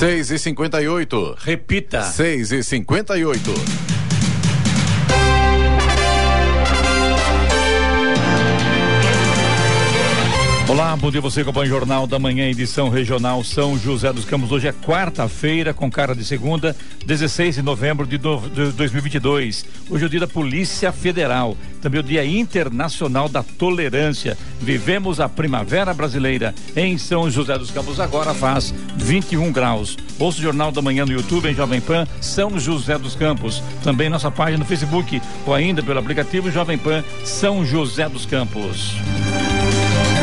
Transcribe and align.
6 0.00 0.30
e 0.30 0.38
58 0.38 1.36
Repita. 1.44 2.00
6 2.00 2.52
e 2.56 2.62
58 2.62 3.89
Olá, 10.70 10.96
bom 10.96 11.10
dia 11.10 11.20
você 11.20 11.40
acompanha 11.40 11.66
o 11.66 11.68
Jornal 11.68 12.06
da 12.06 12.16
Manhã, 12.16 12.48
edição 12.48 12.88
regional 12.88 13.42
São 13.42 13.76
José 13.76 14.12
dos 14.12 14.24
Campos. 14.24 14.52
Hoje 14.52 14.68
é 14.68 14.72
quarta-feira, 14.72 15.74
com 15.74 15.90
cara 15.90 16.14
de 16.14 16.24
segunda, 16.24 16.76
16 17.04 17.56
de 17.56 17.62
novembro 17.62 18.06
de, 18.06 18.16
do, 18.16 18.38
de 18.38 18.70
2022. 18.70 19.66
Hoje 19.90 20.04
é 20.04 20.06
o 20.06 20.08
dia 20.08 20.20
da 20.20 20.28
Polícia 20.28 20.92
Federal, 20.92 21.56
também 21.82 21.98
o 21.98 22.04
dia 22.04 22.24
internacional 22.24 23.28
da 23.28 23.42
tolerância. 23.42 24.38
Vivemos 24.60 25.18
a 25.18 25.28
primavera 25.28 25.92
brasileira 25.92 26.54
em 26.76 26.96
São 26.96 27.28
José 27.28 27.58
dos 27.58 27.72
Campos, 27.72 27.98
agora 27.98 28.32
faz 28.32 28.72
21 28.96 29.50
graus. 29.50 29.98
Ouça 30.20 30.38
o 30.38 30.42
Jornal 30.42 30.70
da 30.70 30.80
Manhã 30.80 31.04
no 31.04 31.12
YouTube, 31.12 31.48
em 31.48 31.54
Jovem 31.54 31.80
Pan, 31.80 32.06
São 32.20 32.60
José 32.60 32.96
dos 32.96 33.16
Campos. 33.16 33.60
Também 33.82 34.08
nossa 34.08 34.30
página 34.30 34.58
no 34.58 34.64
Facebook 34.64 35.20
ou 35.44 35.52
ainda 35.52 35.82
pelo 35.82 35.98
aplicativo 35.98 36.48
Jovem 36.48 36.78
Pan 36.78 37.02
São 37.24 37.66
José 37.66 38.08
dos 38.08 38.24
Campos. 38.24 38.94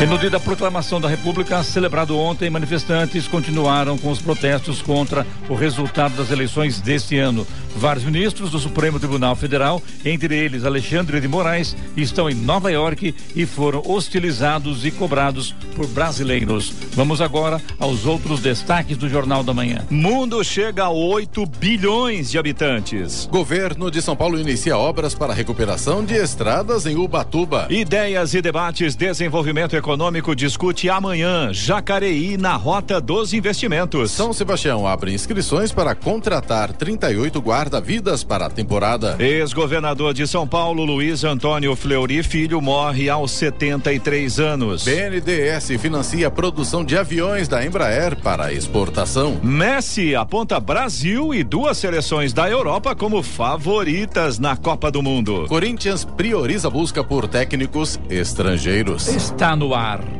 E 0.00 0.06
no 0.06 0.16
dia 0.16 0.30
da 0.30 0.38
proclamação 0.38 1.00
da 1.00 1.08
República, 1.08 1.60
celebrado 1.64 2.16
ontem, 2.16 2.48
manifestantes 2.48 3.26
continuaram 3.26 3.98
com 3.98 4.12
os 4.12 4.22
protestos 4.22 4.80
contra 4.80 5.26
o 5.48 5.56
resultado 5.56 6.14
das 6.16 6.30
eleições 6.30 6.80
deste 6.80 7.18
ano. 7.18 7.44
Vários 7.74 8.04
ministros 8.04 8.52
do 8.52 8.60
Supremo 8.60 9.00
Tribunal 9.00 9.34
Federal, 9.34 9.82
entre 10.04 10.36
eles 10.36 10.64
Alexandre 10.64 11.20
de 11.20 11.26
Moraes, 11.26 11.76
estão 11.96 12.30
em 12.30 12.34
Nova 12.34 12.70
York 12.70 13.12
e 13.34 13.44
foram 13.44 13.82
hostilizados 13.84 14.84
e 14.84 14.92
cobrados 14.92 15.52
por 15.74 15.88
brasileiros. 15.88 16.72
Vamos 16.94 17.20
agora 17.20 17.60
aos 17.76 18.06
outros 18.06 18.38
destaques 18.38 18.96
do 18.96 19.08
Jornal 19.08 19.42
da 19.42 19.52
Manhã. 19.52 19.84
Mundo 19.90 20.44
chega 20.44 20.84
a 20.84 20.90
8 20.90 21.44
bilhões 21.58 22.30
de 22.30 22.38
habitantes. 22.38 23.28
Governo 23.30 23.90
de 23.90 24.00
São 24.00 24.14
Paulo 24.14 24.38
inicia 24.38 24.78
obras 24.78 25.12
para 25.12 25.34
recuperação 25.34 26.04
de 26.04 26.14
estradas 26.14 26.86
em 26.86 26.96
Ubatuba. 26.96 27.66
Ideias 27.68 28.32
e 28.34 28.40
debates, 28.40 28.94
desenvolvimento 28.94 29.74
econômico 29.74 29.87
discute 30.36 30.90
amanhã 30.90 31.50
Jacareí 31.52 32.36
na 32.36 32.56
Rota 32.56 33.00
dos 33.00 33.32
Investimentos. 33.32 34.10
São 34.10 34.32
Sebastião 34.32 34.86
abre 34.86 35.14
inscrições 35.14 35.72
para 35.72 35.94
contratar 35.94 36.72
38 36.72 37.40
guarda-vidas 37.40 38.22
para 38.22 38.46
a 38.46 38.50
temporada. 38.50 39.16
Ex-governador 39.18 40.12
de 40.12 40.26
São 40.26 40.46
Paulo, 40.46 40.84
Luiz 40.84 41.24
Antônio 41.24 41.74
Fleury 41.74 42.22
Filho, 42.22 42.60
morre 42.60 43.08
aos 43.08 43.30
73 43.32 44.38
anos. 44.38 44.84
BNDES 44.84 45.80
financia 45.80 46.26
a 46.26 46.30
produção 46.30 46.84
de 46.84 46.96
aviões 46.96 47.48
da 47.48 47.64
Embraer 47.64 48.16
para 48.16 48.52
exportação. 48.52 49.40
Messi 49.42 50.14
aponta 50.14 50.60
Brasil 50.60 51.32
e 51.32 51.42
duas 51.42 51.78
seleções 51.78 52.32
da 52.32 52.48
Europa 52.48 52.94
como 52.94 53.22
favoritas 53.22 54.38
na 54.38 54.56
Copa 54.56 54.90
do 54.90 55.02
Mundo. 55.02 55.46
Corinthians 55.48 56.04
prioriza 56.04 56.68
a 56.68 56.70
busca 56.70 57.02
por 57.02 57.26
técnicos 57.26 57.98
estrangeiros. 58.10 59.08
Está 59.08 59.56
no 59.56 59.74
ar 59.74 59.77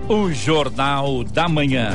o 0.09 0.31
Jornal 0.33 1.25
da 1.25 1.49
Manhã. 1.49 1.91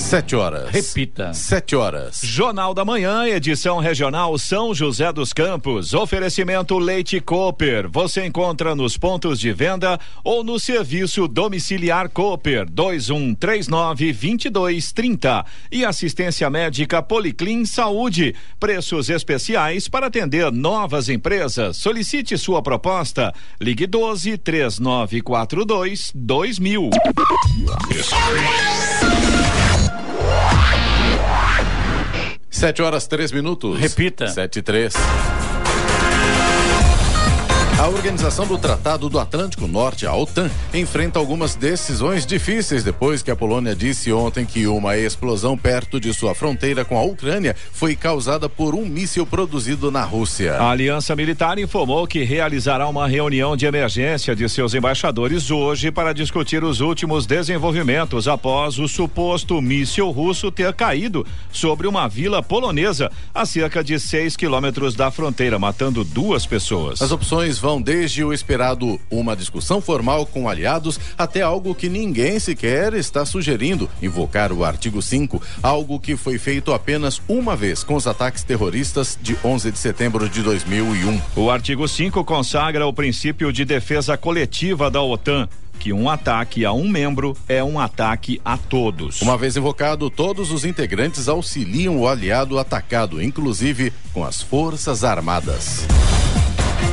Sete 0.00 0.34
horas. 0.34 0.70
Repita. 0.70 1.32
Sete 1.34 1.76
horas. 1.76 2.20
Jornal 2.24 2.72
da 2.74 2.84
Manhã, 2.84 3.26
edição 3.28 3.78
regional 3.78 4.36
São 4.38 4.74
José 4.74 5.12
dos 5.12 5.32
Campos. 5.32 5.92
Oferecimento 5.94 6.78
Leite 6.78 7.20
Cooper. 7.20 7.88
Você 7.88 8.24
encontra 8.24 8.74
nos 8.74 8.96
pontos 8.96 9.38
de 9.38 9.52
venda 9.52 10.00
ou 10.24 10.42
no 10.42 10.58
serviço 10.58 11.28
domiciliar 11.28 12.08
Cooper 12.08 12.68
2139 12.68 14.12
2230. 14.12 15.44
E 15.70 15.84
assistência 15.84 16.48
médica 16.50 17.02
Policlin 17.02 17.64
Saúde. 17.64 18.34
Preços 18.58 19.10
especiais 19.10 19.86
para 19.86 20.06
atender 20.06 20.50
novas 20.50 21.08
empresas. 21.08 21.76
Solicite 21.76 22.36
sua 22.38 22.62
proposta. 22.62 23.32
Ligue 23.60 23.86
12 23.86 24.38
3942 24.38 26.10
2000. 26.14 26.90
Sete 32.60 32.82
horas, 32.82 33.06
três 33.06 33.32
minutos. 33.32 33.80
Repita. 33.80 34.28
Sete 34.28 34.58
e 34.58 34.62
três. 34.62 34.92
A 37.80 37.88
organização 37.88 38.46
do 38.46 38.58
Tratado 38.58 39.08
do 39.08 39.18
Atlântico 39.18 39.66
Norte, 39.66 40.06
a 40.06 40.14
OTAN, 40.14 40.50
enfrenta 40.74 41.18
algumas 41.18 41.54
decisões 41.54 42.26
difíceis 42.26 42.84
depois 42.84 43.22
que 43.22 43.30
a 43.30 43.34
Polônia 43.34 43.74
disse 43.74 44.12
ontem 44.12 44.44
que 44.44 44.66
uma 44.66 44.98
explosão 44.98 45.56
perto 45.56 45.98
de 45.98 46.12
sua 46.12 46.34
fronteira 46.34 46.84
com 46.84 46.98
a 46.98 47.02
Ucrânia 47.02 47.56
foi 47.72 47.96
causada 47.96 48.50
por 48.50 48.74
um 48.74 48.84
míssil 48.84 49.24
produzido 49.24 49.90
na 49.90 50.04
Rússia. 50.04 50.56
A 50.56 50.68
Aliança 50.68 51.16
Militar 51.16 51.58
informou 51.58 52.06
que 52.06 52.22
realizará 52.22 52.86
uma 52.86 53.08
reunião 53.08 53.56
de 53.56 53.64
emergência 53.64 54.36
de 54.36 54.46
seus 54.46 54.74
embaixadores 54.74 55.50
hoje 55.50 55.90
para 55.90 56.12
discutir 56.12 56.62
os 56.62 56.82
últimos 56.82 57.24
desenvolvimentos 57.24 58.28
após 58.28 58.78
o 58.78 58.86
suposto 58.86 59.58
míssil 59.62 60.10
russo 60.10 60.50
ter 60.50 60.74
caído 60.74 61.26
sobre 61.50 61.88
uma 61.88 62.06
vila 62.06 62.42
polonesa 62.42 63.10
a 63.34 63.46
cerca 63.46 63.82
de 63.82 63.98
6 63.98 64.36
quilômetros 64.36 64.94
da 64.94 65.10
fronteira, 65.10 65.58
matando 65.58 66.04
duas 66.04 66.44
pessoas. 66.44 67.00
As 67.00 67.10
opções 67.10 67.58
vão 67.58 67.69
desde 67.78 68.24
o 68.24 68.32
esperado 68.32 68.98
uma 69.10 69.36
discussão 69.36 69.82
formal 69.82 70.24
com 70.24 70.48
aliados 70.48 70.98
até 71.18 71.42
algo 71.42 71.74
que 71.74 71.90
ninguém 71.90 72.38
sequer 72.38 72.94
está 72.94 73.26
sugerindo, 73.26 73.90
invocar 74.00 74.50
o 74.50 74.64
artigo 74.64 75.02
5, 75.02 75.42
algo 75.62 76.00
que 76.00 76.16
foi 76.16 76.38
feito 76.38 76.72
apenas 76.72 77.20
uma 77.28 77.54
vez 77.54 77.84
com 77.84 77.96
os 77.96 78.06
ataques 78.06 78.42
terroristas 78.42 79.18
de 79.20 79.36
11 79.44 79.72
de 79.72 79.78
setembro 79.78 80.26
de 80.26 80.42
2001. 80.42 81.20
O 81.36 81.50
artigo 81.50 81.86
5 81.86 82.24
consagra 82.24 82.86
o 82.86 82.92
princípio 82.94 83.52
de 83.52 83.66
defesa 83.66 84.16
coletiva 84.16 84.90
da 84.90 85.02
OTAN 85.02 85.46
que 85.80 85.92
um 85.94 86.10
ataque 86.10 86.64
a 86.64 86.72
um 86.72 86.86
membro 86.86 87.34
é 87.48 87.64
um 87.64 87.80
ataque 87.80 88.40
a 88.44 88.58
todos. 88.58 89.22
Uma 89.22 89.38
vez 89.38 89.56
invocado, 89.56 90.10
todos 90.10 90.52
os 90.52 90.64
integrantes 90.66 91.26
auxiliam 91.26 91.96
o 91.96 92.06
aliado 92.06 92.58
atacado, 92.58 93.20
inclusive 93.20 93.90
com 94.12 94.22
as 94.22 94.42
Forças 94.42 95.02
Armadas. 95.02 95.86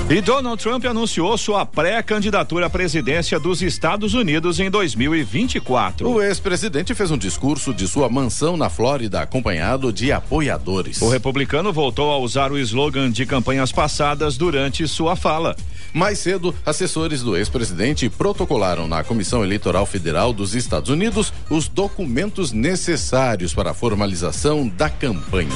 E 0.09 0.22
Donald 0.22 0.64
Trump 0.64 0.86
anunciou 0.86 1.38
sua 1.38 1.66
pré-candidatura 1.66 2.68
à 2.68 2.70
presidência 2.70 3.38
dos 3.38 3.62
Estados 3.62 4.14
Unidos 4.14 4.58
em 4.58 4.70
2024. 4.70 6.09
O 6.09 6.22
ex-presidente 6.22 6.96
fez 6.96 7.12
um 7.12 7.18
discurso 7.18 7.74
de 7.74 7.86
sua 7.90 8.08
mansão 8.08 8.56
na 8.56 8.70
Flórida, 8.70 9.22
acompanhado 9.22 9.92
de 9.92 10.14
apoiadores. 10.14 11.02
O 11.02 11.09
republicano 11.09 11.74
voltou 11.74 12.09
a 12.09 12.18
usar 12.18 12.53
o 12.53 12.58
slogan 12.58 13.12
de 13.12 13.25
campanhas 13.25 13.74
passadas 13.74 14.38
durante 14.38 14.88
sua 14.88 15.18
fala. 15.18 15.58
Mais 15.97 16.19
cedo, 16.19 16.53
assessores 16.63 17.24
do 17.24 17.35
ex-presidente 17.35 18.08
protocolaram 18.08 18.88
na 18.88 19.03
Comissão 19.03 19.44
Eleitoral 19.44 19.84
Federal 19.84 20.31
dos 20.31 20.53
Estados 20.53 20.91
Unidos 20.91 21.34
os 21.50 21.68
documentos 21.68 22.52
necessários 22.52 23.52
para 23.52 23.72
a 23.72 23.74
formalização 23.74 24.68
da 24.68 24.91
campanha. 24.91 25.50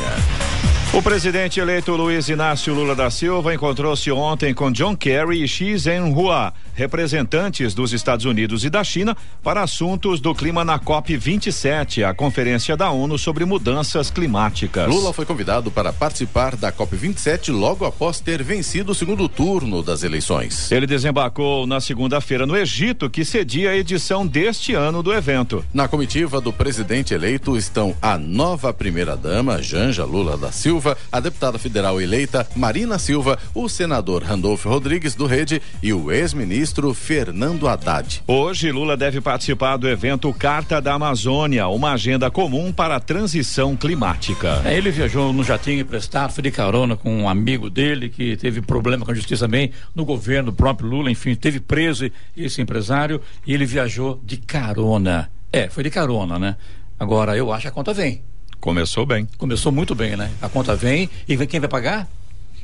O 0.93 1.01
presidente 1.01 1.57
eleito 1.57 1.95
Luiz 1.95 2.27
Inácio 2.27 2.73
Lula 2.73 2.93
da 2.93 3.09
Silva 3.09 3.53
encontrou-se 3.53 4.11
ontem 4.11 4.53
com 4.53 4.69
John 4.69 4.93
Kerry 4.93 5.41
e 5.41 5.47
Xi 5.47 5.77
Jinping, 5.77 6.51
representantes 6.73 7.73
dos 7.73 7.93
Estados 7.93 8.25
Unidos 8.25 8.65
e 8.65 8.69
da 8.69 8.83
China, 8.83 9.15
para 9.41 9.63
assuntos 9.63 10.19
do 10.19 10.35
clima 10.35 10.65
na 10.65 10.77
COP 10.77 11.15
27, 11.15 12.03
a 12.03 12.13
conferência 12.13 12.75
da 12.75 12.91
ONU 12.91 13.17
sobre 13.17 13.45
mudanças 13.45 14.11
climáticas. 14.11 14.85
Lula 14.89 15.13
foi 15.13 15.25
convidado 15.25 15.71
para 15.71 15.93
participar 15.93 16.57
da 16.57 16.73
COP 16.73 16.97
27 16.97 17.51
logo 17.51 17.85
após 17.85 18.19
ter 18.19 18.43
vencido 18.43 18.91
o 18.91 18.95
segundo 18.95 19.29
turno 19.29 19.81
das 19.81 20.03
eleições. 20.03 20.30
Ele 20.71 20.87
desembarcou 20.87 21.67
na 21.67 21.79
segunda-feira 21.79 22.45
no 22.45 22.57
Egito, 22.57 23.09
que 23.09 23.23
cedia 23.23 23.71
a 23.71 23.77
edição 23.77 24.25
deste 24.25 24.73
ano 24.73 25.03
do 25.03 25.13
evento. 25.13 25.63
Na 25.73 25.87
comitiva 25.87 26.41
do 26.41 26.51
presidente 26.51 27.13
eleito 27.13 27.55
estão 27.55 27.95
a 28.01 28.17
nova 28.17 28.73
primeira-dama, 28.73 29.61
Janja 29.61 30.03
Lula 30.03 30.37
da 30.37 30.51
Silva 30.51 30.71
Silva, 30.71 30.97
a 31.11 31.19
deputada 31.19 31.59
federal 31.59 31.99
eleita 32.01 32.47
Marina 32.55 32.97
Silva, 32.97 33.37
o 33.53 33.67
senador 33.67 34.23
Randolfo 34.23 34.69
Rodrigues 34.69 35.15
do 35.15 35.25
Rede 35.25 35.61
e 35.83 35.91
o 35.93 36.11
ex-ministro 36.11 36.93
Fernando 36.93 37.67
Haddad. 37.67 38.23
Hoje, 38.25 38.71
Lula 38.71 38.95
deve 38.95 39.21
participar 39.21 39.77
do 39.77 39.89
evento 39.89 40.33
Carta 40.33 40.81
da 40.81 40.93
Amazônia, 40.93 41.67
uma 41.67 41.91
agenda 41.91 42.31
comum 42.31 42.71
para 42.71 42.95
a 42.95 42.99
transição 42.99 43.75
climática. 43.75 44.61
É, 44.63 44.77
ele 44.77 44.91
viajou 44.91 45.33
no 45.33 45.43
jatinho 45.43 45.81
emprestado, 45.81 46.31
foi 46.31 46.43
de 46.43 46.51
carona 46.51 46.95
com 46.95 47.13
um 47.13 47.27
amigo 47.27 47.69
dele 47.69 48.09
que 48.09 48.37
teve 48.37 48.61
problema 48.61 49.05
com 49.05 49.11
a 49.11 49.15
justiça 49.15 49.45
também, 49.45 49.71
no 49.93 50.05
governo, 50.11 50.51
o 50.51 50.53
próprio 50.53 50.89
Lula, 50.89 51.09
enfim, 51.09 51.35
teve 51.35 51.59
preso 51.59 52.09
esse 52.35 52.61
empresário 52.61 53.21
e 53.45 53.53
ele 53.53 53.65
viajou 53.65 54.21
de 54.23 54.37
carona. 54.37 55.31
É, 55.51 55.69
foi 55.69 55.83
de 55.83 55.89
carona, 55.89 56.37
né? 56.37 56.55
Agora, 56.99 57.35
eu 57.35 57.51
acho 57.51 57.63
que 57.63 57.67
a 57.67 57.71
conta 57.71 57.93
vem. 57.93 58.21
Começou 58.59 59.05
bem. 59.05 59.27
Começou 59.37 59.71
muito 59.71 59.95
bem, 59.95 60.15
né? 60.15 60.29
A 60.41 60.47
conta 60.47 60.75
vem 60.75 61.09
e 61.27 61.35
quem 61.47 61.59
vai 61.59 61.69
pagar? 61.69 62.07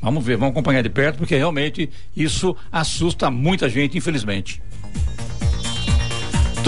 Vamos 0.00 0.24
ver, 0.24 0.36
vamos 0.36 0.52
acompanhar 0.52 0.82
de 0.82 0.88
perto, 0.88 1.18
porque 1.18 1.36
realmente 1.36 1.90
isso 2.16 2.56
assusta 2.70 3.30
muita 3.30 3.68
gente, 3.68 3.98
infelizmente. 3.98 4.62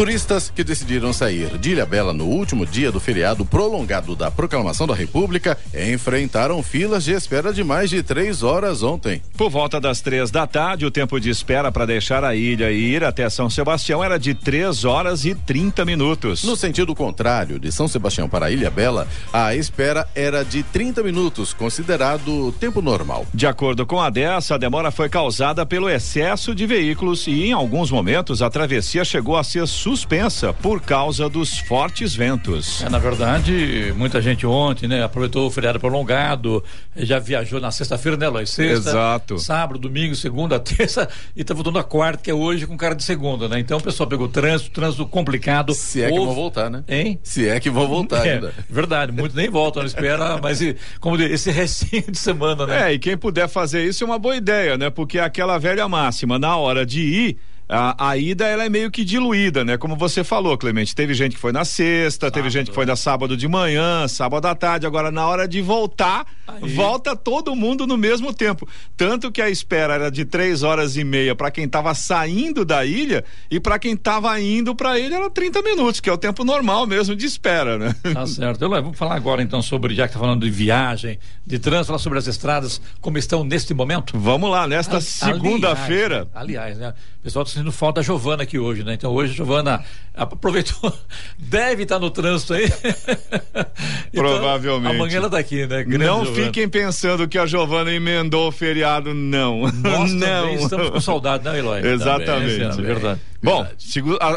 Turistas 0.01 0.49
que 0.49 0.65
decidiram 0.65 1.13
sair 1.13 1.59
de 1.59 1.73
Ilha 1.73 1.85
Bela 1.85 2.15
no 2.15 2.25
último 2.25 2.65
dia 2.65 2.91
do 2.91 2.99
feriado 2.99 3.45
prolongado 3.45 4.17
da 4.17 4.31
Proclamação 4.31 4.87
da 4.87 4.95
República 4.95 5.59
enfrentaram 5.75 6.63
filas 6.63 7.05
de 7.05 7.13
espera 7.13 7.53
de 7.53 7.63
mais 7.63 7.91
de 7.91 8.03
três 8.03 8.43
horas 8.43 8.83
ontem. 8.83 9.21
Por 9.37 9.51
volta 9.51 9.79
das 9.79 10.01
três 10.01 10.31
da 10.31 10.47
tarde, 10.47 10.87
o 10.87 10.91
tempo 10.91 11.21
de 11.21 11.29
espera 11.29 11.71
para 11.71 11.85
deixar 11.85 12.25
a 12.25 12.35
ilha 12.35 12.71
e 12.71 12.81
ir 12.81 13.05
até 13.05 13.29
São 13.29 13.51
Sebastião 13.51 14.03
era 14.03 14.19
de 14.19 14.33
três 14.33 14.87
horas 14.87 15.27
e 15.27 15.35
30 15.35 15.85
minutos. 15.85 16.45
No 16.45 16.57
sentido 16.57 16.95
contrário, 16.95 17.59
de 17.59 17.71
São 17.71 17.87
Sebastião 17.87 18.27
para 18.27 18.51
Ilha 18.51 18.71
Bela, 18.71 19.07
a 19.31 19.55
espera 19.55 20.09
era 20.15 20.43
de 20.43 20.63
30 20.63 21.03
minutos, 21.03 21.53
considerado 21.53 22.53
tempo 22.53 22.81
normal. 22.81 23.27
De 23.35 23.47
acordo 23.47 23.85
com 23.85 24.01
a 24.01 24.09
dessa, 24.09 24.55
a 24.55 24.59
demora 24.59 24.91
foi 24.91 25.11
causada 25.11 25.67
pelo 25.67 25.91
excesso 25.91 26.55
de 26.55 26.65
veículos 26.65 27.27
e, 27.27 27.49
em 27.49 27.53
alguns 27.53 27.91
momentos, 27.91 28.41
a 28.41 28.49
travessia 28.49 29.05
chegou 29.05 29.37
a 29.37 29.45
ser 29.45 29.69
suspensa 29.91 30.53
por 30.53 30.81
causa 30.81 31.29
dos 31.29 31.59
fortes 31.59 32.15
ventos. 32.15 32.81
É, 32.81 32.89
na 32.89 32.99
verdade, 32.99 33.93
muita 33.97 34.23
gente 34.23 34.47
ontem, 34.47 34.87
né, 34.87 35.03
aproveitou 35.03 35.49
o 35.49 35.51
feriado 35.51 35.81
prolongado, 35.81 36.63
já 36.95 37.19
viajou 37.19 37.61
na 37.61 37.73
sexta-feira, 37.73 38.17
né, 38.17 38.29
Lois? 38.29 38.51
Sexta, 38.51 38.91
Exato. 38.91 39.39
sábado, 39.41 39.81
domingo, 39.81 40.15
segunda, 40.15 40.61
terça 40.63 41.09
e 41.35 41.43
tá 41.43 41.55
voltando 41.55 41.81
a 41.81 41.83
quarta, 41.83 42.23
que 42.23 42.31
é 42.31 42.35
hoje 42.35 42.69
com 42.69 42.77
cara 42.77 42.95
de 42.95 43.03
segunda, 43.03 43.49
né? 43.49 43.59
Então 43.59 43.79
o 43.79 43.83
pessoal 43.83 44.09
pegou 44.09 44.29
trânsito, 44.29 44.71
trânsito 44.71 45.05
complicado. 45.07 45.75
Se 45.75 46.03
é 46.03 46.09
que 46.09 46.19
vão 46.19 46.35
voltar, 46.35 46.71
né? 46.71 46.85
Hein? 46.87 47.19
Se 47.25 47.49
é 47.49 47.59
que 47.59 47.69
vão 47.69 47.89
voltar 47.89 48.23
é, 48.25 48.35
ainda. 48.35 48.55
Verdade, 48.69 49.11
muitos 49.11 49.35
nem 49.35 49.51
voltam, 49.51 49.83
não 49.83 49.89
espera, 49.89 50.39
mas 50.41 50.61
como 51.01 51.21
esse 51.21 51.51
restinho 51.51 52.13
de 52.13 52.19
semana, 52.19 52.65
né? 52.65 52.91
É, 52.91 52.95
e 52.95 52.99
quem 53.01 53.17
puder 53.17 53.49
fazer 53.49 53.85
isso 53.85 54.05
é 54.05 54.07
uma 54.07 54.21
boa 54.21 54.37
ideia, 54.37 54.79
né? 54.79 54.89
Porque 54.89 55.19
é 55.19 55.25
aquela 55.25 55.59
velha 55.59 55.89
máxima, 55.89 56.39
na 56.39 56.57
hora 56.57 56.87
de 56.87 57.01
ir, 57.01 57.39
a, 57.71 58.11
a, 58.11 58.17
ida 58.17 58.47
ela 58.47 58.65
é 58.65 58.69
meio 58.69 58.91
que 58.91 59.05
diluída, 59.05 59.65
né? 59.65 59.77
Como 59.77 59.95
você 59.95 60.25
falou, 60.25 60.59
Clemente, 60.59 60.93
teve 60.95 61.15
gente 61.15 61.37
que 61.37 61.41
foi 61.41 61.53
na 61.53 61.65
sexta, 61.65 62.27
sábado, 62.27 62.35
teve 62.35 62.51
gente 62.51 62.69
que 62.71 62.75
foi 62.75 62.85
na 62.85 62.97
sábado 62.97 63.37
de 63.37 63.47
manhã, 63.47 64.09
sábado 64.09 64.47
à 64.47 64.55
tarde, 64.57 64.87
agora 64.87 65.13
na 65.13 65.25
hora 65.27 65.47
de 65.47 65.63
voltar, 65.63 66.27
Aí. 66.49 66.69
volta 66.75 67.15
todo 67.15 67.55
mundo 67.55 67.87
no 67.87 67.97
mesmo 67.97 68.35
tempo. 68.35 68.69
Tanto 68.97 69.31
que 69.31 69.41
a 69.41 69.49
espera 69.49 69.95
era 69.95 70.11
de 70.11 70.25
três 70.25 70.65
horas 70.65 70.97
e 70.97 71.05
meia 71.05 71.35
para 71.37 71.49
quem 71.51 71.65
estava 71.65 71.95
saindo 71.95 72.65
da 72.65 72.85
ilha 72.85 73.25
e 73.49 73.61
para 73.61 73.79
quem 73.79 73.93
estava 73.93 74.41
indo 74.41 74.75
para 74.75 74.99
ilha 74.99 75.17
era 75.17 75.31
30 75.31 75.63
minutos, 75.63 76.01
que 76.01 76.11
é 76.11 76.13
o 76.13 76.19
tempo 76.19 76.45
normal 76.45 76.89
mesmo 76.89 77.15
de 77.15 77.27
espera, 77.27 77.79
né? 77.79 77.95
Tá 78.13 78.27
certo. 78.27 78.63
Eu 78.63 78.69
vamos 78.69 78.99
falar 78.99 79.15
agora 79.15 79.43
então 79.43 79.63
sobre, 79.63 79.95
já 79.95 80.09
que 80.09 80.15
tá 80.15 80.19
falando 80.19 80.43
de 80.43 80.51
viagem, 80.51 81.19
de 81.47 81.59
trânsito, 81.59 81.87
falar 81.87 81.99
sobre 81.99 82.19
as 82.19 82.27
estradas, 82.27 82.81
como 83.01 83.17
estão 83.17 83.45
neste 83.45 83.73
momento? 83.73 84.19
Vamos 84.19 84.51
lá, 84.51 84.67
nesta 84.67 85.01
segunda-feira. 85.01 86.27
Aliás, 86.35 86.77
né? 86.79 86.95
O 87.21 87.23
pessoal 87.23 87.45
sentindo 87.61 87.73
falta 87.73 88.01
da 88.01 88.05
Giovana 88.05 88.43
aqui 88.43 88.59
hoje, 88.59 88.83
né? 88.83 88.95
Então 88.95 89.13
hoje 89.13 89.33
a 89.33 89.37
Giovana 89.37 89.85
aproveitou, 90.15 90.93
deve 91.39 91.85
estar 91.85 91.99
no 91.99 92.11
trânsito 92.11 92.55
aí. 92.55 92.65
então, 94.13 94.25
Provavelmente. 94.25 94.95
Amanhã 94.95 95.17
ela 95.19 95.27
está 95.27 95.39
aqui, 95.39 95.67
né? 95.67 95.85
Grande 95.85 95.99
não 95.99 96.25
Giovana. 96.25 96.47
fiquem 96.47 96.69
pensando 96.69 97.29
que 97.29 97.39
a 97.39 97.47
Giovana 97.47 97.93
emendou 97.93 98.49
o 98.49 98.53
feriado, 98.53 99.15
não. 99.15 99.63
Nós 99.73 100.13
não. 100.15 100.55
estamos 100.55 100.91
com 100.91 101.01
saudade, 101.01 101.45
né, 101.45 101.59
Eloy? 101.59 101.87
Exatamente. 101.87 102.59
Também, 102.59 102.91
é 102.91 102.95
verdade. 102.95 103.21
Bom, 103.43 103.67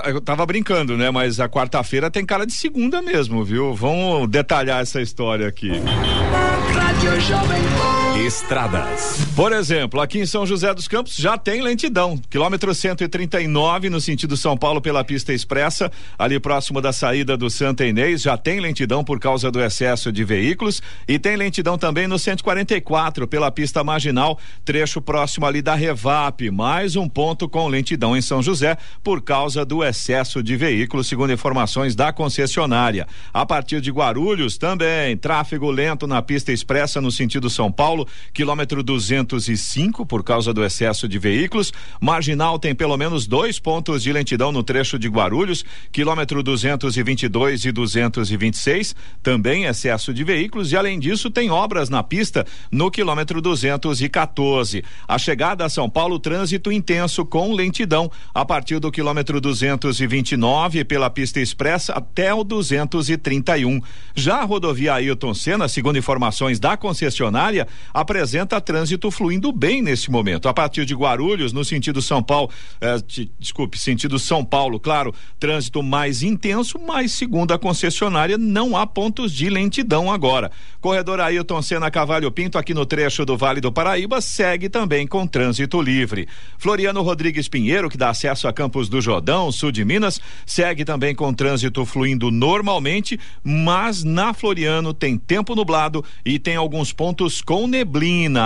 eu 0.05 0.21
tava 0.21 0.45
brincando, 0.45 0.95
né? 0.97 1.11
Mas 1.11 1.39
a 1.39 1.49
quarta-feira 1.49 2.09
tem 2.09 2.25
cara 2.25 2.45
de 2.45 2.53
segunda 2.53 3.01
mesmo, 3.01 3.43
viu? 3.43 3.73
Vamos 3.73 4.29
detalhar 4.29 4.81
essa 4.81 5.01
história 5.01 5.47
aqui. 5.47 5.71
Estradas. 8.15 9.17
Por 9.35 9.51
exemplo, 9.51 9.99
aqui 9.99 10.19
em 10.19 10.25
São 10.25 10.45
José 10.45 10.71
dos 10.71 10.87
Campos 10.87 11.15
já 11.15 11.35
tem 11.35 11.61
lentidão. 11.61 12.15
Quilômetro 12.29 12.73
139 12.73 13.89
no 13.89 13.99
sentido 13.99 14.37
São 14.37 14.55
Paulo 14.55 14.79
pela 14.79 15.03
pista 15.03 15.33
expressa, 15.33 15.91
ali 16.17 16.39
próximo 16.39 16.79
da 16.79 16.93
saída 16.93 17.35
do 17.35 17.49
Santa 17.49 17.83
Inês, 17.85 18.21
já 18.21 18.37
tem 18.37 18.59
lentidão 18.59 19.03
por 19.03 19.19
causa 19.19 19.49
do 19.49 19.59
excesso 19.59 20.11
de 20.11 20.23
veículos 20.23 20.81
e 21.07 21.17
tem 21.17 21.35
lentidão 21.35 21.75
também 21.75 22.07
no 22.07 22.19
144 22.19 23.27
pela 23.27 23.49
pista 23.49 23.83
marginal, 23.83 24.37
trecho 24.63 25.01
próximo 25.01 25.47
ali 25.47 25.61
da 25.61 25.73
Revap, 25.73 26.51
mais 26.51 26.95
um 26.95 27.09
ponto 27.09 27.49
com 27.49 27.67
lentidão 27.67 28.15
em 28.15 28.21
São 28.21 28.43
José 28.43 28.77
por 29.03 29.21
causa 29.21 29.65
do 29.65 29.83
excesso 29.83 30.43
de 30.43 30.55
veículos, 30.55 31.07
segundo 31.07 31.33
informações 31.33 31.95
da 31.95 32.13
concessionária. 32.13 33.07
A 33.33 33.43
partir 33.45 33.81
de 33.81 33.91
Guarulhos 33.91 34.57
também, 34.57 35.17
tráfego 35.17 35.71
lento 35.71 36.05
na 36.05 36.21
pista 36.21 36.51
expressa 36.51 37.01
no 37.01 37.11
sentido 37.11 37.49
São 37.49 37.71
Paulo, 37.71 38.02
quilômetro 38.33 38.83
205 38.83 40.05
por 40.05 40.23
causa 40.23 40.53
do 40.53 40.63
excesso 40.63 41.07
de 41.07 41.19
veículos. 41.19 41.71
Marginal 41.99 42.59
tem 42.59 42.75
pelo 42.75 42.97
menos 42.97 43.27
dois 43.27 43.59
pontos 43.59 44.03
de 44.03 44.11
lentidão 44.11 44.51
no 44.51 44.63
trecho 44.63 44.97
de 44.99 45.07
Guarulhos, 45.07 45.63
quilômetro 45.91 46.41
222 46.43 47.65
e 47.65 47.71
226, 47.71 48.95
também 49.21 49.65
excesso 49.65 50.13
de 50.13 50.23
veículos 50.23 50.71
e 50.71 50.77
além 50.77 50.99
disso 50.99 51.29
tem 51.29 51.49
obras 51.49 51.89
na 51.89 52.03
pista 52.03 52.45
no 52.71 52.89
quilômetro 52.89 53.41
214. 53.41 54.83
A 55.07 55.17
chegada 55.17 55.65
a 55.65 55.69
São 55.69 55.89
Paulo, 55.89 56.19
trânsito 56.19 56.71
intenso 56.71 57.25
com 57.25 57.53
lentidão 57.53 58.11
a 58.33 58.45
partir 58.45 58.79
do 58.79 58.91
quilômetro 58.91 59.39
229 59.39 60.83
pela 60.83 61.09
pista 61.09 61.39
expressa 61.39 61.93
até 61.93 62.33
o 62.33 62.43
231. 62.43 63.81
Já 64.15 64.41
a 64.41 64.43
rodovia 64.43 64.93
Ailton 64.93 65.33
Senna, 65.33 65.67
segundo 65.67 65.97
informações 65.97 66.59
da 66.59 66.77
concessionária, 66.77 67.67
apresenta 67.93 68.59
trânsito 68.59 69.11
fluindo 69.11 69.51
bem 69.51 69.81
neste 69.81 70.09
momento. 70.09 70.47
A 70.47 70.53
partir 70.53 70.85
de 70.85 70.95
Guarulhos, 70.95 71.53
no 71.53 71.63
sentido 71.63 72.01
São 72.01 72.23
Paulo, 72.23 72.49
eh, 72.81 72.97
desculpe, 73.39 73.77
sentido 73.77 74.17
São 74.17 74.43
Paulo, 74.43 74.79
claro, 74.79 75.13
trânsito 75.39 75.83
mais 75.83 76.23
intenso, 76.23 76.79
mas 76.79 77.11
segundo 77.11 77.53
a 77.53 77.59
concessionária, 77.59 78.37
não 78.37 78.75
há 78.75 78.87
pontos 78.87 79.31
de 79.31 79.49
lentidão 79.49 80.11
agora. 80.11 80.51
Corredor 80.81 81.19
Ailton 81.19 81.61
Senna 81.61 81.91
Cavalho 81.91 82.31
Pinto, 82.31 82.57
aqui 82.57 82.73
no 82.73 82.85
trecho 82.85 83.25
do 83.25 83.37
Vale 83.37 83.61
do 83.61 83.71
Paraíba, 83.71 84.19
segue 84.21 84.67
também 84.69 85.05
com 85.05 85.27
trânsito 85.27 85.81
livre. 85.81 86.27
Floriano 86.57 87.01
Rodrigues 87.01 87.47
Pinheiro, 87.47 87.89
que 87.89 87.97
dá 87.97 88.09
acesso 88.09 88.47
a 88.47 88.53
Campos 88.53 88.89
do 88.89 88.99
Jordão, 88.99 89.51
sul 89.51 89.71
de 89.71 89.85
Minas, 89.85 90.19
segue 90.45 90.83
também 90.83 91.13
com 91.13 91.33
trânsito 91.33 91.85
fluindo 91.85 92.31
normalmente, 92.31 93.19
mas 93.43 94.03
na 94.03 94.33
Floriano 94.33 94.93
tem 94.93 95.17
tempo 95.17 95.55
nublado 95.55 96.03
e 96.25 96.39
tem 96.39 96.55
alguns 96.55 96.91
pontos 96.91 97.41
com 97.41 97.67
neblina. 97.67 97.82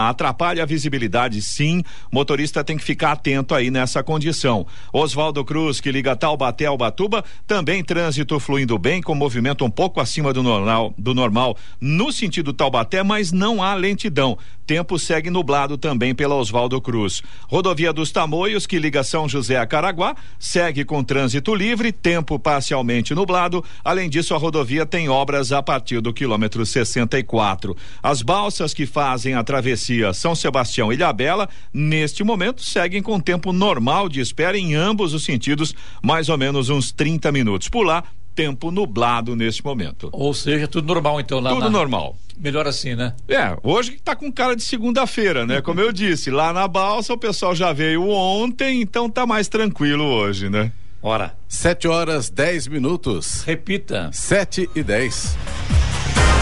Atrapalha 0.10 0.64
a 0.64 0.66
visibilidade, 0.66 1.42
sim. 1.42 1.84
Motorista 2.12 2.64
tem 2.64 2.78
que 2.78 2.84
ficar 2.84 3.14
atento 3.14 3.54
aí 3.54 3.70
nessa 3.72 4.04
condição. 4.04 4.66
Oswaldo 4.92 5.44
Cruz, 5.44 5.80
que 5.80 5.92
liga 5.92 6.16
Taubaté 6.16 6.66
ao 6.66 6.78
Batuba, 6.78 7.24
também 7.46 7.84
trânsito 7.84 8.40
fluindo 8.40 8.78
bem, 8.78 9.02
com 9.02 9.16
movimento 9.16 9.66
um 9.66 9.70
pouco 9.70 10.00
acima 10.00 10.34
do 10.34 10.44
normal, 10.44 10.94
do 10.98 11.14
normal 11.14 11.58
no 11.80 12.12
sentido 12.12 12.54
Taubaté, 12.54 13.04
mas 13.04 13.32
não 13.32 13.64
há 13.64 13.74
lentidão. 13.74 14.38
Tempo 14.68 15.00
segue 15.00 15.30
nublado 15.30 15.78
também 15.78 16.14
pela 16.14 16.36
Oswaldo 16.36 16.82
Cruz. 16.82 17.24
Rodovia 17.48 17.94
dos 17.94 18.12
Tamoios, 18.12 18.68
que 18.68 18.78
liga 18.78 19.02
São 19.02 19.28
José 19.28 19.58
a 19.58 19.66
Caraguá, 19.66 20.14
segue 20.38 20.84
com 20.84 21.02
trânsito 21.02 21.56
livre, 21.56 21.94
tempo 21.94 22.38
parcialmente 22.38 23.16
nublado. 23.16 23.64
Além 23.82 24.10
disso, 24.10 24.36
a 24.36 24.38
rodovia 24.38 24.86
tem 24.86 25.08
obras 25.08 25.54
a 25.54 25.64
partir 25.64 26.02
do 26.02 26.12
quilômetro 26.12 26.66
64. 26.66 27.78
As 28.04 28.22
balsas 28.22 28.74
que 28.74 28.86
fazem 28.86 29.36
a 29.36 29.44
travessia 29.44 30.12
São 30.12 30.36
Sebastião 30.36 30.92
e 30.92 30.98
Ilhabela, 30.98 31.48
neste 31.74 32.22
momento, 32.22 32.62
seguem 32.62 33.02
com 33.02 33.22
tempo 33.22 33.54
normal 33.54 34.10
de 34.10 34.20
espera 34.20 34.58
em 34.58 34.76
ambos 34.76 35.14
os 35.14 35.24
sentidos, 35.24 35.74
mais 36.04 36.28
ou 36.28 36.38
menos 36.38 36.70
uns 36.70 36.92
30 36.92 37.32
minutos. 37.32 37.70
Por 37.70 37.86
lá, 37.86 38.04
tempo 38.38 38.70
nublado 38.70 39.36
neste 39.36 39.66
momento. 39.66 40.10
Ou 40.14 40.32
seja, 40.32 40.68
tudo 40.68 40.86
normal 40.86 41.20
então 41.20 41.40
lá 41.40 41.50
Tudo 41.50 41.64
na... 41.64 41.70
normal. 41.72 42.16
Melhor 42.38 42.68
assim, 42.68 42.94
né? 42.94 43.16
É, 43.28 43.58
hoje 43.64 43.98
tá 44.04 44.16
com 44.16 44.32
cara 44.32 44.56
de 44.56 44.62
segunda-feira, 44.62 45.44
né? 45.44 45.60
Como 45.60 45.82
eu 45.82 45.92
disse, 45.92 46.30
lá 46.30 46.54
na 46.54 46.68
balsa 46.68 47.12
o 47.14 47.18
pessoal 47.18 47.56
já 47.56 47.74
veio 47.74 48.08
ontem, 48.08 48.80
então 48.80 49.10
tá 49.10 49.26
mais 49.26 49.48
tranquilo 49.48 50.04
hoje, 50.04 50.48
né? 50.48 50.72
Ora. 51.02 51.34
Sete 51.48 51.88
horas, 51.88 52.30
dez 52.30 52.68
minutos. 52.68 53.44
Repita. 53.44 54.12
Sete 54.14 54.70
e 54.76 54.84
dez. 54.84 55.36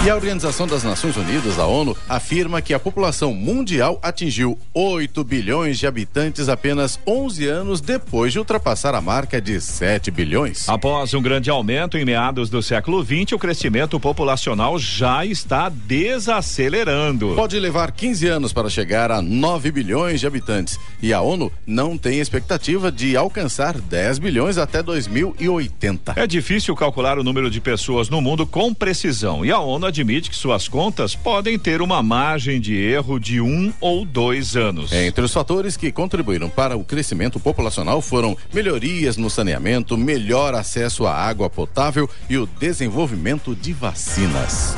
E 0.06 0.10
a 0.10 0.16
Organização 0.16 0.68
das 0.68 0.84
Nações 0.84 1.18
Unidas, 1.18 1.58
a 1.58 1.66
ONU, 1.66 1.98
afirma 2.08 2.62
que 2.62 2.76
a 2.76 2.80
população 2.80 3.34
mundial 3.34 4.00
atingiu 4.04 4.56
8 4.72 5.24
bilhões 5.24 5.80
de 5.80 5.88
habitantes 5.88 6.48
apenas 6.48 7.00
11 7.08 7.48
anos 7.48 7.82
depois 7.82 8.32
de 8.32 8.38
ultrapassar 8.38 8.94
a 8.94 9.02
marca 9.02 9.42
de 9.42 9.60
7 9.60 10.12
bilhões. 10.12 10.70
Após 10.70 11.16
um 11.16 11.22
grande 11.24 11.50
aumento 11.50 11.98
em 11.98 12.06
meados 12.06 12.52
do 12.52 12.62
século 12.62 13.04
XX, 13.04 13.32
o 13.32 13.40
crescimento 13.40 14.00
populacional 14.00 14.78
já 14.78 15.26
está 15.26 15.70
desacelerando. 15.70 17.34
Pode 17.36 17.60
levar 17.60 17.92
15 17.92 18.28
anos 18.28 18.54
para 18.54 18.70
chegar 18.70 19.10
a 19.10 19.24
9 19.24 19.72
bilhões 19.72 20.20
de 20.20 20.28
habitantes. 20.28 20.80
E 21.02 21.14
a 21.14 21.22
ONU 21.22 21.52
não 21.66 21.98
tem 21.98 22.20
expectativa 22.20 22.92
de 22.92 23.18
alcançar 23.18 23.82
10 23.82 24.20
bilhões 24.20 24.60
até 24.60 24.84
2080. 24.84 26.14
É 26.16 26.28
difícil 26.28 26.76
calcular 26.76 27.18
o 27.18 27.24
número 27.24 27.50
de 27.50 27.60
pessoas 27.60 28.08
no 28.08 28.22
mundo 28.22 28.46
com 28.46 28.72
precisão. 28.72 29.44
E 29.44 29.52
a 29.52 29.58
ONU 29.60 29.95
admite 29.96 30.30
que 30.30 30.36
suas 30.36 30.68
contas 30.68 31.16
podem 31.16 31.58
ter 31.58 31.82
uma 31.82 32.04
margem 32.04 32.60
de 32.60 32.76
erro 32.76 33.18
de 33.18 33.40
um 33.40 33.72
ou 33.80 34.06
dois 34.06 34.58
anos. 34.58 34.92
Entre 34.92 35.24
os 35.24 35.34
fatores 35.34 35.78
que 35.78 35.90
contribuíram 35.90 36.50
para 36.50 36.76
o 36.76 36.84
crescimento 36.84 37.40
populacional 37.40 38.02
foram 38.02 38.38
melhorias 38.54 39.16
no 39.16 39.30
saneamento, 39.30 39.98
melhor 39.98 40.54
acesso 40.54 41.08
à 41.08 41.14
água 41.16 41.50
potável 41.50 42.10
e 42.30 42.38
o 42.38 42.46
desenvolvimento 42.46 43.56
de 43.56 43.72
vacinas. 43.72 44.76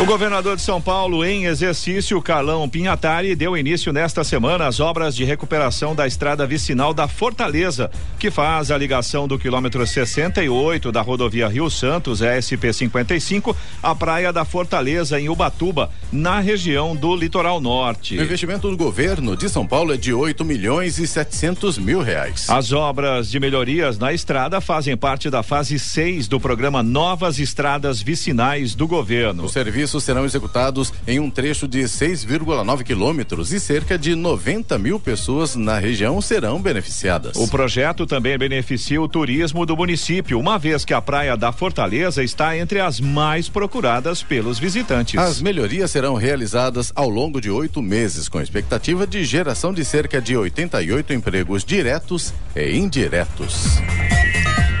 O 0.00 0.06
governador 0.06 0.54
de 0.54 0.62
São 0.62 0.80
Paulo, 0.80 1.24
em 1.24 1.46
exercício, 1.46 2.22
Carlão 2.22 2.68
Pinhatari, 2.68 3.34
deu 3.34 3.56
início 3.56 3.92
nesta 3.92 4.22
semana 4.22 4.68
às 4.68 4.78
obras 4.78 5.14
de 5.14 5.24
recuperação 5.24 5.92
da 5.92 6.06
estrada 6.06 6.46
vicinal 6.46 6.94
da 6.94 7.08
Fortaleza, 7.08 7.90
que 8.16 8.30
faz 8.30 8.70
a 8.70 8.78
ligação 8.78 9.26
do 9.26 9.36
quilômetro 9.36 9.84
68 9.84 10.92
da 10.92 11.02
rodovia 11.02 11.48
Rio 11.48 11.68
Santos, 11.68 12.20
SP 12.22 12.70
55, 12.72 13.56
à 13.82 13.92
praia 13.92 14.32
da 14.32 14.44
Fortaleza, 14.48 15.20
em 15.20 15.28
Ubatuba, 15.28 15.90
na 16.10 16.40
região 16.40 16.96
do 16.96 17.14
litoral 17.14 17.60
norte. 17.60 18.18
O 18.18 18.22
investimento 18.22 18.68
do 18.68 18.76
governo 18.76 19.36
de 19.36 19.48
São 19.48 19.66
Paulo 19.66 19.94
é 19.94 19.96
de 19.96 20.12
8 20.12 20.44
milhões 20.44 20.98
e 20.98 21.06
700 21.06 21.78
mil 21.78 22.02
reais. 22.02 22.50
As 22.50 22.72
obras 22.72 23.30
de 23.30 23.38
melhorias 23.38 23.98
na 23.98 24.12
estrada 24.12 24.60
fazem 24.60 24.96
parte 24.96 25.30
da 25.30 25.42
fase 25.42 25.78
6 25.78 26.28
do 26.28 26.40
programa 26.40 26.82
Novas 26.82 27.38
Estradas 27.38 28.02
Vicinais 28.02 28.74
do 28.74 28.86
governo. 28.86 29.44
O 29.44 29.48
serviço 29.48 29.68
serviços 29.78 30.02
serão 30.02 30.24
executados 30.24 30.92
em 31.06 31.20
um 31.20 31.30
trecho 31.30 31.68
de 31.68 31.80
6,9 31.80 32.82
quilômetros 32.82 33.52
e 33.52 33.60
cerca 33.60 33.98
de 33.98 34.14
90 34.14 34.78
mil 34.78 34.98
pessoas 34.98 35.54
na 35.54 35.78
região 35.78 36.20
serão 36.20 36.60
beneficiadas. 36.60 37.36
O 37.36 37.46
projeto 37.48 38.06
também 38.06 38.36
beneficia 38.36 39.00
o 39.00 39.08
turismo 39.08 39.64
do 39.64 39.76
município, 39.76 40.40
uma 40.40 40.58
vez 40.58 40.84
que 40.84 40.94
a 40.94 41.00
Praia 41.00 41.36
da 41.36 41.52
Fortaleza 41.52 42.24
está 42.24 42.56
entre 42.56 42.80
as 42.80 42.98
mais 42.98 43.48
procuradas 43.48 44.22
pelos 44.28 44.58
visitantes. 44.58 45.18
As 45.18 45.40
melhorias 45.40 45.90
serão 45.90 46.14
realizadas 46.14 46.92
ao 46.94 47.08
longo 47.08 47.40
de 47.40 47.50
oito 47.50 47.80
meses, 47.80 48.28
com 48.28 48.40
expectativa 48.40 49.06
de 49.06 49.24
geração 49.24 49.72
de 49.72 49.84
cerca 49.84 50.20
de 50.20 50.36
88 50.36 51.12
empregos 51.12 51.64
diretos 51.64 52.34
e 52.54 52.76
indiretos. 52.76 53.78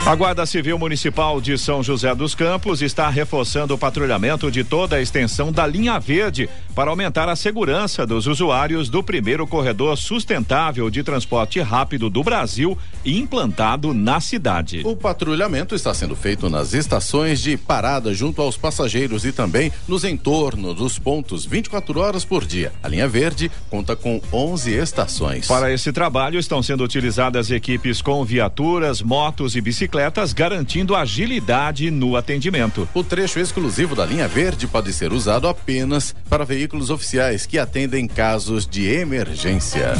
A 0.06 0.14
Guarda 0.14 0.46
Civil 0.46 0.78
Municipal 0.78 1.38
de 1.38 1.58
São 1.58 1.82
José 1.82 2.14
dos 2.14 2.34
Campos 2.34 2.80
está 2.80 3.10
reforçando 3.10 3.74
o 3.74 3.78
patrulhamento 3.78 4.50
de 4.50 4.64
toda 4.64 4.96
a 4.96 5.02
extensão 5.02 5.52
da 5.52 5.66
linha 5.66 5.98
verde 5.98 6.48
para 6.78 6.92
aumentar 6.92 7.28
a 7.28 7.34
segurança 7.34 8.06
dos 8.06 8.28
usuários 8.28 8.88
do 8.88 9.02
primeiro 9.02 9.44
corredor 9.48 9.98
sustentável 9.98 10.88
de 10.88 11.02
transporte 11.02 11.58
rápido 11.58 12.08
do 12.08 12.22
Brasil 12.22 12.78
implantado 13.04 13.92
na 13.92 14.20
cidade. 14.20 14.82
O 14.84 14.94
patrulhamento 14.94 15.74
está 15.74 15.92
sendo 15.92 16.14
feito 16.14 16.48
nas 16.48 16.74
estações 16.74 17.40
de 17.40 17.56
parada 17.56 18.14
junto 18.14 18.40
aos 18.40 18.56
passageiros 18.56 19.24
e 19.24 19.32
também 19.32 19.72
nos 19.88 20.04
entornos 20.04 20.76
dos 20.76 21.00
pontos 21.00 21.44
24 21.44 21.98
horas 21.98 22.24
por 22.24 22.44
dia. 22.44 22.72
A 22.80 22.86
linha 22.86 23.08
verde 23.08 23.50
conta 23.68 23.96
com 23.96 24.20
11 24.32 24.70
estações. 24.70 25.48
Para 25.48 25.72
esse 25.72 25.90
trabalho 25.90 26.38
estão 26.38 26.62
sendo 26.62 26.84
utilizadas 26.84 27.50
equipes 27.50 28.00
com 28.00 28.24
viaturas, 28.24 29.02
motos 29.02 29.56
e 29.56 29.60
bicicletas 29.60 30.32
garantindo 30.32 30.94
agilidade 30.94 31.90
no 31.90 32.16
atendimento. 32.16 32.88
O 32.94 33.02
trecho 33.02 33.40
exclusivo 33.40 33.96
da 33.96 34.06
linha 34.06 34.28
verde 34.28 34.68
pode 34.68 34.92
ser 34.92 35.12
usado 35.12 35.48
apenas 35.48 36.14
para 36.30 36.44
veículos 36.44 36.67
oficiais 36.90 37.46
que 37.46 37.58
atendem 37.58 38.06
casos 38.06 38.66
de 38.66 38.86
emergência. 38.86 39.92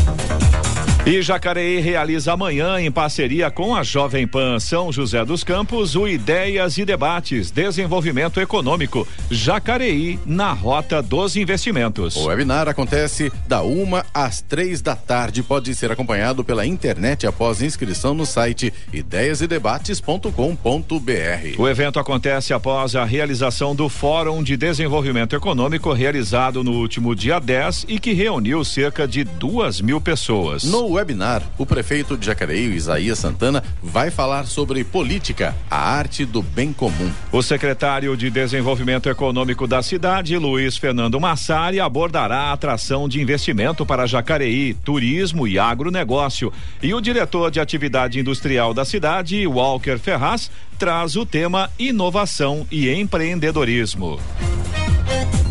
E 1.06 1.22
Jacareí 1.22 1.80
realiza 1.80 2.34
amanhã, 2.34 2.78
em 2.78 2.90
parceria 2.90 3.50
com 3.50 3.74
a 3.74 3.82
Jovem 3.82 4.26
Pan 4.26 4.60
São 4.60 4.92
José 4.92 5.24
dos 5.24 5.42
Campos, 5.42 5.96
o 5.96 6.06
Ideias 6.06 6.76
e 6.76 6.84
Debates 6.84 7.50
Desenvolvimento 7.50 8.38
Econômico 8.40 9.08
Jacareí 9.30 10.18
na 10.26 10.52
Rota 10.52 11.00
dos 11.00 11.34
Investimentos. 11.34 12.14
O 12.14 12.26
webinar 12.26 12.68
acontece 12.68 13.32
da 13.46 13.62
uma 13.62 14.04
às 14.12 14.42
três 14.42 14.82
da 14.82 14.94
tarde. 14.94 15.42
Pode 15.42 15.74
ser 15.74 15.90
acompanhado 15.90 16.44
pela 16.44 16.66
internet 16.66 17.26
após 17.26 17.62
inscrição 17.62 18.12
no 18.12 18.26
site 18.26 18.70
ideiasedebates.com.br. 18.92 21.58
O 21.58 21.68
evento 21.68 21.98
acontece 21.98 22.52
após 22.52 22.94
a 22.94 23.06
realização 23.06 23.74
do 23.74 23.88
Fórum 23.88 24.42
de 24.42 24.58
Desenvolvimento 24.58 25.34
Econômico 25.34 25.90
realizado 25.94 26.62
no 26.62 26.72
último 26.72 27.14
dia 27.14 27.38
10 27.38 27.86
e 27.88 27.98
que 27.98 28.12
reuniu 28.12 28.62
cerca 28.62 29.08
de 29.08 29.24
duas 29.24 29.80
mil 29.80 30.02
pessoas. 30.02 30.64
No 30.64 30.87
webinar, 30.92 31.42
o 31.56 31.66
prefeito 31.66 32.16
de 32.16 32.26
Jacareí, 32.26 32.74
Isaías 32.74 33.18
Santana, 33.18 33.62
vai 33.82 34.10
falar 34.10 34.46
sobre 34.46 34.84
política, 34.84 35.54
a 35.70 35.78
arte 35.78 36.24
do 36.24 36.42
bem 36.42 36.72
comum. 36.72 37.10
O 37.30 37.42
secretário 37.42 38.16
de 38.16 38.30
Desenvolvimento 38.30 39.08
Econômico 39.08 39.66
da 39.66 39.82
cidade, 39.82 40.36
Luiz 40.36 40.76
Fernando 40.76 41.20
Massari, 41.20 41.80
abordará 41.80 42.36
a 42.36 42.52
atração 42.52 43.08
de 43.08 43.20
investimento 43.20 43.84
para 43.84 44.06
Jacareí, 44.06 44.74
turismo 44.74 45.46
e 45.46 45.58
agronegócio. 45.58 46.52
E 46.82 46.92
o 46.94 47.00
diretor 47.00 47.50
de 47.50 47.60
atividade 47.60 48.18
industrial 48.18 48.72
da 48.72 48.84
cidade, 48.84 49.46
Walker 49.46 49.98
Ferraz, 49.98 50.50
traz 50.78 51.16
o 51.16 51.26
tema 51.26 51.70
inovação 51.78 52.66
e 52.70 52.88
empreendedorismo. 52.90 54.18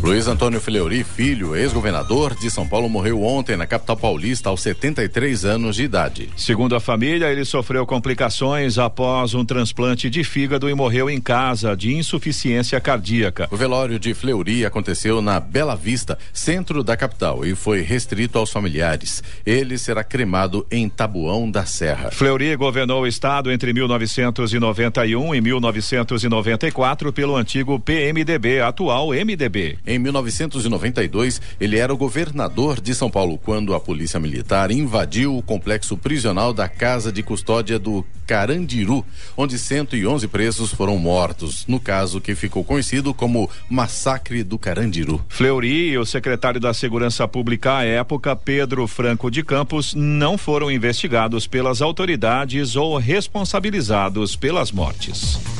Luiz 0.08 0.26
Antônio 0.26 0.62
Fleury, 0.62 1.04
filho, 1.04 1.54
ex-governador 1.54 2.34
de 2.34 2.50
São 2.50 2.66
Paulo, 2.66 2.88
morreu 2.88 3.22
ontem 3.24 3.58
na 3.58 3.68
capital 3.68 3.98
paulista 3.98 4.48
aos 4.48 4.62
73 4.62 5.44
anos 5.44 5.76
de 5.76 5.84
idade. 5.84 6.30
Segundo 6.38 6.78
a 6.78 6.80
família, 6.80 7.30
ele 7.30 7.44
sofreu 7.44 7.86
complicações 7.86 8.78
após 8.78 9.34
um 9.34 9.44
transplante 9.44 10.10
de 10.10 10.24
fígado 10.24 10.70
e 10.70 10.74
morreu 10.74 11.10
em 11.10 11.20
casa 11.20 11.76
de 11.76 11.94
insuficiência 11.94 12.80
cardíaca. 12.80 13.50
O 13.52 13.58
velório 13.58 14.00
de 14.00 14.14
Fleury 14.14 14.66
aconteceu 14.66 15.22
na 15.22 15.42
Bela 15.42 15.76
Vista, 15.76 16.18
centro 16.32 16.86
da 16.86 16.96
capital, 16.96 17.46
e 17.46 17.54
foi 17.54 17.82
restrito 17.82 18.40
aos 18.40 18.50
familiares. 18.50 19.22
Ele 19.46 19.78
será 19.78 20.06
cremado 20.06 20.66
em 20.72 20.88
Tabuão 20.88 21.52
da 21.52 21.66
Serra. 21.66 22.12
Fleury 22.12 22.56
governou 22.56 23.02
o 23.02 23.08
estado 23.08 23.52
entre 23.52 23.74
1991 23.74 25.36
e 25.36 25.42
1994 25.42 27.12
pelo 27.12 27.36
antigo 27.36 27.78
PMDB, 27.78 28.62
atual 28.62 29.10
MDB. 29.10 29.80
Em 29.86 29.97
1992, 30.00 31.42
ele 31.60 31.78
era 31.78 31.94
o 31.94 31.98
governador 31.98 32.80
de 32.80 32.94
São 32.94 33.10
Paulo 33.10 33.38
quando 33.38 33.74
a 33.74 33.80
Polícia 33.80 34.20
Militar 34.20 34.72
invadiu 34.72 35.38
o 35.38 35.42
complexo 35.42 35.98
prisional 35.98 36.54
da 36.54 36.68
Casa 36.68 37.12
de 37.12 37.24
Custódia 37.24 37.80
do 37.80 38.06
Carandiru, 38.26 39.06
onde 39.36 39.58
111 39.58 40.28
presos 40.28 40.72
foram 40.72 40.98
mortos, 40.98 41.66
no 41.68 41.80
caso 41.80 42.20
que 42.20 42.36
ficou 42.36 42.64
conhecido 42.64 43.14
como 43.14 43.50
Massacre 43.70 44.44
do 44.44 44.58
Carandiru. 44.58 45.24
Fleury 45.30 45.92
e 45.92 45.98
o 45.98 46.06
secretário 46.06 46.60
da 46.60 46.74
Segurança 46.74 47.28
Pública 47.28 47.78
à 47.78 47.86
época, 47.86 48.36
Pedro 48.36 48.86
Franco 48.88 49.32
de 49.32 49.44
Campos, 49.44 49.94
não 49.96 50.38
foram 50.38 50.70
investigados 50.70 51.48
pelas 51.48 51.82
autoridades 51.82 52.76
ou 52.76 52.98
responsabilizados 52.98 54.36
pelas 54.36 54.72
mortes. 54.72 55.57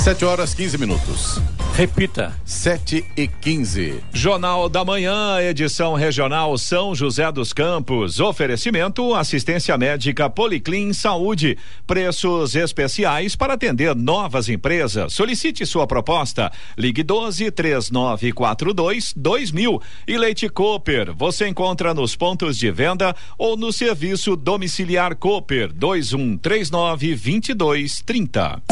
7 0.00 0.24
horas 0.24 0.54
15 0.54 0.78
minutos. 0.78 1.42
Repita. 1.74 2.34
7 2.44 3.04
e 3.14 3.28
15. 3.28 4.00
Jornal 4.14 4.66
da 4.66 4.82
Manhã, 4.82 5.38
edição 5.40 5.94
regional 5.94 6.56
São 6.56 6.94
José 6.94 7.30
dos 7.30 7.52
Campos. 7.52 8.18
Oferecimento: 8.18 9.14
assistência 9.14 9.76
médica 9.76 10.30
Policlin 10.30 10.94
Saúde. 10.94 11.58
Preços 11.86 12.54
especiais 12.54 13.36
para 13.36 13.54
atender 13.54 13.94
novas 13.94 14.48
empresas. 14.48 15.12
Solicite 15.12 15.66
sua 15.66 15.86
proposta. 15.86 16.50
Ligue 16.78 17.02
12 17.02 17.50
3942 17.50 19.12
2000. 19.14 19.82
E 20.08 20.16
Leite 20.16 20.48
Cooper. 20.48 21.14
Você 21.14 21.46
encontra 21.46 21.92
nos 21.92 22.16
pontos 22.16 22.56
de 22.56 22.70
venda 22.70 23.14
ou 23.36 23.54
no 23.54 23.70
serviço 23.70 24.34
domiciliar 24.34 25.14
Cooper 25.14 25.70
2139 25.74 27.08
2230. 27.08 28.62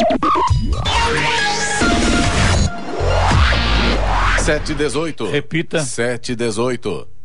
Sete 4.38 4.72
e 4.72 4.75
dezoito. 4.75 5.30
Repita. 5.30 5.80
Sete 5.80 6.32
e 6.32 6.37
dezoito. 6.37 7.17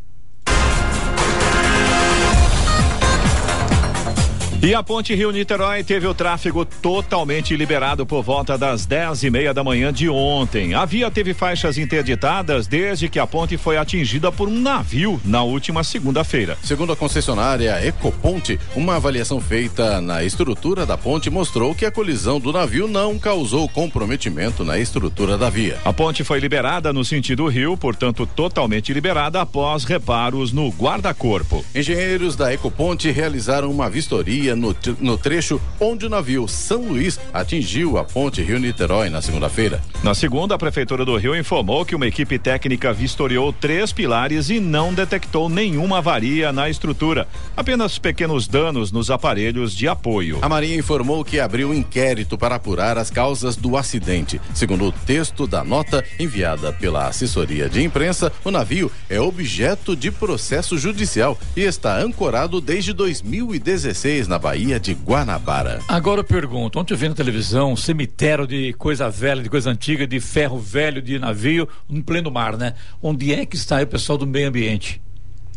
E 4.63 4.73
a 4.73 4.81
Ponte 4.81 5.13
Rio 5.13 5.29
Niterói 5.29 5.83
teve 5.83 6.07
o 6.07 6.13
tráfego 6.13 6.63
totalmente 6.63 7.53
liberado 7.53 8.05
por 8.05 8.23
volta 8.23 8.57
das 8.57 8.85
10 8.85 9.23
e 9.23 9.29
meia 9.29 9.53
da 9.53 9.61
manhã 9.61 9.91
de 9.91 10.07
ontem. 10.07 10.73
A 10.73 10.85
via 10.85 11.11
teve 11.11 11.33
faixas 11.33 11.77
interditadas 11.77 12.65
desde 12.65 13.09
que 13.09 13.19
a 13.19 13.27
ponte 13.27 13.57
foi 13.57 13.75
atingida 13.75 14.31
por 14.31 14.47
um 14.47 14.57
navio 14.57 15.19
na 15.25 15.43
última 15.43 15.83
segunda-feira. 15.83 16.57
Segundo 16.63 16.93
a 16.93 16.95
concessionária 16.95 17.85
Ecoponte, 17.85 18.57
uma 18.73 18.95
avaliação 18.95 19.41
feita 19.41 19.99
na 19.99 20.23
estrutura 20.23 20.85
da 20.85 20.97
ponte 20.97 21.29
mostrou 21.29 21.75
que 21.75 21.85
a 21.85 21.91
colisão 21.91 22.39
do 22.39 22.53
navio 22.53 22.87
não 22.87 23.19
causou 23.19 23.67
comprometimento 23.67 24.63
na 24.63 24.79
estrutura 24.79 25.37
da 25.37 25.49
via. 25.49 25.77
A 25.83 25.91
ponte 25.91 26.23
foi 26.23 26.39
liberada 26.39 26.93
no 26.93 27.03
sentido 27.03 27.49
rio, 27.49 27.75
portanto 27.75 28.25
totalmente 28.25 28.93
liberada 28.93 29.41
após 29.41 29.83
reparos 29.83 30.53
no 30.53 30.69
guarda-corpo. 30.69 31.65
Engenheiros 31.75 32.37
da 32.37 32.53
Ecoponte 32.53 33.11
realizaram 33.11 33.69
uma 33.69 33.89
vistoria 33.89 34.52
no, 34.55 34.75
no 34.99 35.17
trecho 35.17 35.59
onde 35.79 36.05
o 36.05 36.09
navio 36.09 36.47
São 36.47 36.87
Luís 36.87 37.19
atingiu 37.33 37.97
a 37.97 38.03
ponte 38.03 38.41
Rio-Niterói 38.41 39.09
na 39.09 39.21
segunda-feira. 39.21 39.81
Na 40.03 40.13
segunda, 40.13 40.55
a 40.55 40.57
Prefeitura 40.57 41.05
do 41.05 41.15
Rio 41.17 41.35
informou 41.35 41.85
que 41.85 41.95
uma 41.95 42.07
equipe 42.07 42.37
técnica 42.37 42.93
vistoriou 42.93 43.51
três 43.53 43.91
pilares 43.91 44.49
e 44.49 44.59
não 44.59 44.93
detectou 44.93 45.49
nenhuma 45.49 45.99
avaria 45.99 46.51
na 46.51 46.69
estrutura, 46.69 47.27
apenas 47.55 47.97
pequenos 47.97 48.47
danos 48.47 48.91
nos 48.91 49.09
aparelhos 49.09 49.73
de 49.73 49.87
apoio. 49.87 50.39
A 50.41 50.49
Marinha 50.49 50.75
informou 50.75 51.23
que 51.23 51.39
abriu 51.39 51.69
um 51.69 51.73
inquérito 51.73 52.37
para 52.37 52.55
apurar 52.55 52.97
as 52.97 53.09
causas 53.09 53.55
do 53.55 53.77
acidente. 53.77 54.39
Segundo 54.53 54.85
o 54.85 54.91
texto 54.91 55.47
da 55.47 55.63
nota 55.63 56.03
enviada 56.19 56.73
pela 56.73 57.07
assessoria 57.07 57.69
de 57.69 57.83
imprensa, 57.83 58.31
o 58.43 58.51
navio 58.51 58.91
é 59.09 59.19
objeto 59.19 59.95
de 59.95 60.11
processo 60.11 60.77
judicial 60.77 61.37
e 61.55 61.61
está 61.61 61.97
ancorado 61.97 62.59
desde 62.59 62.93
2016 62.93 64.27
na 64.27 64.37
Baía 64.43 64.77
de 64.77 64.93
Guanabara. 64.93 65.79
Agora 65.87 66.19
eu 66.19 66.23
pergunto, 66.25 66.77
ontem 66.77 66.93
eu 66.93 66.97
vi 66.97 67.07
na 67.07 67.15
televisão 67.15 67.71
um 67.71 67.77
cemitério 67.77 68.45
de 68.45 68.73
coisa 68.73 69.09
velha, 69.09 69.41
de 69.41 69.49
coisa 69.49 69.71
antiga, 69.71 70.05
de 70.05 70.19
ferro 70.19 70.59
velho, 70.59 71.01
de 71.01 71.17
navio, 71.17 71.65
no 71.87 72.03
pleno 72.03 72.29
mar, 72.29 72.57
né? 72.57 72.73
Onde 73.01 73.33
é 73.33 73.45
que 73.45 73.55
está 73.55 73.77
aí 73.77 73.85
o 73.85 73.87
pessoal 73.87 74.17
do 74.17 74.27
meio 74.27 74.49
ambiente? 74.49 75.01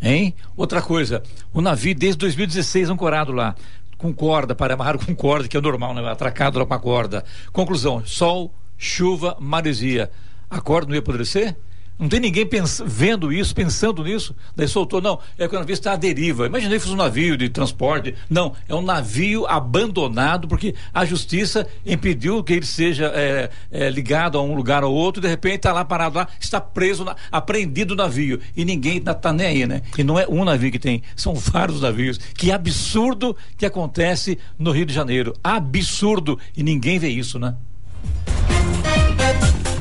Hein? 0.01 0.33
Outra 0.55 0.81
coisa, 0.81 1.21
o 1.53 1.59
navio 1.59 1.93
desde 1.93 2.17
2016 2.19 2.89
ancorado 2.89 3.33
lá, 3.33 3.55
com 3.97 4.13
corda, 4.13 4.55
para 4.55 4.75
amarrar 4.75 4.97
com 5.05 5.13
corda, 5.13 5.49
que 5.49 5.57
é 5.57 5.59
normal, 5.59 5.93
né? 5.93 6.09
Atracado 6.09 6.57
lá 6.57 6.65
com 6.65 6.73
a 6.73 6.79
corda. 6.79 7.25
Conclusão, 7.51 8.01
sol, 8.05 8.53
chuva, 8.77 9.35
maresia. 9.37 10.09
A 10.49 10.61
corda 10.61 10.87
não 10.87 10.95
ia 10.95 11.01
apodrecer? 11.01 11.57
Não 11.99 12.07
tem 12.07 12.19
ninguém 12.19 12.45
pens 12.45 12.81
vendo 12.85 13.33
isso, 13.33 13.55
pensando 13.55 14.03
nisso. 14.03 14.35
Daí 14.55 14.67
soltou, 14.67 15.01
não, 15.01 15.19
é 15.37 15.47
que 15.47 15.55
o 15.55 15.59
navio 15.59 15.73
está 15.73 15.93
à 15.93 15.95
deriva. 15.95 16.45
Imaginei 16.45 16.77
que 16.77 16.83
fosse 16.83 16.93
um 16.93 16.97
navio 16.97 17.35
de 17.35 17.49
transporte. 17.49 18.13
Não, 18.29 18.53
é 18.69 18.75
um 18.75 18.83
navio 18.83 19.47
abandonado, 19.47 20.47
porque 20.47 20.75
a 20.93 21.03
justiça 21.05 21.67
impediu 21.83 22.43
que 22.43 22.53
ele 22.53 22.65
seja 22.65 23.11
é, 23.15 23.49
é, 23.71 23.89
ligado 23.89 24.37
a 24.37 24.41
um 24.43 24.53
lugar 24.53 24.83
ou 24.83 24.93
outro, 24.93 25.19
e 25.19 25.23
de 25.23 25.27
repente 25.27 25.55
está 25.55 25.73
lá 25.73 25.83
parado 25.83 26.19
lá, 26.19 26.27
está 26.39 26.61
preso, 26.61 27.03
na, 27.03 27.15
apreendido 27.31 27.95
o 27.95 27.97
navio. 27.97 28.39
E 28.55 28.63
ninguém 28.63 28.97
está 28.97 29.33
nem 29.33 29.47
aí, 29.47 29.65
né? 29.65 29.81
E 29.97 30.03
não 30.03 30.19
é 30.19 30.27
um 30.27 30.45
navio 30.45 30.71
que 30.71 30.79
tem, 30.79 31.01
são 31.15 31.33
vários 31.33 31.81
navios. 31.81 32.19
Que 32.35 32.51
absurdo 32.51 33.35
que 33.57 33.65
acontece 33.65 34.37
no 34.59 34.71
Rio 34.71 34.85
de 34.85 34.93
Janeiro. 34.93 35.33
Absurdo. 35.43 36.37
E 36.55 36.61
ninguém 36.61 36.99
vê 36.99 37.09
isso, 37.09 37.39
né? 37.39 37.55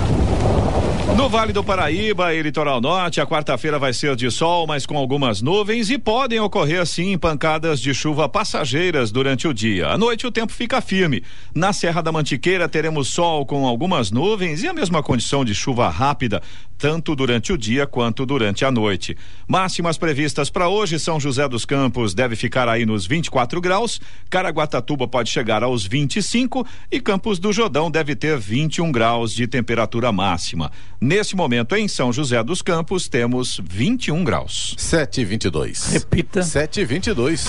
No 1.16 1.28
Vale 1.28 1.52
do 1.52 1.64
Paraíba 1.64 2.34
e 2.34 2.42
Litoral 2.42 2.80
Norte, 2.80 3.20
a 3.20 3.28
quarta-feira 3.28 3.78
vai 3.78 3.92
ser 3.92 4.16
de 4.16 4.32
sol, 4.32 4.66
mas 4.66 4.86
com 4.86 4.98
algumas 4.98 5.42
nuvens 5.42 5.90
e 5.90 5.98
podem 5.98 6.40
ocorrer 6.40 6.86
sim 6.86 7.18
pancadas 7.18 7.82
de 7.82 7.94
chuva 7.94 8.30
passageiras 8.30 9.12
durante 9.12 9.48
o 9.48 9.54
dia. 9.54 9.90
À 9.90 9.98
noite 9.98 10.26
o 10.26 10.32
tempo 10.32 10.54
fica 10.54 10.80
firme. 10.80 11.24
Na 11.54 11.74
Serra 11.74 12.02
da 12.02 12.12
Mantiqueira 12.12 12.70
teremos 12.70 13.10
sol 13.10 13.46
com 13.46 13.68
algumas 13.68 14.12
nuvens 14.12 14.64
e 14.64 14.68
a 14.68 14.74
mesma 14.74 15.04
condição 15.04 15.44
de 15.44 15.54
chuva 15.54 15.90
rápida, 15.90 16.42
tanto 16.78 17.14
durante 17.14 17.52
o 17.52 17.58
dia 17.58 17.86
quanto 17.86 18.26
durante 18.26 18.64
a 18.64 18.72
noite. 18.72 19.18
Máximas 19.46 19.98
previstas 19.98 20.50
para 20.50 20.70
hoje, 20.70 20.98
São 20.98 21.20
José 21.20 21.48
dos 21.50 21.66
Campos 21.66 22.14
deve 22.14 22.38
ficar 22.38 22.70
aí 22.70 22.86
nos 22.86 23.06
24 23.06 23.60
graus, 23.60 24.00
Caraguatatuba 24.30 25.06
pode 25.06 25.30
chegar 25.30 25.62
aos 25.62 25.86
25 25.86 26.66
e 26.90 27.02
Campos 27.02 27.38
do 27.38 27.52
Jordão 27.52 27.92
deve 27.92 28.16
ter 28.16 28.38
21 28.38 28.92
graus 28.92 29.34
de 29.34 29.46
temperatura 29.46 30.12
máxima. 30.14 30.72
Nesse 31.02 31.34
momento, 31.34 31.78
em 31.78 31.88
São 31.88 32.12
José 32.12 32.44
dos 32.44 32.62
Campos, 32.62 33.08
temos 33.08 33.62
21 33.64 34.22
graus. 34.22 34.76
7 34.78 35.22
e 35.22 35.26
22. 35.26 35.94
Repita. 35.94 36.44
7 36.44 36.82
e 36.82 36.86
22. 36.86 37.48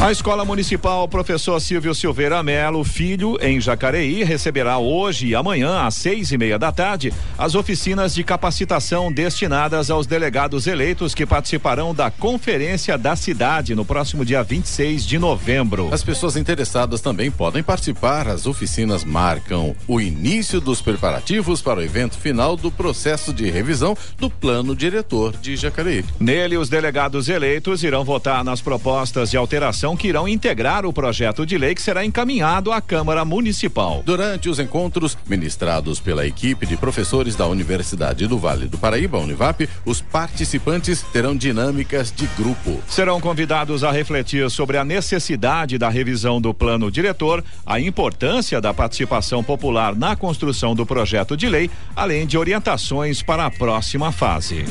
A 0.00 0.10
Escola 0.10 0.46
Municipal 0.46 1.06
Professor 1.06 1.60
Silvio 1.60 1.94
Silveira 1.94 2.42
Melo 2.42 2.82
Filho, 2.82 3.36
em 3.38 3.60
Jacareí, 3.60 4.24
receberá 4.24 4.78
hoje 4.78 5.26
e 5.26 5.34
amanhã, 5.34 5.82
às 5.82 5.96
seis 5.96 6.32
e 6.32 6.38
meia 6.38 6.58
da 6.58 6.72
tarde, 6.72 7.12
as 7.36 7.54
oficinas 7.54 8.14
de 8.14 8.24
capacitação 8.24 9.12
destinadas 9.12 9.90
aos 9.90 10.06
delegados 10.06 10.66
eleitos 10.66 11.14
que 11.14 11.26
participarão 11.26 11.94
da 11.94 12.10
Conferência 12.10 12.96
da 12.96 13.14
Cidade 13.14 13.74
no 13.74 13.84
próximo 13.84 14.24
dia 14.24 14.42
26 14.42 15.04
de 15.04 15.18
novembro. 15.18 15.90
As 15.92 16.02
pessoas 16.02 16.34
interessadas 16.34 17.02
também 17.02 17.30
podem 17.30 17.62
participar. 17.62 18.26
As 18.26 18.46
oficinas 18.46 19.04
marcam 19.04 19.76
o 19.86 20.00
início 20.00 20.62
dos 20.62 20.80
preparativos 20.80 21.60
para 21.60 21.78
o 21.78 21.82
evento 21.82 22.16
final 22.16 22.56
do 22.56 22.70
processo 22.70 23.34
de 23.34 23.50
revisão 23.50 23.94
do 24.16 24.30
plano 24.30 24.74
diretor 24.74 25.36
de 25.36 25.56
Jacareí. 25.56 26.06
Nele, 26.18 26.56
os 26.56 26.70
delegados 26.70 27.28
eleitos 27.28 27.84
irão 27.84 28.02
votar 28.02 28.42
nas 28.42 28.62
propostas 28.62 29.30
de 29.30 29.36
alteração 29.36 29.89
que 29.96 30.08
irão 30.08 30.28
integrar 30.28 30.84
o 30.84 30.92
projeto 30.92 31.46
de 31.46 31.56
lei 31.56 31.74
que 31.74 31.82
será 31.82 32.04
encaminhado 32.04 32.72
à 32.72 32.80
Câmara 32.80 33.24
Municipal. 33.24 34.02
Durante 34.04 34.48
os 34.48 34.58
encontros 34.58 35.16
ministrados 35.26 36.00
pela 36.00 36.26
equipe 36.26 36.66
de 36.66 36.76
professores 36.76 37.36
da 37.36 37.46
Universidade 37.46 38.26
do 38.26 38.38
Vale 38.38 38.66
do 38.66 38.78
Paraíba, 38.78 39.18
Univap, 39.18 39.68
os 39.84 40.00
participantes 40.00 41.02
terão 41.12 41.36
dinâmicas 41.36 42.12
de 42.12 42.26
grupo. 42.36 42.80
Serão 42.88 43.20
convidados 43.20 43.84
a 43.84 43.90
refletir 43.90 44.50
sobre 44.50 44.76
a 44.76 44.84
necessidade 44.84 45.78
da 45.78 45.88
revisão 45.88 46.40
do 46.40 46.52
plano 46.52 46.90
diretor, 46.90 47.44
a 47.64 47.80
importância 47.80 48.60
da 48.60 48.74
participação 48.74 49.42
popular 49.42 49.94
na 49.94 50.16
construção 50.16 50.74
do 50.74 50.86
projeto 50.86 51.36
de 51.36 51.48
lei, 51.48 51.70
além 51.94 52.26
de 52.26 52.36
orientações 52.36 53.22
para 53.22 53.46
a 53.46 53.50
próxima 53.50 54.12
fase. 54.12 54.64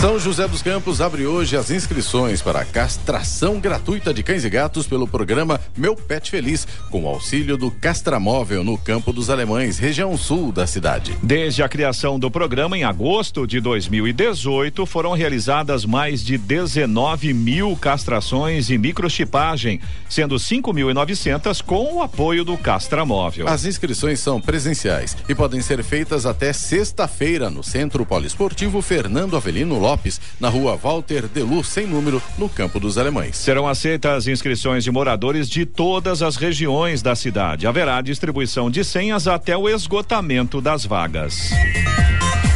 São 0.00 0.18
José 0.18 0.48
dos 0.48 0.62
Campos 0.62 1.00
abre 1.00 1.26
hoje 1.26 1.56
as 1.56 1.70
inscrições 1.70 2.42
para 2.42 2.60
a 2.60 2.64
castração 2.64 3.60
gratuita 3.60 4.12
de 4.12 4.22
cães 4.22 4.44
e 4.44 4.50
gatos 4.50 4.84
pelo 4.84 5.06
programa 5.06 5.60
Meu 5.76 5.94
Pet 5.94 6.28
Feliz, 6.28 6.66
com 6.90 7.06
auxílio 7.06 7.56
do 7.56 7.70
Castramóvel 7.70 8.64
no 8.64 8.76
Campo 8.76 9.12
dos 9.12 9.30
Alemães, 9.30 9.78
região 9.78 10.16
sul 10.16 10.50
da 10.50 10.66
cidade. 10.66 11.16
Desde 11.22 11.62
a 11.62 11.68
criação 11.68 12.18
do 12.18 12.30
programa 12.30 12.76
em 12.76 12.82
agosto 12.82 13.46
de 13.46 13.60
2018, 13.60 14.84
foram 14.86 15.12
realizadas 15.12 15.84
mais 15.84 16.24
de 16.24 16.36
19 16.36 17.32
mil 17.32 17.76
castrações 17.76 18.70
e 18.70 18.78
microchipagem, 18.78 19.80
sendo 20.08 20.34
5.900 20.36 21.62
com 21.62 21.98
o 21.98 22.02
apoio 22.02 22.44
do 22.44 22.56
Castramóvel. 22.56 23.46
As 23.46 23.64
inscrições 23.64 24.18
são 24.18 24.40
presenciais 24.40 25.16
e 25.28 25.34
podem 25.34 25.60
ser 25.60 25.84
feitas 25.84 26.26
até 26.26 26.52
sexta-feira 26.52 27.50
no 27.50 27.62
Centro 27.62 28.04
Poliesportivo 28.04 28.82
Fernando 28.82 29.36
Avelino 29.36 29.81
Lopes, 29.82 30.20
na 30.38 30.48
rua 30.48 30.76
Walter 30.76 31.26
Delu, 31.26 31.64
sem 31.64 31.86
número, 31.86 32.22
no 32.38 32.48
Campo 32.48 32.78
dos 32.78 32.96
Alemães. 32.96 33.36
Serão 33.36 33.66
aceitas 33.66 34.28
inscrições 34.28 34.84
de 34.84 34.90
moradores 34.92 35.50
de 35.50 35.66
todas 35.66 36.22
as 36.22 36.36
regiões 36.36 37.02
da 37.02 37.16
cidade. 37.16 37.66
Haverá 37.66 38.00
distribuição 38.00 38.70
de 38.70 38.84
senhas 38.84 39.26
até 39.26 39.56
o 39.56 39.68
esgotamento 39.68 40.60
das 40.60 40.86
vagas. 40.86 41.50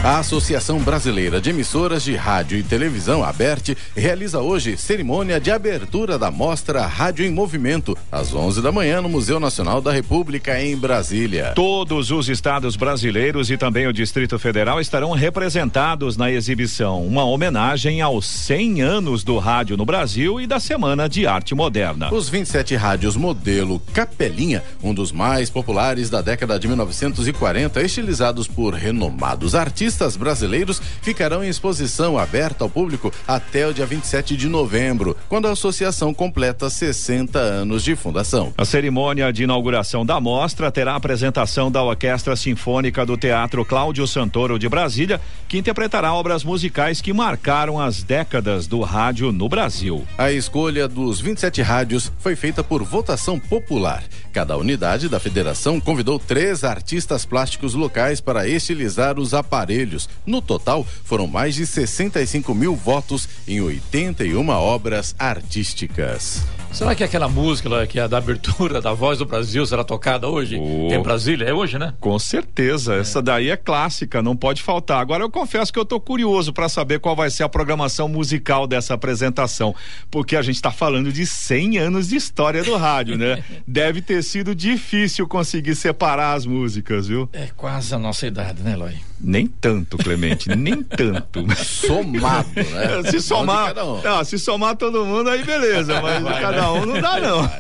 A 0.07 0.21
Associação 0.21 0.79
Brasileira 0.79 1.41
de 1.41 1.51
Emissoras 1.51 2.05
de 2.05 2.15
Rádio 2.15 2.57
e 2.57 2.63
Televisão, 2.63 3.25
ABERT, 3.25 3.77
realiza 3.97 4.41
hoje 4.41 4.77
cerimônia 4.77 5.41
de 5.41 5.51
abertura 5.51 6.17
da 6.17 6.31
mostra 6.31 6.87
Rádio 6.87 7.27
em 7.27 7.31
Movimento, 7.31 7.99
às 8.13 8.33
11 8.33 8.63
da 8.63 8.71
manhã 8.71 9.03
no 9.03 9.09
Museu 9.09 9.41
Nacional 9.41 9.81
da 9.81 9.91
República, 9.91 10.63
em 10.63 10.77
Brasília. 10.77 11.53
Todos 11.57 12.13
os 12.13 12.29
estados 12.29 12.77
brasileiros 12.77 13.51
e 13.51 13.57
também 13.57 13.89
o 13.89 13.93
Distrito 13.93 14.39
Federal 14.39 14.81
estarão 14.81 15.11
representados 15.11 16.17
na 16.17 16.31
exibição, 16.31 17.05
uma 17.17 17.25
homenagem 17.25 18.03
aos 18.03 18.27
100 18.27 18.83
anos 18.83 19.25
do 19.25 19.39
rádio 19.39 19.75
no 19.75 19.87
Brasil 19.87 20.39
e 20.39 20.47
da 20.47 20.61
Semana 20.61 21.09
de 21.09 21.27
Arte 21.27 21.55
Moderna. 21.55 22.13
Os 22.13 22.29
27 22.29 22.77
rádios 22.77 23.17
modelo 23.17 23.81
Capelinha, 23.95 24.63
um 24.83 24.93
dos 24.93 25.13
mais 25.13 25.49
populares 25.49 26.11
da 26.11 26.21
década 26.21 26.59
de 26.59 26.69
1940, 26.69 27.81
estilizados 27.81 28.47
por 28.47 28.75
renomados 28.75 29.55
artistas, 29.55 30.15
brasileiros 30.15 30.79
ficarão 31.01 31.43
em 31.43 31.49
exposição 31.49 32.19
aberta 32.19 32.65
ao 32.65 32.69
público 32.69 33.11
até 33.27 33.67
o 33.67 33.73
dia 33.73 33.87
27 33.87 34.37
de 34.37 34.47
novembro, 34.47 35.17
quando 35.27 35.49
a 35.49 35.53
associação 35.53 36.13
completa 36.13 36.69
60 36.69 37.39
anos 37.39 37.83
de 37.83 37.97
fundação. 37.97 38.53
A 38.59 38.67
cerimônia 38.67 39.33
de 39.33 39.45
inauguração 39.45 40.05
da 40.05 40.21
mostra 40.21 40.71
terá 40.71 40.93
a 40.93 40.97
apresentação 40.97 41.71
da 41.73 41.83
Orquestra 41.83 42.37
Sinfônica 42.37 43.07
do 43.07 43.17
Teatro 43.17 43.65
Cláudio 43.65 44.07
Santoro 44.07 44.59
de 44.59 44.69
Brasília, 44.69 45.19
que 45.49 45.57
interpretará 45.57 46.13
obras 46.13 46.45
musicais 46.45 47.01
que 47.07 47.13
marcaram 47.13 47.81
as 47.81 48.03
décadas 48.03 48.67
do 48.67 48.81
rádio 48.81 49.31
no 49.31 49.49
Brasil. 49.49 50.05
A 50.19 50.33
escolha 50.33 50.89
dos 50.89 51.21
27 51.21 51.63
rádios 51.63 52.11
foi 52.19 52.35
feita 52.35 52.65
por 52.65 52.83
votação 52.83 53.39
popular. 53.39 54.03
Cada 54.37 54.55
unidade 54.59 55.09
da 55.09 55.19
federação 55.19 55.81
convidou 55.81 56.19
três 56.19 56.63
artistas 56.63 57.25
plásticos 57.25 57.73
locais 57.73 58.21
para 58.21 58.47
estilizar 58.47 59.19
os 59.19 59.33
aparelhos. 59.33 60.11
No 60.27 60.43
total, 60.43 60.87
foram 61.05 61.27
mais 61.27 61.55
de 61.55 61.65
65 61.65 62.55
mil 62.55 62.77
votos 62.77 63.27
em 63.49 63.63
81 63.63 64.47
obras 64.51 65.17
artísticas. 65.19 66.45
Será 66.71 66.95
que 66.95 67.03
aquela 67.03 67.27
música 67.27 67.71
lá, 67.71 67.87
que 67.87 67.99
é 67.99 68.07
da 68.07 68.19
abertura 68.19 68.83
da 68.83 68.93
Voz 68.93 69.19
do 69.19 69.25
Brasil 69.25 69.65
será 69.65 69.83
tocada 69.83 70.29
hoje 70.29 70.59
oh, 70.61 70.93
em 70.93 71.01
Brasília? 71.01 71.47
É 71.47 71.55
hoje, 71.55 71.79
né? 71.79 71.95
Com 71.99 72.19
certeza. 72.19 72.97
É. 72.97 73.01
Essa 73.01 73.23
daí 73.23 73.49
é 73.49 73.57
clássica, 73.57 74.23
não 74.23 74.37
pode 74.37 74.63
faltar. 74.63 75.01
Agora 75.01 75.25
eu 75.25 75.31
confesso 75.31 75.73
que 75.73 75.79
eu 75.79 75.87
tô 75.87 75.99
curioso 75.99 76.53
para 76.53 76.69
saber 76.69 77.01
qual 77.01 77.17
vai 77.17 77.31
ser 77.31 77.45
a 77.45 77.49
programação 77.49 78.09
musical 78.09 78.67
dessa 78.67 78.93
apresentação, 78.93 79.75
porque 80.11 80.37
a 80.37 80.43
gente 80.43 80.57
está 80.57 80.71
falando 80.71 81.11
de 81.11 81.25
100 81.25 81.79
anos 81.79 82.09
de 82.09 82.17
história 82.17 82.63
do 82.63 82.77
rádio, 82.77 83.17
né? 83.17 83.43
Deve 83.67 84.03
ter 84.03 84.23
sido 84.27 84.55
difícil 84.55 85.27
conseguir 85.27 85.75
separar 85.75 86.35
as 86.35 86.45
músicas, 86.47 87.07
viu? 87.09 87.29
É 87.33 87.49
quase 87.57 87.95
a 87.95 87.99
nossa 87.99 88.27
idade, 88.27 88.63
né, 88.63 88.73
Eloy? 88.73 88.97
Nem 89.21 89.47
tanto, 89.47 89.97
Clemente, 89.97 90.49
nem 90.55 90.83
tanto. 90.85 91.47
Somado, 91.57 92.49
né? 92.55 93.03
Se 93.11 93.21
somar, 93.21 93.77
um. 93.79 94.03
não, 94.03 94.25
se 94.25 94.39
somar 94.39 94.77
todo 94.77 95.05
mundo 95.05 95.31
aí 95.31 95.43
beleza, 95.45 96.01
mas 96.03 96.23
vai, 96.23 96.41
cada 96.41 96.63
né? 96.63 96.69
um 96.69 96.87
não 96.87 97.01
dá 97.01 97.21
não. 97.21 97.51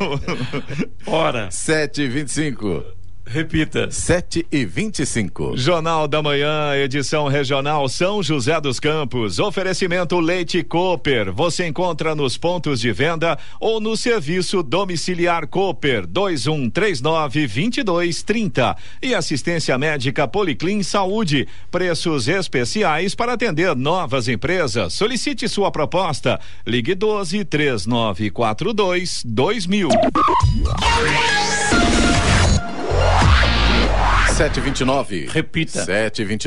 Ora. 1.06 1.50
7 1.50 2.02
e 2.02 2.08
25 2.08 2.95
Repita. 3.28 3.90
7 3.90 4.46
e 4.52 4.64
25. 4.64 5.56
Jornal 5.56 6.06
da 6.06 6.22
Manhã, 6.22 6.76
edição 6.76 7.26
regional 7.26 7.88
São 7.88 8.22
José 8.22 8.60
dos 8.60 8.78
Campos. 8.78 9.40
Oferecimento 9.40 10.20
Leite 10.20 10.62
Cooper. 10.62 11.32
Você 11.32 11.66
encontra 11.66 12.14
nos 12.14 12.38
pontos 12.38 12.80
de 12.80 12.92
venda 12.92 13.36
ou 13.60 13.80
no 13.80 13.96
serviço 13.96 14.62
domiciliar 14.62 15.48
Cooper 15.48 16.06
2139 16.06 17.48
2230. 17.48 18.76
E 19.02 19.12
assistência 19.12 19.76
médica 19.76 20.28
Policlin 20.28 20.84
Saúde. 20.84 21.48
Preços 21.68 22.28
especiais 22.28 23.16
para 23.16 23.32
atender 23.32 23.74
novas 23.74 24.28
empresas. 24.28 24.94
Solicite 24.94 25.48
sua 25.48 25.72
proposta. 25.72 26.38
Ligue 26.64 26.94
12 26.94 27.44
3942 27.44 29.22
2000. 29.24 29.88
Sete 34.36 34.60
vinte 34.60 34.82
e 34.82 34.84
nove. 34.84 35.26
Repita. 35.30 35.82
Sete 35.82 36.22
vinte 36.22 36.44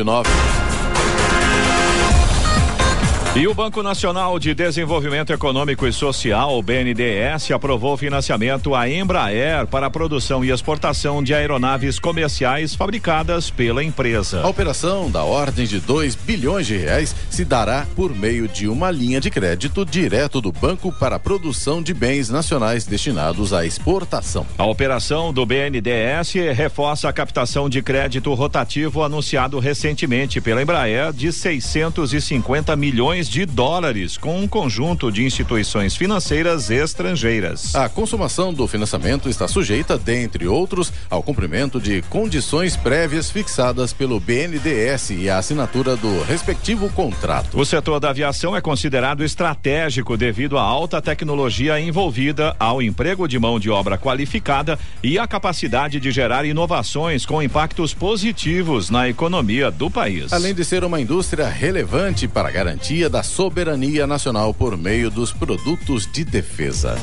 e 3.36 3.48
o 3.48 3.54
Banco 3.54 3.84
Nacional 3.84 4.40
de 4.40 4.56
Desenvolvimento 4.56 5.32
Econômico 5.32 5.86
e 5.86 5.94
Social, 5.94 6.58
o 6.58 6.64
BNDES, 6.64 7.52
aprovou 7.52 7.96
financiamento 7.96 8.74
à 8.74 8.90
Embraer 8.90 9.68
para 9.68 9.86
a 9.86 9.90
produção 9.90 10.44
e 10.44 10.50
exportação 10.50 11.22
de 11.22 11.34
aeronaves 11.34 12.00
comerciais 12.00 12.74
fabricadas 12.74 13.52
pela 13.52 13.84
empresa. 13.84 14.42
A 14.42 14.48
operação, 14.48 15.12
da 15.12 15.24
ordem 15.24 15.68
de 15.68 15.80
2 15.80 16.16
bilhões 16.16 16.66
de 16.66 16.76
reais, 16.76 17.16
se 17.30 17.46
dará 17.46 17.86
por 17.96 18.16
meio 18.16 18.48
de 18.48 18.68
uma 18.68 18.90
linha 18.90 19.22
de 19.22 19.30
crédito 19.30 19.86
direto 19.86 20.42
do 20.42 20.52
banco 20.52 20.92
para 20.92 21.18
a 21.18 21.20
produção 21.20 21.84
de 21.84 21.94
bens 21.94 22.30
nacionais 22.30 22.86
destinados 22.86 23.54
à 23.54 23.64
exportação. 23.64 24.46
A 24.58 24.66
operação 24.66 25.32
do 25.32 25.46
BNDES 25.46 26.34
reforça 26.56 27.08
a 27.08 27.14
captação 27.14 27.70
de 27.70 27.82
crédito 27.84 28.34
rotativo 28.34 29.04
anunciado 29.04 29.60
recentemente 29.60 30.42
pela 30.42 30.64
Embraer 30.64 31.14
de 31.14 31.32
650 31.32 32.76
milhões 32.76 33.19
de 33.28 33.46
dólares 33.46 34.18
com 34.18 34.40
um 34.40 34.48
conjunto 34.48 35.12
de 35.12 35.26
instituições 35.26 35.96
financeiras 35.96 36.70
estrangeiras. 36.70 37.76
A 37.76 37.90
consumação 37.90 38.54
do 38.54 38.68
financiamento 38.68 39.28
está 39.28 39.48
sujeita, 39.48 39.98
dentre 39.98 40.48
outros, 40.48 40.94
ao 41.10 41.24
cumprimento 41.24 41.82
de 41.82 42.02
condições 42.04 42.78
prévias 42.78 43.32
fixadas 43.32 43.92
pelo 43.92 44.20
BNDES 44.20 45.10
e 45.12 45.30
a 45.30 45.40
assinatura 45.40 45.96
do 45.96 46.22
respectivo 46.24 46.90
contrato. 46.90 47.60
O 47.60 47.66
setor 47.66 48.00
da 48.00 48.12
aviação 48.12 48.56
é 48.56 48.62
considerado 48.62 49.24
estratégico 49.24 50.16
devido 50.16 50.58
à 50.58 50.62
alta 50.62 51.02
tecnologia 51.02 51.80
envolvida, 51.80 52.56
ao 52.60 52.82
emprego 52.82 53.28
de 53.28 53.40
mão 53.40 53.60
de 53.60 53.70
obra 53.70 53.98
qualificada 53.98 54.78
e 55.02 55.18
à 55.18 55.26
capacidade 55.26 56.00
de 56.00 56.12
gerar 56.12 56.46
inovações 56.46 57.26
com 57.26 57.42
impactos 57.42 57.94
positivos 57.94 58.90
na 58.90 59.10
economia 59.10 59.72
do 59.72 59.90
país. 59.90 60.32
Além 60.32 60.54
de 60.54 60.64
ser 60.64 60.84
uma 60.84 61.02
indústria 61.02 61.48
relevante 61.48 62.28
para 62.28 62.50
a 62.50 62.52
garantia 62.52 63.09
da 63.10 63.24
soberania 63.24 64.06
nacional 64.06 64.54
por 64.54 64.78
meio 64.78 65.10
dos 65.10 65.34
produtos 65.34 66.12
de 66.12 66.24
defesa. 66.24 66.96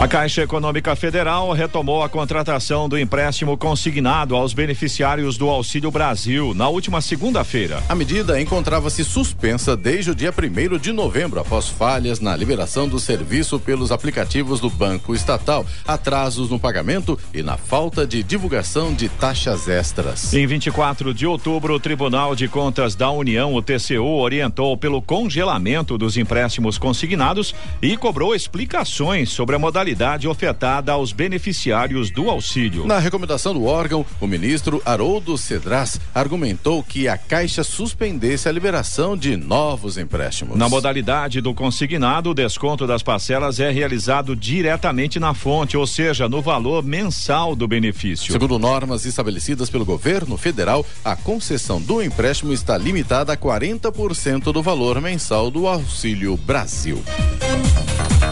A 0.00 0.08
Caixa 0.08 0.40
Econômica 0.40 0.96
Federal 0.96 1.52
retomou 1.52 2.02
a 2.02 2.08
contratação 2.08 2.88
do 2.88 2.98
empréstimo 2.98 3.54
consignado 3.54 4.34
aos 4.34 4.54
beneficiários 4.54 5.36
do 5.36 5.46
Auxílio 5.50 5.90
Brasil 5.90 6.54
na 6.54 6.70
última 6.70 7.02
segunda-feira. 7.02 7.82
A 7.86 7.94
medida 7.94 8.40
encontrava-se 8.40 9.04
suspensa 9.04 9.76
desde 9.76 10.12
o 10.12 10.14
dia 10.14 10.32
1 10.32 10.78
de 10.78 10.90
novembro, 10.90 11.38
após 11.38 11.68
falhas 11.68 12.18
na 12.18 12.34
liberação 12.34 12.88
do 12.88 12.98
serviço 12.98 13.60
pelos 13.60 13.92
aplicativos 13.92 14.58
do 14.58 14.70
Banco 14.70 15.14
Estatal, 15.14 15.66
atrasos 15.86 16.48
no 16.48 16.58
pagamento 16.58 17.18
e 17.34 17.42
na 17.42 17.58
falta 17.58 18.06
de 18.06 18.22
divulgação 18.22 18.94
de 18.94 19.10
taxas 19.10 19.68
extras. 19.68 20.32
Em 20.32 20.46
24 20.46 21.12
de 21.12 21.26
outubro, 21.26 21.74
o 21.74 21.80
Tribunal 21.80 22.34
de 22.34 22.48
Contas 22.48 22.94
da 22.94 23.10
União, 23.10 23.52
o 23.52 23.60
TCU, 23.60 24.18
orientou 24.18 24.78
pelo 24.78 25.02
congelamento 25.02 25.98
dos 25.98 26.16
empréstimos 26.16 26.78
consignados 26.78 27.54
e 27.82 27.98
cobrou 27.98 28.34
explicações 28.34 29.28
sobre 29.28 29.56
a 29.56 29.58
modalidade 29.58 29.89
modalidade 29.90 30.28
ofertada 30.28 30.92
aos 30.92 31.12
beneficiários 31.12 32.10
do 32.10 32.30
auxílio. 32.30 32.86
Na 32.86 32.98
recomendação 32.98 33.52
do 33.52 33.64
órgão, 33.64 34.06
o 34.20 34.26
ministro 34.26 34.80
Haroldo 34.84 35.36
Cedras 35.36 36.00
argumentou 36.14 36.82
que 36.82 37.08
a 37.08 37.18
Caixa 37.18 37.64
suspendesse 37.64 38.48
a 38.48 38.52
liberação 38.52 39.16
de 39.16 39.36
novos 39.36 39.98
empréstimos. 39.98 40.56
Na 40.56 40.68
modalidade 40.68 41.40
do 41.40 41.52
consignado, 41.52 42.30
o 42.30 42.34
desconto 42.34 42.86
das 42.86 43.02
parcelas 43.02 43.58
é 43.58 43.70
realizado 43.70 44.36
diretamente 44.36 45.18
na 45.18 45.34
fonte, 45.34 45.76
ou 45.76 45.86
seja, 45.86 46.28
no 46.28 46.40
valor 46.40 46.84
mensal 46.84 47.56
do 47.56 47.66
benefício. 47.66 48.32
Segundo 48.32 48.58
normas 48.58 49.04
estabelecidas 49.04 49.68
pelo 49.68 49.84
governo 49.84 50.36
federal, 50.36 50.86
a 51.04 51.16
concessão 51.16 51.80
do 51.80 52.00
empréstimo 52.00 52.52
está 52.52 52.78
limitada 52.78 53.32
a 53.32 53.36
40% 53.36 54.52
do 54.52 54.62
valor 54.62 55.00
mensal 55.00 55.50
do 55.50 55.66
Auxílio 55.66 56.36
Brasil. 56.36 57.02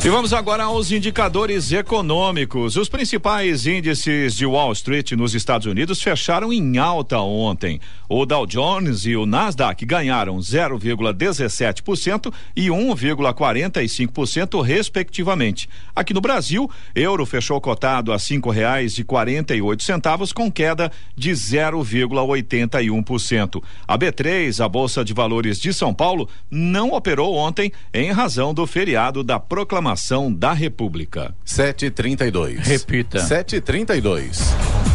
E 0.04 0.10
vamos 0.10 0.32
agora 0.32 0.62
aos 0.62 0.92
indicadores 0.92 1.72
econômicos. 1.72 2.76
Os 2.76 2.88
principais 2.88 3.66
índices 3.66 4.36
de 4.36 4.46
Wall 4.46 4.70
Street 4.72 5.10
nos 5.12 5.34
Estados 5.34 5.66
Unidos 5.66 6.00
fecharam 6.00 6.52
em 6.52 6.78
alta 6.78 7.18
ontem. 7.18 7.80
O 8.08 8.24
Dow 8.24 8.46
Jones 8.46 9.06
e 9.06 9.16
o 9.16 9.26
Nasdaq 9.26 9.84
ganharam 9.84 10.38
0,17% 10.38 12.32
e 12.56 12.68
1,45% 12.68 14.62
respectivamente. 14.62 15.68
Aqui 15.94 16.14
no 16.14 16.20
Brasil, 16.20 16.70
euro 16.94 17.26
fechou 17.26 17.60
cotado 17.60 18.12
a 18.12 18.20
cinco 18.20 18.50
reais 18.50 18.98
e 18.98 19.04
quarenta 19.04 19.54
e 19.54 19.60
oito 19.60 19.82
centavos 19.82 20.32
com 20.32 20.50
queda 20.50 20.90
de 21.16 21.32
0,81%. 21.32 23.62
A 23.86 23.98
B3, 23.98 24.64
a 24.64 24.68
Bolsa 24.68 25.04
de 25.04 25.12
Valores 25.12 25.60
de 25.60 25.74
São 25.74 25.92
Paulo, 25.92 26.28
não 26.48 26.92
operou 26.92 27.34
ontem 27.34 27.72
em 27.92 28.12
razão 28.12 28.54
do 28.54 28.64
feriado 28.66 29.22
da 29.24 29.40
proclamação 29.40 29.87
proclamação 29.88 30.32
da 30.32 30.52
República. 30.52 31.34
732. 31.44 32.66
Repita. 32.66 33.20
732. 33.20 34.87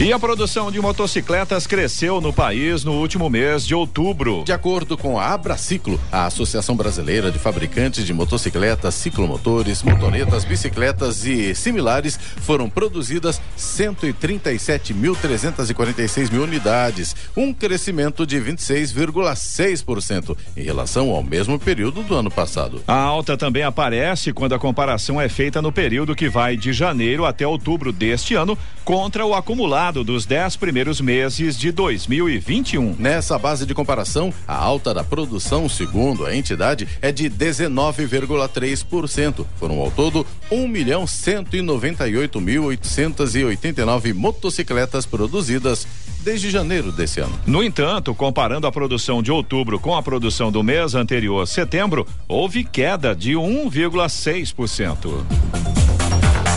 E 0.00 0.12
a 0.14 0.18
produção 0.18 0.72
de 0.72 0.80
motocicletas 0.80 1.66
cresceu 1.66 2.22
no 2.22 2.32
país 2.32 2.84
no 2.84 2.92
último 2.92 3.28
mês 3.28 3.66
de 3.66 3.74
outubro. 3.74 4.42
De 4.46 4.52
acordo 4.52 4.96
com 4.96 5.20
a 5.20 5.26
Abraciclo, 5.26 6.00
a 6.10 6.24
Associação 6.24 6.74
Brasileira 6.74 7.30
de 7.30 7.38
Fabricantes 7.38 8.06
de 8.06 8.14
Motocicletas, 8.14 8.94
Ciclomotores, 8.94 9.82
Motonetas, 9.82 10.42
Bicicletas 10.42 11.26
e 11.26 11.54
similares, 11.54 12.18
foram 12.18 12.70
produzidas 12.70 13.42
137.346 13.58 16.32
mil 16.32 16.44
unidades, 16.44 17.14
um 17.36 17.52
crescimento 17.52 18.26
de 18.26 18.40
26,6% 18.40 20.34
em 20.56 20.62
relação 20.62 21.10
ao 21.10 21.22
mesmo 21.22 21.58
período 21.58 22.02
do 22.02 22.14
ano 22.14 22.30
passado. 22.30 22.82
A 22.88 22.96
alta 22.96 23.36
também 23.36 23.64
aparece 23.64 24.32
quando 24.32 24.54
a 24.54 24.58
comparação 24.58 25.20
é 25.20 25.28
feita 25.28 25.60
no 25.60 25.70
período 25.70 26.16
que 26.16 26.30
vai 26.30 26.56
de 26.56 26.72
janeiro 26.72 27.26
até 27.26 27.46
outubro 27.46 27.92
deste 27.92 28.34
ano 28.34 28.56
contra 28.82 29.26
o 29.26 29.34
acumulado 29.34 29.89
dos 29.92 30.24
dez 30.24 30.56
primeiros 30.56 31.00
meses 31.00 31.58
de 31.58 31.72
2021. 31.72 32.94
Nessa 32.98 33.38
base 33.38 33.66
de 33.66 33.74
comparação, 33.74 34.32
a 34.46 34.54
alta 34.54 34.94
da 34.94 35.02
produção, 35.02 35.68
segundo 35.68 36.24
a 36.24 36.34
entidade, 36.34 36.86
é 37.02 37.10
de 37.10 37.28
19,3%. 37.28 39.44
Foram 39.58 39.80
ao 39.80 39.90
todo 39.90 40.24
1 40.50 40.68
milhão 40.68 41.06
198 41.06 42.40
mil 42.40 42.64
889 42.64 44.12
motocicletas 44.12 45.04
produzidas 45.04 45.86
desde 46.22 46.50
janeiro 46.50 46.92
desse 46.92 47.20
ano. 47.20 47.38
No 47.46 47.62
entanto, 47.62 48.14
comparando 48.14 48.66
a 48.66 48.72
produção 48.72 49.22
de 49.22 49.32
outubro 49.32 49.80
com 49.80 49.96
a 49.96 50.02
produção 50.02 50.52
do 50.52 50.62
mês 50.62 50.94
anterior, 50.94 51.46
setembro, 51.46 52.06
houve 52.28 52.64
queda 52.64 53.14
de 53.14 53.32
1,6%. 53.32 55.79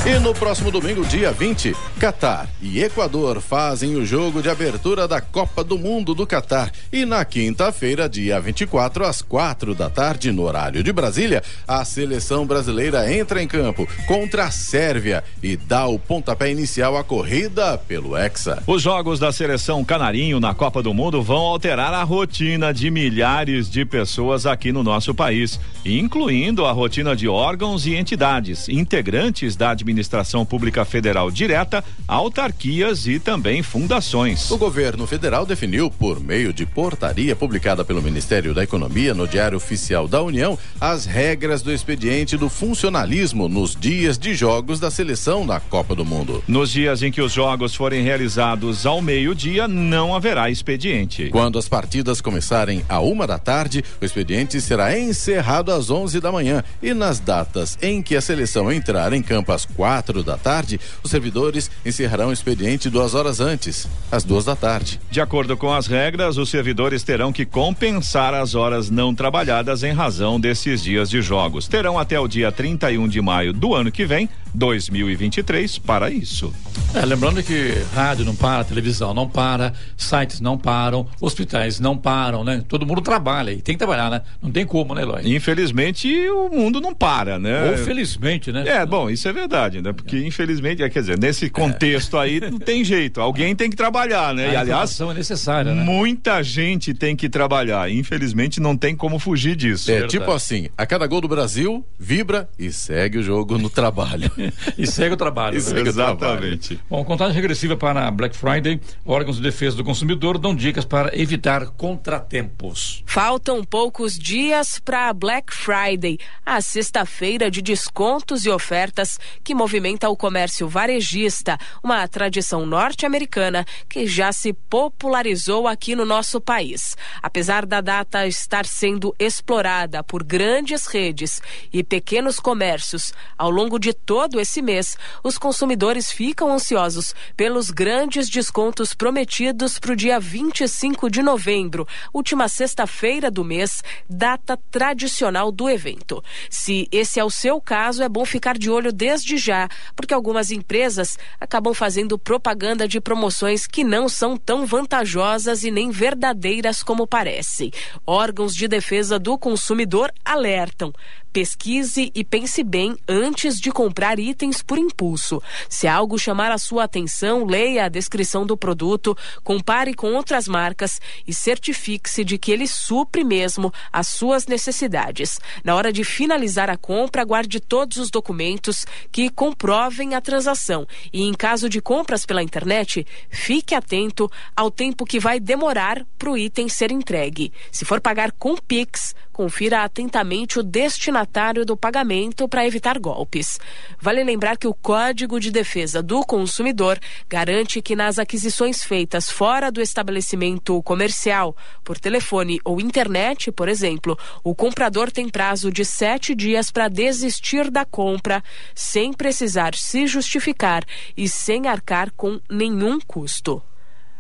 E 0.05 0.19
no 0.19 0.33
próximo 0.33 0.69
domingo, 0.69 1.05
dia 1.05 1.31
20, 1.31 1.73
Catar 1.97 2.49
e 2.61 2.83
Equador 2.83 3.39
fazem 3.39 3.95
o 3.95 4.05
jogo 4.05 4.41
de 4.41 4.49
abertura 4.49 5.07
da 5.07 5.21
Copa 5.21 5.63
do 5.63 5.77
Mundo 5.77 6.13
do 6.13 6.27
Catar. 6.27 6.73
E 6.91 7.05
na 7.05 7.23
quinta-feira, 7.23 8.09
dia 8.09 8.37
24, 8.37 9.05
às 9.05 9.21
quatro 9.21 9.73
da 9.73 9.89
tarde, 9.89 10.29
no 10.33 10.43
horário 10.43 10.83
de 10.83 10.91
Brasília, 10.91 11.41
a 11.65 11.85
seleção 11.85 12.45
brasileira 12.45 13.13
entra 13.13 13.41
em 13.41 13.47
campo 13.47 13.87
contra 14.05 14.43
a 14.43 14.51
Sérvia 14.51 15.23
e 15.41 15.55
dá 15.55 15.87
o 15.87 15.97
pontapé 15.97 16.51
inicial 16.51 16.97
à 16.97 17.03
corrida 17.03 17.77
pelo 17.77 18.17
Hexa. 18.17 18.61
Os 18.67 18.81
jogos 18.81 19.19
da 19.19 19.31
seleção 19.31 19.85
canarinho 19.85 20.37
na 20.37 20.53
Copa 20.53 20.83
do 20.83 20.93
Mundo 20.93 21.23
vão 21.23 21.43
alterar 21.43 21.93
a 21.93 22.03
rotina 22.03 22.73
de 22.73 22.91
milhares 22.91 23.71
de 23.71 23.85
pessoas 23.85 24.45
aqui 24.45 24.73
no 24.73 24.83
nosso 24.83 25.15
país, 25.15 25.57
incluindo 25.85 26.65
a 26.65 26.73
rotina 26.73 27.15
de 27.15 27.29
órgãos 27.29 27.85
e 27.85 27.95
entidades 27.95 28.67
integrantes 28.67 29.55
da 29.55 29.69
administração 29.69 29.92
administração 29.93 30.45
pública 30.45 30.83
federal 30.83 31.31
direta, 31.31 31.83
autarquias 32.07 33.07
e 33.07 33.19
também 33.19 33.63
fundações. 33.63 34.49
O 34.51 34.57
governo 34.57 35.07
federal 35.07 35.45
definiu, 35.45 35.89
por 35.89 36.19
meio 36.19 36.51
de 36.51 36.65
portaria 36.65 37.35
publicada 37.35 37.85
pelo 37.85 38.01
Ministério 38.01 38.53
da 38.53 38.63
Economia 38.63 39.13
no 39.13 39.27
Diário 39.27 39.57
Oficial 39.57 40.07
da 40.07 40.21
União, 40.21 40.57
as 40.81 41.05
regras 41.05 41.61
do 41.61 41.71
expediente 41.71 42.35
do 42.35 42.49
funcionalismo 42.49 43.47
nos 43.47 43.75
dias 43.75 44.17
de 44.17 44.33
jogos 44.33 44.79
da 44.79 44.89
seleção 44.89 45.45
da 45.45 45.59
Copa 45.59 45.95
do 45.95 46.03
Mundo. 46.03 46.43
Nos 46.47 46.71
dias 46.71 47.03
em 47.03 47.11
que 47.11 47.21
os 47.21 47.31
jogos 47.31 47.75
forem 47.75 48.03
realizados 48.03 48.85
ao 48.85 49.01
meio-dia, 49.01 49.67
não 49.67 50.15
haverá 50.15 50.49
expediente. 50.49 51.29
Quando 51.29 51.59
as 51.59 51.69
partidas 51.69 52.19
começarem 52.19 52.83
a 52.89 52.99
uma 52.99 53.27
da 53.27 53.37
tarde, 53.37 53.83
o 54.01 54.05
expediente 54.05 54.59
será 54.59 54.97
encerrado 54.97 55.71
às 55.71 55.89
11 55.89 56.19
da 56.19 56.31
manhã 56.31 56.63
e 56.81 56.93
nas 56.93 57.19
datas 57.19 57.77
em 57.81 58.01
que 58.01 58.15
a 58.15 58.21
seleção 58.21 58.71
entrar 58.71 59.13
em 59.13 59.21
campo 59.21 59.51
às 59.51 59.65
quatro 59.65 59.82
da 60.23 60.37
tarde, 60.37 60.79
os 61.03 61.11
servidores 61.11 61.69
encerrarão 61.85 62.29
o 62.29 62.33
expediente 62.33 62.89
duas 62.89 63.13
horas 63.13 63.39
antes, 63.39 63.87
às 64.11 64.23
duas 64.23 64.45
da 64.45 64.55
tarde. 64.55 64.99
De 65.11 65.19
acordo 65.19 65.57
com 65.57 65.73
as 65.73 65.87
regras, 65.87 66.37
os 66.37 66.49
servidores 66.49 67.03
terão 67.03 67.33
que 67.33 67.45
compensar 67.45 68.33
as 68.33 68.55
horas 68.55 68.89
não 68.89 69.13
trabalhadas 69.13 69.83
em 69.83 69.91
razão 69.91 70.39
desses 70.39 70.81
dias 70.81 71.09
de 71.09 71.21
jogos. 71.21 71.67
Terão 71.67 71.99
até 71.99 72.19
o 72.19 72.27
dia 72.27 72.51
31 72.51 73.07
de 73.07 73.21
maio 73.21 73.51
do 73.51 73.75
ano 73.75 73.91
que 73.91 74.05
vem, 74.05 74.29
2023, 74.53 75.79
para 75.79 76.09
isso. 76.09 76.53
É, 76.93 77.05
lembrando 77.05 77.41
que 77.41 77.73
rádio 77.93 78.23
não 78.23 78.35
para, 78.35 78.63
televisão 78.63 79.13
não 79.13 79.27
para, 79.27 79.73
sites 79.97 80.39
não 80.39 80.57
param, 80.57 81.07
hospitais 81.19 81.79
não 81.79 81.97
param, 81.97 82.43
né? 82.43 82.63
Todo 82.67 82.85
mundo 82.85 83.01
trabalha 83.01 83.51
e 83.51 83.61
tem 83.61 83.75
que 83.75 83.79
trabalhar, 83.79 84.09
né? 84.09 84.21
Não 84.41 84.51
tem 84.51 84.65
como, 84.65 84.93
né, 84.93 85.01
Eloy? 85.01 85.35
Infelizmente, 85.35 86.07
o 86.29 86.49
mundo 86.49 86.79
não 86.79 86.93
para, 86.93 87.39
né? 87.39 87.71
Ou 87.71 87.77
felizmente, 87.77 88.51
né? 88.51 88.63
É, 88.67 88.85
bom, 88.85 89.09
isso 89.09 89.27
é 89.27 89.33
verdade, 89.33 89.81
né? 89.81 89.91
Porque 89.91 90.19
infelizmente, 90.19 90.83
é, 90.83 90.89
quer 90.89 90.99
dizer, 90.99 91.17
nesse 91.17 91.49
contexto 91.49 92.17
aí 92.17 92.39
não 92.39 92.59
tem 92.59 92.83
jeito. 92.83 93.19
Alguém 93.19 93.55
tem 93.55 93.69
que 93.69 93.75
trabalhar, 93.75 94.33
né? 94.33 94.49
A 94.49 94.53
e 94.53 94.55
aliás, 94.55 94.99
é 94.99 95.13
necessária, 95.13 95.73
né? 95.73 95.83
muita 95.83 96.43
gente 96.43 96.93
tem 96.93 97.15
que 97.15 97.27
trabalhar. 97.27 97.89
Infelizmente, 97.89 98.59
não 98.59 98.77
tem 98.77 98.95
como 98.95 99.17
fugir 99.17 99.55
disso. 99.55 99.91
É, 99.91 100.05
tipo 100.07 100.31
assim, 100.31 100.69
a 100.77 100.85
cada 100.85 101.07
gol 101.07 101.21
do 101.21 101.27
Brasil, 101.27 101.85
vibra 101.97 102.49
e 102.57 102.71
segue 102.71 103.17
o 103.17 103.23
jogo 103.23 103.57
no 103.57 103.69
trabalho. 103.69 104.31
e 104.77 104.87
segue 104.87 105.13
o 105.13 105.17
trabalho. 105.17 105.55
Né? 105.55 105.59
segue 105.59 105.81
o 105.81 105.87
Exatamente. 105.87 106.75
trabalho. 106.75 106.87
Bom, 106.89 107.03
contagem 107.05 107.35
regressiva 107.35 107.75
para 107.75 108.09
Black 108.11 108.35
Friday, 108.35 108.79
órgãos 109.05 109.37
de 109.37 109.43
defesa 109.43 109.75
do 109.77 109.83
consumidor 109.83 110.37
dão 110.37 110.55
dicas 110.55 110.85
para 110.85 111.17
evitar 111.17 111.67
contratempos. 111.71 113.03
Faltam 113.05 113.63
poucos 113.63 114.17
dias 114.17 114.79
para 114.79 115.13
Black 115.13 115.53
Friday, 115.53 116.17
a 116.45 116.61
sexta-feira 116.61 117.49
de 117.49 117.61
descontos 117.61 118.45
e 118.45 118.49
ofertas 118.49 119.19
que 119.43 119.55
movimenta 119.55 120.09
o 120.09 120.17
comércio 120.17 120.67
varejista, 120.67 121.57
uma 121.83 122.07
tradição 122.07 122.65
norte-americana 122.65 123.65
que 123.89 124.07
já 124.07 124.31
se 124.31 124.53
popularizou 124.53 125.67
aqui 125.67 125.95
no 125.95 126.05
nosso 126.05 126.39
país. 126.39 126.95
Apesar 127.21 127.65
da 127.65 127.81
data 127.81 128.27
estar 128.27 128.65
sendo 128.65 129.13
explorada 129.19 130.03
por 130.03 130.23
grandes 130.23 130.87
redes 130.87 131.41
e 131.71 131.83
pequenos 131.83 132.39
comércios 132.39 133.13
ao 133.37 133.49
longo 133.49 133.77
de 133.77 133.93
todo 133.93 134.32
esse 134.39 134.61
mês, 134.61 134.97
os 135.23 135.37
consumidores 135.37 136.11
ficam 136.11 136.51
ansiosos 136.51 137.13
pelos 137.35 137.69
grandes 137.69 138.29
descontos 138.29 138.93
prometidos 138.93 139.79
para 139.79 139.93
o 139.93 139.95
dia 139.95 140.19
25 140.19 141.09
de 141.09 141.21
novembro, 141.21 141.87
última 142.13 142.47
sexta-feira 142.47 143.29
do 143.29 143.43
mês, 143.43 143.83
data 144.09 144.57
tradicional 144.71 145.51
do 145.51 145.69
evento. 145.69 146.23
Se 146.49 146.87
esse 146.91 147.19
é 147.19 147.23
o 147.23 147.29
seu 147.29 147.59
caso, 147.59 148.03
é 148.03 148.09
bom 148.09 148.25
ficar 148.25 148.57
de 148.57 148.69
olho 148.69 148.91
desde 148.91 149.37
já, 149.37 149.67
porque 149.95 150.13
algumas 150.13 150.51
empresas 150.51 151.17
acabam 151.39 151.73
fazendo 151.73 152.17
propaganda 152.17 152.87
de 152.87 152.99
promoções 152.99 153.67
que 153.67 153.83
não 153.83 154.07
são 154.07 154.37
tão 154.37 154.65
vantajosas 154.65 155.63
e 155.63 155.71
nem 155.71 155.91
verdadeiras 155.91 156.83
como 156.83 157.07
parece. 157.07 157.71
Órgãos 158.05 158.55
de 158.55 158.67
defesa 158.67 159.17
do 159.19 159.37
consumidor 159.37 160.11
alertam. 160.23 160.93
Pesquise 161.33 162.11
e 162.13 162.23
pense 162.23 162.63
bem 162.63 162.95
antes 163.07 163.59
de 163.59 163.71
comprar 163.71 164.19
itens 164.19 164.61
por 164.61 164.77
impulso. 164.77 165.41
Se 165.67 165.87
algo 165.87 166.19
chamar 166.19 166.51
a 166.51 166.59
sua 166.59 166.83
atenção, 166.83 167.43
leia 167.43 167.85
a 167.85 167.89
descrição 167.89 168.45
do 168.45 168.55
produto, 168.55 169.17
compare 169.43 169.95
com 169.95 170.13
outras 170.13 170.47
marcas 170.47 171.01
e 171.27 171.33
certifique-se 171.33 172.23
de 172.23 172.37
que 172.37 172.51
ele 172.51 172.67
supre 172.67 173.23
mesmo 173.23 173.73
as 173.91 174.09
suas 174.09 174.45
necessidades. 174.45 175.39
Na 175.63 175.73
hora 175.73 175.91
de 175.91 176.03
finalizar 176.03 176.69
a 176.69 176.77
compra, 176.77 177.25
guarde 177.25 177.59
todos 177.59 177.97
os 177.97 178.11
documentos 178.11 178.85
que 179.11 179.31
comprovem 179.31 180.13
a 180.13 180.21
transação 180.21 180.85
e, 181.11 181.23
em 181.23 181.33
caso 181.33 181.67
de 181.67 181.81
compras 181.81 182.27
pela 182.27 182.43
internet, 182.43 183.07
fique 183.31 183.73
atento 183.73 184.31
ao 184.55 184.69
tempo 184.69 185.03
que 185.03 185.19
vai 185.19 185.39
demorar 185.39 186.05
para 186.19 186.29
o 186.29 186.37
item 186.37 186.69
ser 186.69 186.91
entregue. 186.91 187.51
Se 187.71 187.85
for 187.85 187.99
pagar 187.99 188.31
com 188.33 188.55
Pix, 188.55 189.15
confira 189.33 189.83
atentamente 189.83 190.59
o 190.59 190.63
destinatário 190.63 191.65
do 191.65 191.75
pagamento 191.75 192.47
para 192.47 192.65
evitar 192.65 192.99
golpes. 192.99 193.59
Vale 193.99 194.23
lembrar 194.23 194.57
que 194.57 194.67
o 194.67 194.73
Código 194.73 195.39
de 195.39 195.49
Defesa 195.51 196.03
do 196.03 196.21
Consumidor 196.21 196.99
garante 197.27 197.81
que 197.81 197.95
nas 197.95 198.19
aquisições 198.19 198.83
feitas 198.83 199.29
fora 199.29 199.71
do 199.71 199.81
estabelecimento 199.81 200.81
comercial, 200.83 201.57
por 201.83 201.99
telefone 201.99 202.59
ou 202.63 202.79
internet, 202.79 203.51
por 203.51 203.67
exemplo, 203.67 204.17
o 204.43 204.53
comprador 204.53 205.11
tem 205.11 205.27
prazo 205.27 205.71
de 205.71 205.83
sete 205.83 206.35
dias 206.35 206.69
para 206.69 206.87
desistir 206.87 207.71
da 207.71 207.83
compra, 207.83 208.43
sem 208.75 209.11
precisar 209.11 209.73
se 209.73 210.05
justificar 210.05 210.85
e 211.17 211.27
sem 211.27 211.67
arcar 211.67 212.11
com 212.11 212.39
nenhum 212.47 212.99
custo. 212.99 213.61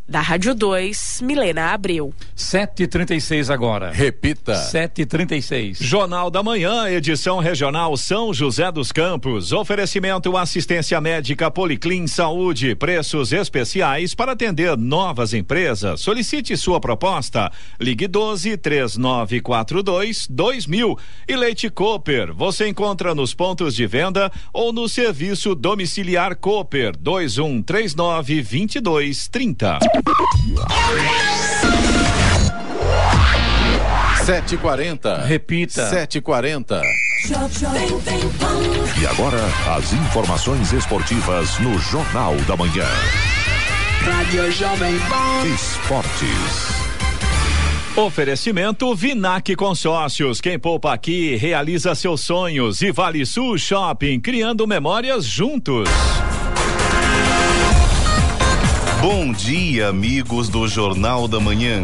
Da 0.05 0.19
Rádio 0.19 0.53
2, 0.53 1.21
Milena 1.23 1.73
Abreu. 1.73 2.13
7h36 2.35 3.49
agora. 3.49 3.89
Repita. 3.89 4.51
7h36. 4.53 5.77
Jornal 5.81 6.29
da 6.29 6.43
Manhã, 6.43 6.89
edição 6.89 7.39
regional 7.39 7.95
São 7.95 8.33
José 8.33 8.69
dos 8.69 8.91
Campos. 8.91 9.53
Oferecimento 9.53 10.35
assistência 10.35 10.99
médica 10.99 11.49
Policlin 11.49 12.05
Saúde. 12.05 12.75
Preços 12.75 13.31
especiais 13.31 14.13
para 14.13 14.33
atender 14.33 14.75
novas 14.77 15.33
empresas. 15.33 16.01
Solicite 16.01 16.57
sua 16.57 16.81
proposta. 16.81 17.49
Ligue 17.79 18.05
12 18.05 18.57
3942 18.57 20.27
2000. 20.29 20.99
E 21.29 21.35
Leite 21.37 21.69
Cooper. 21.69 22.33
Você 22.33 22.67
encontra 22.67 23.15
nos 23.15 23.33
pontos 23.33 23.73
de 23.73 23.87
venda 23.87 24.29
ou 24.51 24.73
no 24.73 24.89
serviço 24.89 25.55
domiciliar 25.55 26.35
Cooper 26.35 26.97
2139 26.97 28.41
2230. 28.41 29.92
Sete 34.23 34.55
e 34.55 34.57
quarenta. 34.57 35.23
Repita. 35.23 35.89
Sete 35.89 36.17
e 36.19 36.21
quarenta. 36.21 36.81
E 38.99 39.05
agora, 39.07 39.39
as 39.75 39.93
informações 39.93 40.71
esportivas 40.73 41.59
no 41.59 41.77
Jornal 41.79 42.35
da 42.47 42.55
Manhã. 42.55 42.87
Rádio 44.01 44.51
Jovem 44.51 44.97
Pan. 44.99 45.47
Esportes. 45.53 46.83
Oferecimento 47.95 48.95
Vinac 48.95 49.55
Consórcios. 49.55 50.41
Quem 50.41 50.57
poupa 50.57 50.93
aqui 50.93 51.35
realiza 51.35 51.93
seus 51.93 52.21
sonhos. 52.21 52.81
E 52.81 52.91
Vale 52.91 53.25
Sul 53.25 53.57
Shopping, 53.57 54.19
criando 54.19 54.65
memórias 54.65 55.25
juntos. 55.25 55.87
Bom 59.03 59.33
dia, 59.33 59.89
amigos 59.89 60.47
do 60.47 60.65
Jornal 60.65 61.27
da 61.27 61.37
Manhã. 61.37 61.83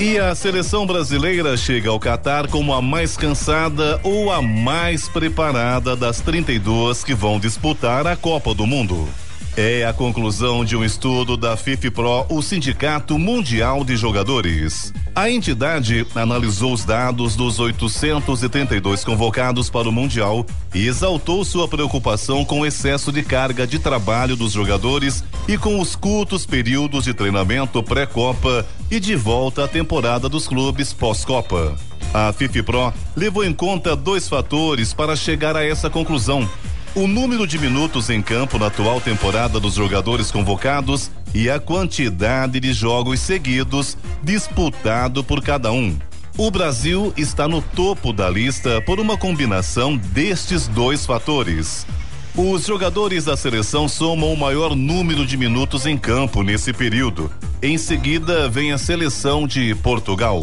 E 0.00 0.18
a 0.18 0.34
seleção 0.34 0.84
brasileira 0.84 1.56
chega 1.56 1.88
ao 1.88 2.00
Catar 2.00 2.48
como 2.48 2.74
a 2.74 2.82
mais 2.82 3.16
cansada 3.16 4.00
ou 4.02 4.28
a 4.28 4.42
mais 4.42 5.08
preparada 5.08 5.94
das 5.94 6.20
32 6.20 7.04
que 7.04 7.14
vão 7.14 7.38
disputar 7.38 8.08
a 8.08 8.16
Copa 8.16 8.52
do 8.52 8.66
Mundo. 8.66 9.08
É 9.54 9.84
a 9.84 9.92
conclusão 9.92 10.64
de 10.64 10.74
um 10.74 10.82
estudo 10.82 11.36
da 11.36 11.58
FIFPRO, 11.58 12.24
o 12.30 12.40
Sindicato 12.40 13.18
Mundial 13.18 13.84
de 13.84 13.96
Jogadores. 13.98 14.94
A 15.14 15.28
entidade 15.28 16.06
analisou 16.14 16.72
os 16.72 16.86
dados 16.86 17.36
dos 17.36 17.60
832 17.60 19.04
convocados 19.04 19.68
para 19.68 19.86
o 19.86 19.92
Mundial 19.92 20.46
e 20.74 20.86
exaltou 20.86 21.44
sua 21.44 21.68
preocupação 21.68 22.46
com 22.46 22.60
o 22.60 22.66
excesso 22.66 23.12
de 23.12 23.22
carga 23.22 23.66
de 23.66 23.78
trabalho 23.78 24.36
dos 24.36 24.52
jogadores 24.52 25.22
e 25.46 25.58
com 25.58 25.78
os 25.78 25.94
curtos 25.94 26.46
períodos 26.46 27.04
de 27.04 27.12
treinamento 27.12 27.82
pré-Copa 27.82 28.64
e 28.90 28.98
de 28.98 29.14
volta 29.14 29.64
à 29.64 29.68
temporada 29.68 30.30
dos 30.30 30.48
clubes 30.48 30.94
pós-Copa. 30.94 31.76
A 32.14 32.32
FIFPRO 32.32 32.90
levou 33.14 33.44
em 33.44 33.52
conta 33.52 33.94
dois 33.94 34.26
fatores 34.26 34.94
para 34.94 35.14
chegar 35.14 35.58
a 35.58 35.64
essa 35.64 35.90
conclusão 35.90 36.48
o 36.94 37.06
número 37.06 37.46
de 37.46 37.58
minutos 37.58 38.10
em 38.10 38.20
campo 38.20 38.58
na 38.58 38.66
atual 38.66 39.00
temporada 39.00 39.58
dos 39.58 39.74
jogadores 39.74 40.30
convocados 40.30 41.10
e 41.34 41.48
a 41.48 41.58
quantidade 41.58 42.60
de 42.60 42.72
jogos 42.72 43.20
seguidos 43.20 43.96
disputado 44.22 45.24
por 45.24 45.42
cada 45.42 45.72
um. 45.72 45.96
O 46.36 46.50
Brasil 46.50 47.12
está 47.16 47.48
no 47.48 47.62
topo 47.62 48.12
da 48.12 48.28
lista 48.28 48.80
por 48.82 49.00
uma 49.00 49.16
combinação 49.16 49.96
destes 49.96 50.68
dois 50.68 51.06
fatores. 51.06 51.86
Os 52.34 52.66
jogadores 52.66 53.24
da 53.24 53.36
seleção 53.36 53.88
somam 53.88 54.32
o 54.32 54.36
maior 54.36 54.74
número 54.74 55.26
de 55.26 55.36
minutos 55.36 55.86
em 55.86 55.96
campo 55.96 56.42
nesse 56.42 56.72
período. 56.72 57.30
Em 57.62 57.76
seguida, 57.78 58.48
vem 58.48 58.72
a 58.72 58.78
seleção 58.78 59.46
de 59.46 59.74
Portugal. 59.76 60.42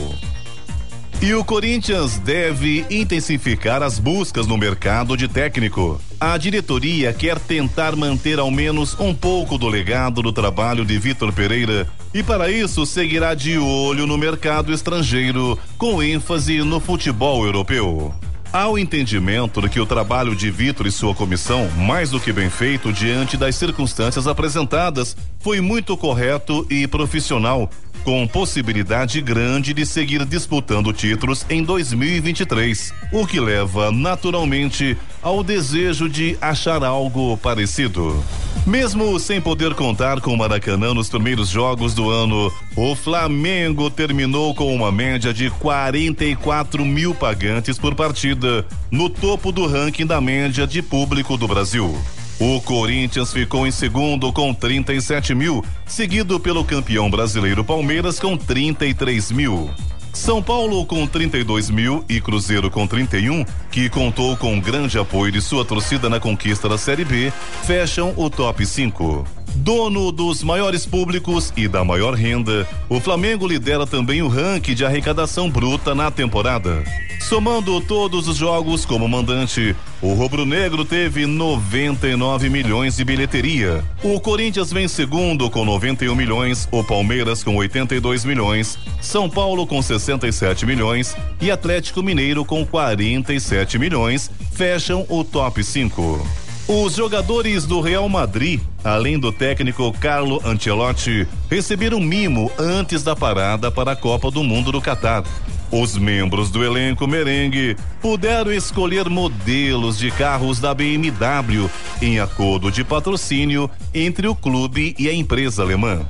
E 1.21 1.33
o 1.33 1.43
Corinthians 1.43 2.17
deve 2.17 2.85
intensificar 2.89 3.83
as 3.83 3.99
buscas 3.99 4.47
no 4.47 4.57
mercado 4.57 5.17
de 5.17 5.27
técnico. 5.27 5.99
A 6.17 6.37
diretoria 6.37 7.11
quer 7.11 7.37
tentar 7.37 7.93
manter 7.93 8.39
ao 8.39 8.49
menos 8.49 8.97
um 8.97 9.13
pouco 9.13 9.57
do 9.57 9.67
legado 9.67 10.21
do 10.21 10.31
trabalho 10.31 10.85
de 10.85 10.97
Vitor 10.97 11.33
Pereira 11.33 11.85
e 12.13 12.23
para 12.23 12.49
isso 12.49 12.85
seguirá 12.85 13.33
de 13.35 13.57
olho 13.57 14.07
no 14.07 14.17
mercado 14.17 14.71
estrangeiro, 14.71 15.59
com 15.77 16.01
ênfase 16.01 16.59
no 16.59 16.79
futebol 16.79 17.45
europeu. 17.45 18.13
Há 18.51 18.67
o 18.67 18.79
entendimento 18.79 19.61
de 19.61 19.69
que 19.69 19.79
o 19.79 19.85
trabalho 19.85 20.35
de 20.35 20.49
Vitor 20.49 20.87
e 20.87 20.91
sua 20.91 21.13
comissão, 21.13 21.69
mais 21.77 22.09
do 22.09 22.19
que 22.19 22.33
bem 22.33 22.49
feito 22.49 22.91
diante 22.91 23.37
das 23.37 23.55
circunstâncias 23.55 24.25
apresentadas, 24.25 25.15
foi 25.39 25.61
muito 25.61 25.95
correto 25.95 26.65
e 26.67 26.87
profissional, 26.87 27.69
com 28.03 28.27
possibilidade 28.27 29.21
grande 29.21 29.71
de 29.71 29.85
seguir 29.85 30.25
disputando 30.25 30.91
títulos 30.91 31.45
em 31.47 31.61
2023, 31.61 32.91
o 33.11 33.27
que 33.27 33.39
leva 33.39 33.91
naturalmente 33.91 34.97
ao 35.21 35.43
desejo 35.43 36.09
de 36.09 36.35
achar 36.41 36.83
algo 36.83 37.37
parecido. 37.37 38.23
Mesmo 38.65 39.19
sem 39.19 39.39
poder 39.39 39.75
contar 39.75 40.21
com 40.21 40.33
o 40.33 40.37
Maracanã 40.37 40.93
nos 40.93 41.07
primeiros 41.07 41.49
jogos 41.49 41.93
do 41.93 42.09
ano, 42.09 42.51
o 42.81 42.95
Flamengo 42.95 43.89
terminou 43.89 44.55
com 44.55 44.73
uma 44.73 44.89
média 44.89 45.33
de 45.33 45.49
44 45.49 46.85
mil 46.85 47.13
pagantes 47.13 47.77
por 47.77 47.93
partida, 47.93 48.65
no 48.89 49.09
topo 49.09 49.51
do 49.51 49.67
ranking 49.67 50.05
da 50.05 50.21
média 50.21 50.65
de 50.65 50.81
público 50.81 51.35
do 51.35 51.45
Brasil. 51.45 51.93
O 52.39 52.61
Corinthians 52.61 53.33
ficou 53.33 53.67
em 53.67 53.71
segundo 53.71 54.31
com 54.31 54.53
37 54.53 55.35
mil, 55.35 55.61
seguido 55.85 56.39
pelo 56.39 56.63
campeão 56.63 57.11
brasileiro 57.11 57.65
Palmeiras 57.65 58.17
com 58.17 58.37
33 58.37 59.29
mil. 59.31 59.69
São 60.13 60.41
Paulo 60.41 60.85
com 60.85 61.05
32 61.05 61.69
mil 61.69 62.05
e 62.07 62.21
Cruzeiro 62.21 62.71
com 62.71 62.87
31, 62.87 63.43
que 63.69 63.89
contou 63.89 64.37
com 64.37 64.57
grande 64.57 64.97
apoio 64.97 65.33
de 65.33 65.41
sua 65.41 65.65
torcida 65.65 66.09
na 66.09 66.19
conquista 66.19 66.69
da 66.69 66.77
Série 66.77 67.03
B, 67.03 67.31
fecham 67.63 68.13
o 68.15 68.29
top 68.29 68.65
5. 68.65 69.38
Dono 69.55 70.11
dos 70.11 70.43
maiores 70.43 70.85
públicos 70.85 71.51
e 71.55 71.67
da 71.67 71.83
maior 71.83 72.13
renda, 72.13 72.67
o 72.87 72.99
Flamengo 72.99 73.47
lidera 73.47 73.85
também 73.85 74.21
o 74.21 74.27
ranking 74.27 74.73
de 74.73 74.85
arrecadação 74.85 75.49
bruta 75.49 75.93
na 75.93 76.09
temporada. 76.11 76.83
Somando 77.19 77.79
todos 77.81 78.27
os 78.27 78.37
jogos 78.37 78.85
como 78.85 79.07
mandante, 79.07 79.75
o 80.01 80.13
rubro-negro 80.13 80.85
teve 80.85 81.25
99 81.25 82.49
milhões 82.49 82.95
de 82.95 83.03
bilheteria. 83.03 83.83
O 84.01 84.19
Corinthians 84.19 84.71
vem 84.71 84.87
segundo 84.87 85.49
com 85.49 85.65
91 85.65 86.15
milhões, 86.15 86.67
o 86.71 86.83
Palmeiras 86.83 87.43
com 87.43 87.55
82 87.55 88.25
milhões, 88.25 88.79
São 89.01 89.29
Paulo 89.29 89.67
com 89.67 89.81
67 89.81 90.65
milhões 90.65 91.15
e 91.41 91.51
Atlético 91.51 92.01
Mineiro 92.01 92.43
com 92.45 92.65
47 92.65 93.77
milhões 93.77 94.31
fecham 94.51 95.05
o 95.09 95.23
top 95.23 95.63
5. 95.63 96.48
Os 96.71 96.93
jogadores 96.93 97.65
do 97.65 97.81
Real 97.81 98.07
Madrid, 98.07 98.61
além 98.83 99.17
do 99.17 99.31
técnico 99.31 99.91
Carlo 99.91 100.39
Ancelotti, 100.45 101.27
receberam 101.49 101.99
mimo 101.99 102.51
antes 102.59 103.01
da 103.01 103.15
parada 103.15 103.71
para 103.71 103.93
a 103.93 103.95
Copa 103.95 104.29
do 104.29 104.43
Mundo 104.43 104.71
do 104.71 104.79
Catar. 104.79 105.23
Os 105.71 105.97
membros 105.97 106.51
do 106.51 106.63
elenco 106.63 107.07
merengue 107.07 107.75
puderam 107.99 108.53
escolher 108.53 109.09
modelos 109.09 109.97
de 109.97 110.11
carros 110.11 110.59
da 110.59 110.71
BMW 110.71 111.67
em 112.03 112.19
acordo 112.19 112.71
de 112.71 112.83
patrocínio 112.83 113.67
entre 113.91 114.27
o 114.27 114.35
clube 114.35 114.95
e 114.99 115.09
a 115.09 115.13
empresa 115.13 115.63
alemã. 115.63 116.05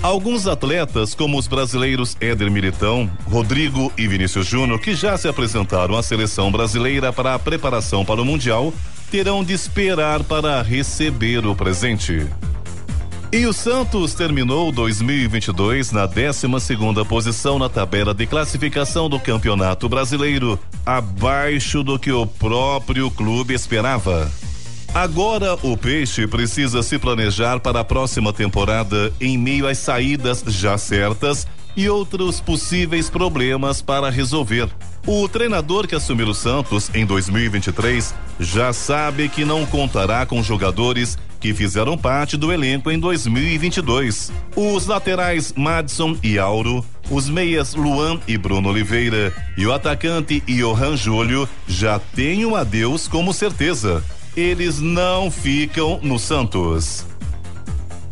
Alguns 0.00 0.46
atletas, 0.46 1.14
como 1.14 1.36
os 1.36 1.46
brasileiros 1.46 2.16
Éder 2.18 2.50
Militão, 2.50 3.10
Rodrigo 3.26 3.92
e 3.98 4.08
Vinícius 4.08 4.46
Júnior, 4.46 4.80
que 4.80 4.94
já 4.94 5.18
se 5.18 5.28
apresentaram 5.28 5.98
à 5.98 6.02
seleção 6.02 6.50
brasileira 6.50 7.12
para 7.12 7.34
a 7.34 7.38
preparação 7.38 8.06
para 8.06 8.22
o 8.22 8.24
Mundial, 8.24 8.72
terão 9.10 9.42
de 9.42 9.52
esperar 9.52 10.22
para 10.22 10.60
receber 10.62 11.46
o 11.46 11.54
presente. 11.54 12.26
E 13.30 13.44
o 13.44 13.52
Santos 13.52 14.14
terminou 14.14 14.72
2022 14.72 15.92
na 15.92 16.06
12 16.06 16.60
segunda 16.60 17.04
posição 17.04 17.58
na 17.58 17.68
tabela 17.68 18.14
de 18.14 18.26
classificação 18.26 19.08
do 19.08 19.20
Campeonato 19.20 19.86
Brasileiro, 19.86 20.58
abaixo 20.84 21.82
do 21.82 21.98
que 21.98 22.10
o 22.10 22.26
próprio 22.26 23.10
clube 23.10 23.52
esperava. 23.52 24.30
Agora 24.94 25.58
o 25.62 25.76
Peixe 25.76 26.26
precisa 26.26 26.82
se 26.82 26.98
planejar 26.98 27.60
para 27.60 27.80
a 27.80 27.84
próxima 27.84 28.32
temporada 28.32 29.12
em 29.20 29.36
meio 29.36 29.68
às 29.68 29.76
saídas 29.76 30.42
já 30.46 30.78
certas 30.78 31.46
e 31.76 31.88
outros 31.88 32.40
possíveis 32.40 33.10
problemas 33.10 33.82
para 33.82 34.08
resolver. 34.10 34.68
O 35.10 35.26
treinador 35.26 35.88
que 35.88 35.94
assumiu 35.94 36.28
o 36.28 36.34
Santos 36.34 36.90
em 36.92 37.06
2023 37.06 38.14
já 38.38 38.74
sabe 38.74 39.30
que 39.30 39.42
não 39.42 39.64
contará 39.64 40.26
com 40.26 40.42
jogadores 40.42 41.16
que 41.40 41.54
fizeram 41.54 41.96
parte 41.96 42.36
do 42.36 42.52
elenco 42.52 42.90
em 42.90 42.98
2022. 42.98 44.30
Os 44.54 44.84
laterais 44.84 45.54
Madison 45.56 46.14
e 46.22 46.38
Auro, 46.38 46.84
os 47.10 47.26
meias 47.26 47.74
Luan 47.74 48.20
e 48.28 48.36
Bruno 48.36 48.68
Oliveira 48.68 49.34
e 49.56 49.64
o 49.66 49.72
atacante 49.72 50.40
Johan 50.40 50.94
Júlio 50.94 51.48
já 51.66 51.98
têm 51.98 52.44
um 52.44 52.54
adeus 52.54 53.08
como 53.08 53.32
certeza. 53.32 54.04
Eles 54.36 54.78
não 54.78 55.30
ficam 55.30 55.98
no 56.02 56.18
Santos. 56.18 57.06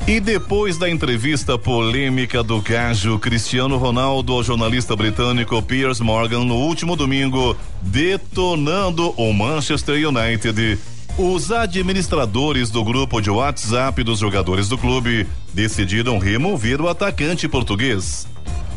E 0.09 0.21
depois 0.21 0.79
da 0.79 0.89
entrevista 0.89 1.59
polêmica 1.59 2.41
do 2.41 2.61
gajo 2.61 3.19
Cristiano 3.19 3.77
Ronaldo 3.77 4.35
ao 4.35 4.43
jornalista 4.45 4.95
britânico 4.95 5.61
Piers 5.61 5.99
Morgan 5.99 6.45
no 6.45 6.55
último 6.55 6.95
domingo, 6.95 7.57
detonando 7.83 9.11
o 9.17 9.33
Manchester 9.33 9.97
United, 10.09 10.79
os 11.19 11.51
administradores 11.51 12.71
do 12.71 12.85
grupo 12.85 13.21
de 13.21 13.31
WhatsApp 13.31 14.05
dos 14.05 14.21
jogadores 14.21 14.69
do 14.69 14.79
clube 14.79 15.27
decidiram 15.53 16.21
remover 16.21 16.81
o 16.81 16.89
atacante 16.89 17.49
português. 17.49 18.29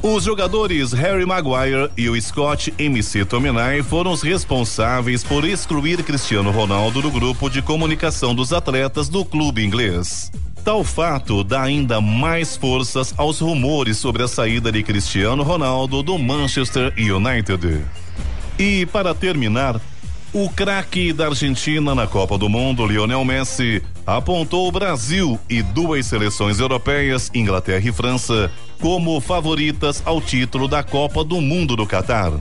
Os 0.01 0.23
jogadores 0.23 0.93
Harry 0.93 1.27
Maguire 1.27 1.91
e 1.95 2.09
o 2.09 2.19
Scott 2.19 2.73
MC 2.79 3.23
Tominay 3.23 3.83
foram 3.83 4.13
os 4.13 4.23
responsáveis 4.23 5.23
por 5.23 5.45
excluir 5.45 6.01
Cristiano 6.01 6.49
Ronaldo 6.49 7.03
do 7.03 7.11
grupo 7.11 7.51
de 7.51 7.61
comunicação 7.61 8.33
dos 8.33 8.51
atletas 8.51 9.09
do 9.09 9.23
clube 9.23 9.63
inglês. 9.63 10.31
Tal 10.63 10.83
fato 10.83 11.43
dá 11.43 11.63
ainda 11.63 12.01
mais 12.01 12.55
forças 12.55 13.13
aos 13.17 13.39
rumores 13.39 13.97
sobre 13.97 14.23
a 14.23 14.27
saída 14.27 14.71
de 14.71 14.83
Cristiano 14.83 15.43
Ronaldo 15.43 16.03
do 16.03 16.17
Manchester 16.17 16.93
United. 16.97 17.81
E 18.57 18.85
para 18.87 19.15
terminar, 19.15 19.79
o 20.33 20.49
craque 20.49 21.11
da 21.11 21.27
Argentina 21.27 21.95
na 21.95 22.05
Copa 22.05 22.37
do 22.37 22.49
Mundo, 22.49 22.85
Lionel 22.85 23.25
Messi, 23.25 23.81
apontou 24.05 24.67
o 24.67 24.71
Brasil 24.71 25.39
e 25.49 25.61
duas 25.61 26.05
seleções 26.05 26.59
europeias, 26.59 27.31
Inglaterra 27.33 27.87
e 27.87 27.91
França, 27.91 28.51
como 28.79 29.19
favoritas 29.21 30.03
ao 30.05 30.21
título 30.21 30.67
da 30.67 30.83
Copa 30.83 31.23
do 31.23 31.41
Mundo 31.41 31.75
do 31.75 31.87
Catar. 31.87 32.31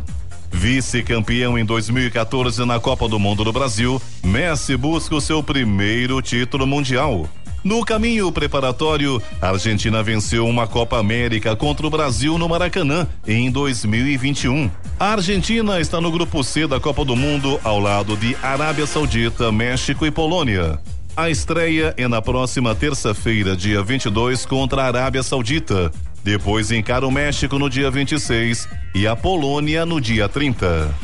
Vice-campeão 0.50 1.58
em 1.58 1.64
2014 1.64 2.64
na 2.64 2.80
Copa 2.80 3.08
do 3.08 3.18
Mundo 3.18 3.44
do 3.44 3.52
Brasil, 3.52 4.00
Messi 4.24 4.76
busca 4.76 5.14
o 5.14 5.20
seu 5.20 5.42
primeiro 5.42 6.20
título 6.20 6.66
mundial. 6.66 7.28
No 7.64 7.84
caminho 7.84 8.30
preparatório, 8.30 9.20
a 9.40 9.48
Argentina 9.48 10.02
venceu 10.02 10.46
uma 10.46 10.66
Copa 10.66 10.98
América 10.98 11.56
contra 11.56 11.86
o 11.86 11.90
Brasil 11.90 12.38
no 12.38 12.48
Maracanã 12.48 13.06
em 13.26 13.50
2021. 13.50 14.70
A 14.98 15.12
Argentina 15.12 15.80
está 15.80 16.00
no 16.00 16.10
grupo 16.10 16.42
C 16.44 16.66
da 16.66 16.78
Copa 16.78 17.04
do 17.04 17.16
Mundo 17.16 17.58
ao 17.64 17.80
lado 17.80 18.16
de 18.16 18.36
Arábia 18.42 18.86
Saudita, 18.86 19.50
México 19.50 20.06
e 20.06 20.10
Polônia. 20.10 20.78
A 21.16 21.28
estreia 21.30 21.92
é 21.96 22.06
na 22.06 22.22
próxima 22.22 22.76
terça-feira, 22.76 23.56
dia 23.56 23.82
22, 23.82 24.46
contra 24.46 24.82
a 24.82 24.86
Arábia 24.86 25.22
Saudita. 25.24 25.90
Depois 26.22 26.70
encara 26.70 27.06
o 27.06 27.10
México 27.10 27.58
no 27.58 27.68
dia 27.68 27.90
26 27.90 28.68
e 28.94 29.06
a 29.06 29.16
Polônia 29.16 29.84
no 29.84 30.00
dia 30.00 30.28
30. 30.28 30.94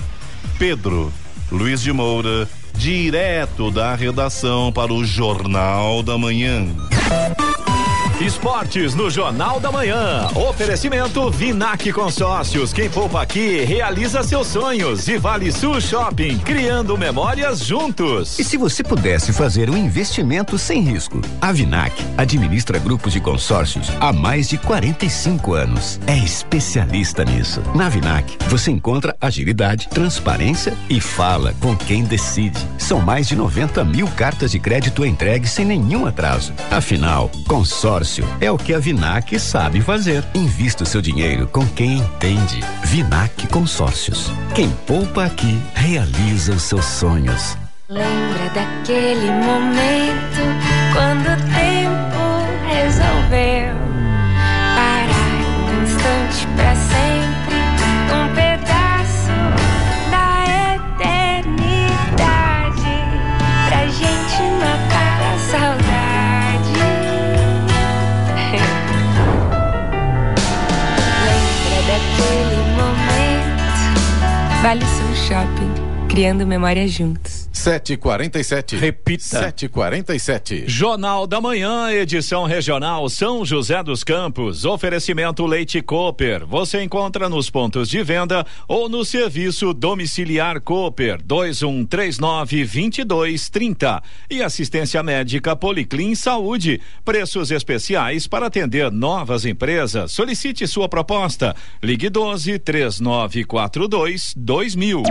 Pedro 0.57 1.13
Luiz 1.51 1.83
de 1.83 1.93
Moura 1.93 2.49
direto 2.77 3.71
da 3.71 3.95
redação 3.95 4.73
para 4.73 4.93
o 4.93 5.05
Jornal 5.05 6.03
da 6.03 6.19
Manhã. 6.19 6.67
Esportes 8.21 8.95
no 8.95 9.11
Jornal 9.11 9.59
da 9.59 9.73
Manhã. 9.73 10.29
Oferecimento 10.37 11.29
Vinac 11.33 11.93
Consórcios. 11.93 12.73
Quem 12.73 12.89
poupa 12.89 13.21
aqui 13.21 13.65
realiza 13.65 14.23
seus 14.23 14.47
sonhos. 14.47 15.09
E 15.09 15.19
Vale 15.19 15.51
Sul 15.51 15.81
Shopping, 15.81 16.39
criando 16.39 16.97
memórias 16.97 17.59
juntos. 17.59 18.39
E 18.39 18.45
se 18.45 18.57
você 18.57 18.85
pudesse 18.85 19.33
fazer 19.33 19.69
um 19.69 19.77
investimento 19.77 20.57
sem 20.57 20.81
risco? 20.81 21.21
A 21.41 21.51
Vinac 21.51 21.93
administra 22.17 22.79
grupos 22.79 23.13
de 23.13 23.21
consórcios 23.21 23.91
há 24.01 24.13
mais 24.13 24.49
de 24.49 24.59
45 24.59 25.53
anos. 25.53 25.99
É 26.07 26.17
especialista 26.17 27.25
nisso. 27.25 27.61
Na 27.75 27.89
Vinac, 27.89 28.39
você 28.49 28.71
encontra 28.71 29.17
agilidade, 29.21 29.89
transparência 29.89 30.73
e 30.89 31.01
fala 31.01 31.53
com 31.61 31.77
quem 31.77 32.05
decide. 32.05 32.61
São 32.79 33.01
mais 33.01 33.27
de 33.27 33.35
90 33.35 33.85
mil 33.85 34.07
cartas 34.07 34.53
de 34.53 34.61
crédito 34.61 35.05
entregues 35.05 35.51
sem 35.51 35.65
nenhum 35.65 36.07
atraso. 36.07 36.53
Afinal, 36.71 37.29
consórcio 37.49 38.04
é 38.41 38.51
o 38.51 38.59
que 38.59 38.75
a 38.75 38.79
Vinac 38.79 39.39
sabe 39.39 39.81
fazer. 39.81 40.25
Invista 40.35 40.85
o 40.85 40.87
seu 40.87 41.01
dinheiro 41.01 41.47
com 41.47 41.67
quem 41.67 41.99
entende. 41.99 42.61
Vinac 42.85 43.47
Consórcios. 43.49 44.31
Quem 44.55 44.71
poupa 44.87 45.25
aqui 45.25 45.59
realiza 45.75 46.53
os 46.53 46.63
seus 46.63 46.85
sonhos. 46.85 47.57
Lembra 47.89 48.49
daquele 48.55 49.31
momento 49.31 50.43
quando 50.93 51.27
o 51.29 51.74
Vale 74.65 74.81
Sul 74.81 75.15
Shopping, 75.15 76.09
criando 76.09 76.47
memórias 76.47 76.97
juntos. 76.97 77.34
747. 77.65 78.77
Repita. 78.77 79.25
747. 79.25 80.65
Jornal 80.67 81.27
da 81.27 81.41
Manhã, 81.41 81.91
edição 81.91 82.45
regional 82.45 83.09
São 83.09 83.43
José 83.43 83.83
dos 83.83 84.05
Campos. 84.05 84.67
Oferecimento 84.67 85.47
Leite 85.47 85.81
Cooper. 85.81 86.45
Você 86.47 86.83
encontra 86.83 87.27
nos 87.27 87.49
pontos 87.49 87.89
de 87.89 88.03
venda 88.03 88.45
ou 88.69 88.87
no 88.87 89.03
serviço 89.03 89.73
domiciliar 89.73 90.61
Cooper 90.61 91.23
2139 91.25 92.65
2230. 92.65 94.03
E 94.29 94.43
assistência 94.43 95.03
médica 95.03 95.57
Policlin 95.57 96.15
Saúde. 96.15 96.83
Preços 97.03 97.51
especiais 97.51 98.27
para 98.27 98.49
atender 98.49 98.93
novas 98.93 99.47
empresas. 99.47 100.13
Solicite 100.13 100.67
sua 100.67 100.87
proposta. 100.87 101.57
Ligue 101.83 102.11
12 102.11 102.59
3942 102.59 104.35
2000. 104.37 105.03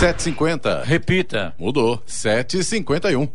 750. 0.00 0.82
Repita. 0.86 1.52
Mudou. 1.58 2.00
751. 2.06 3.28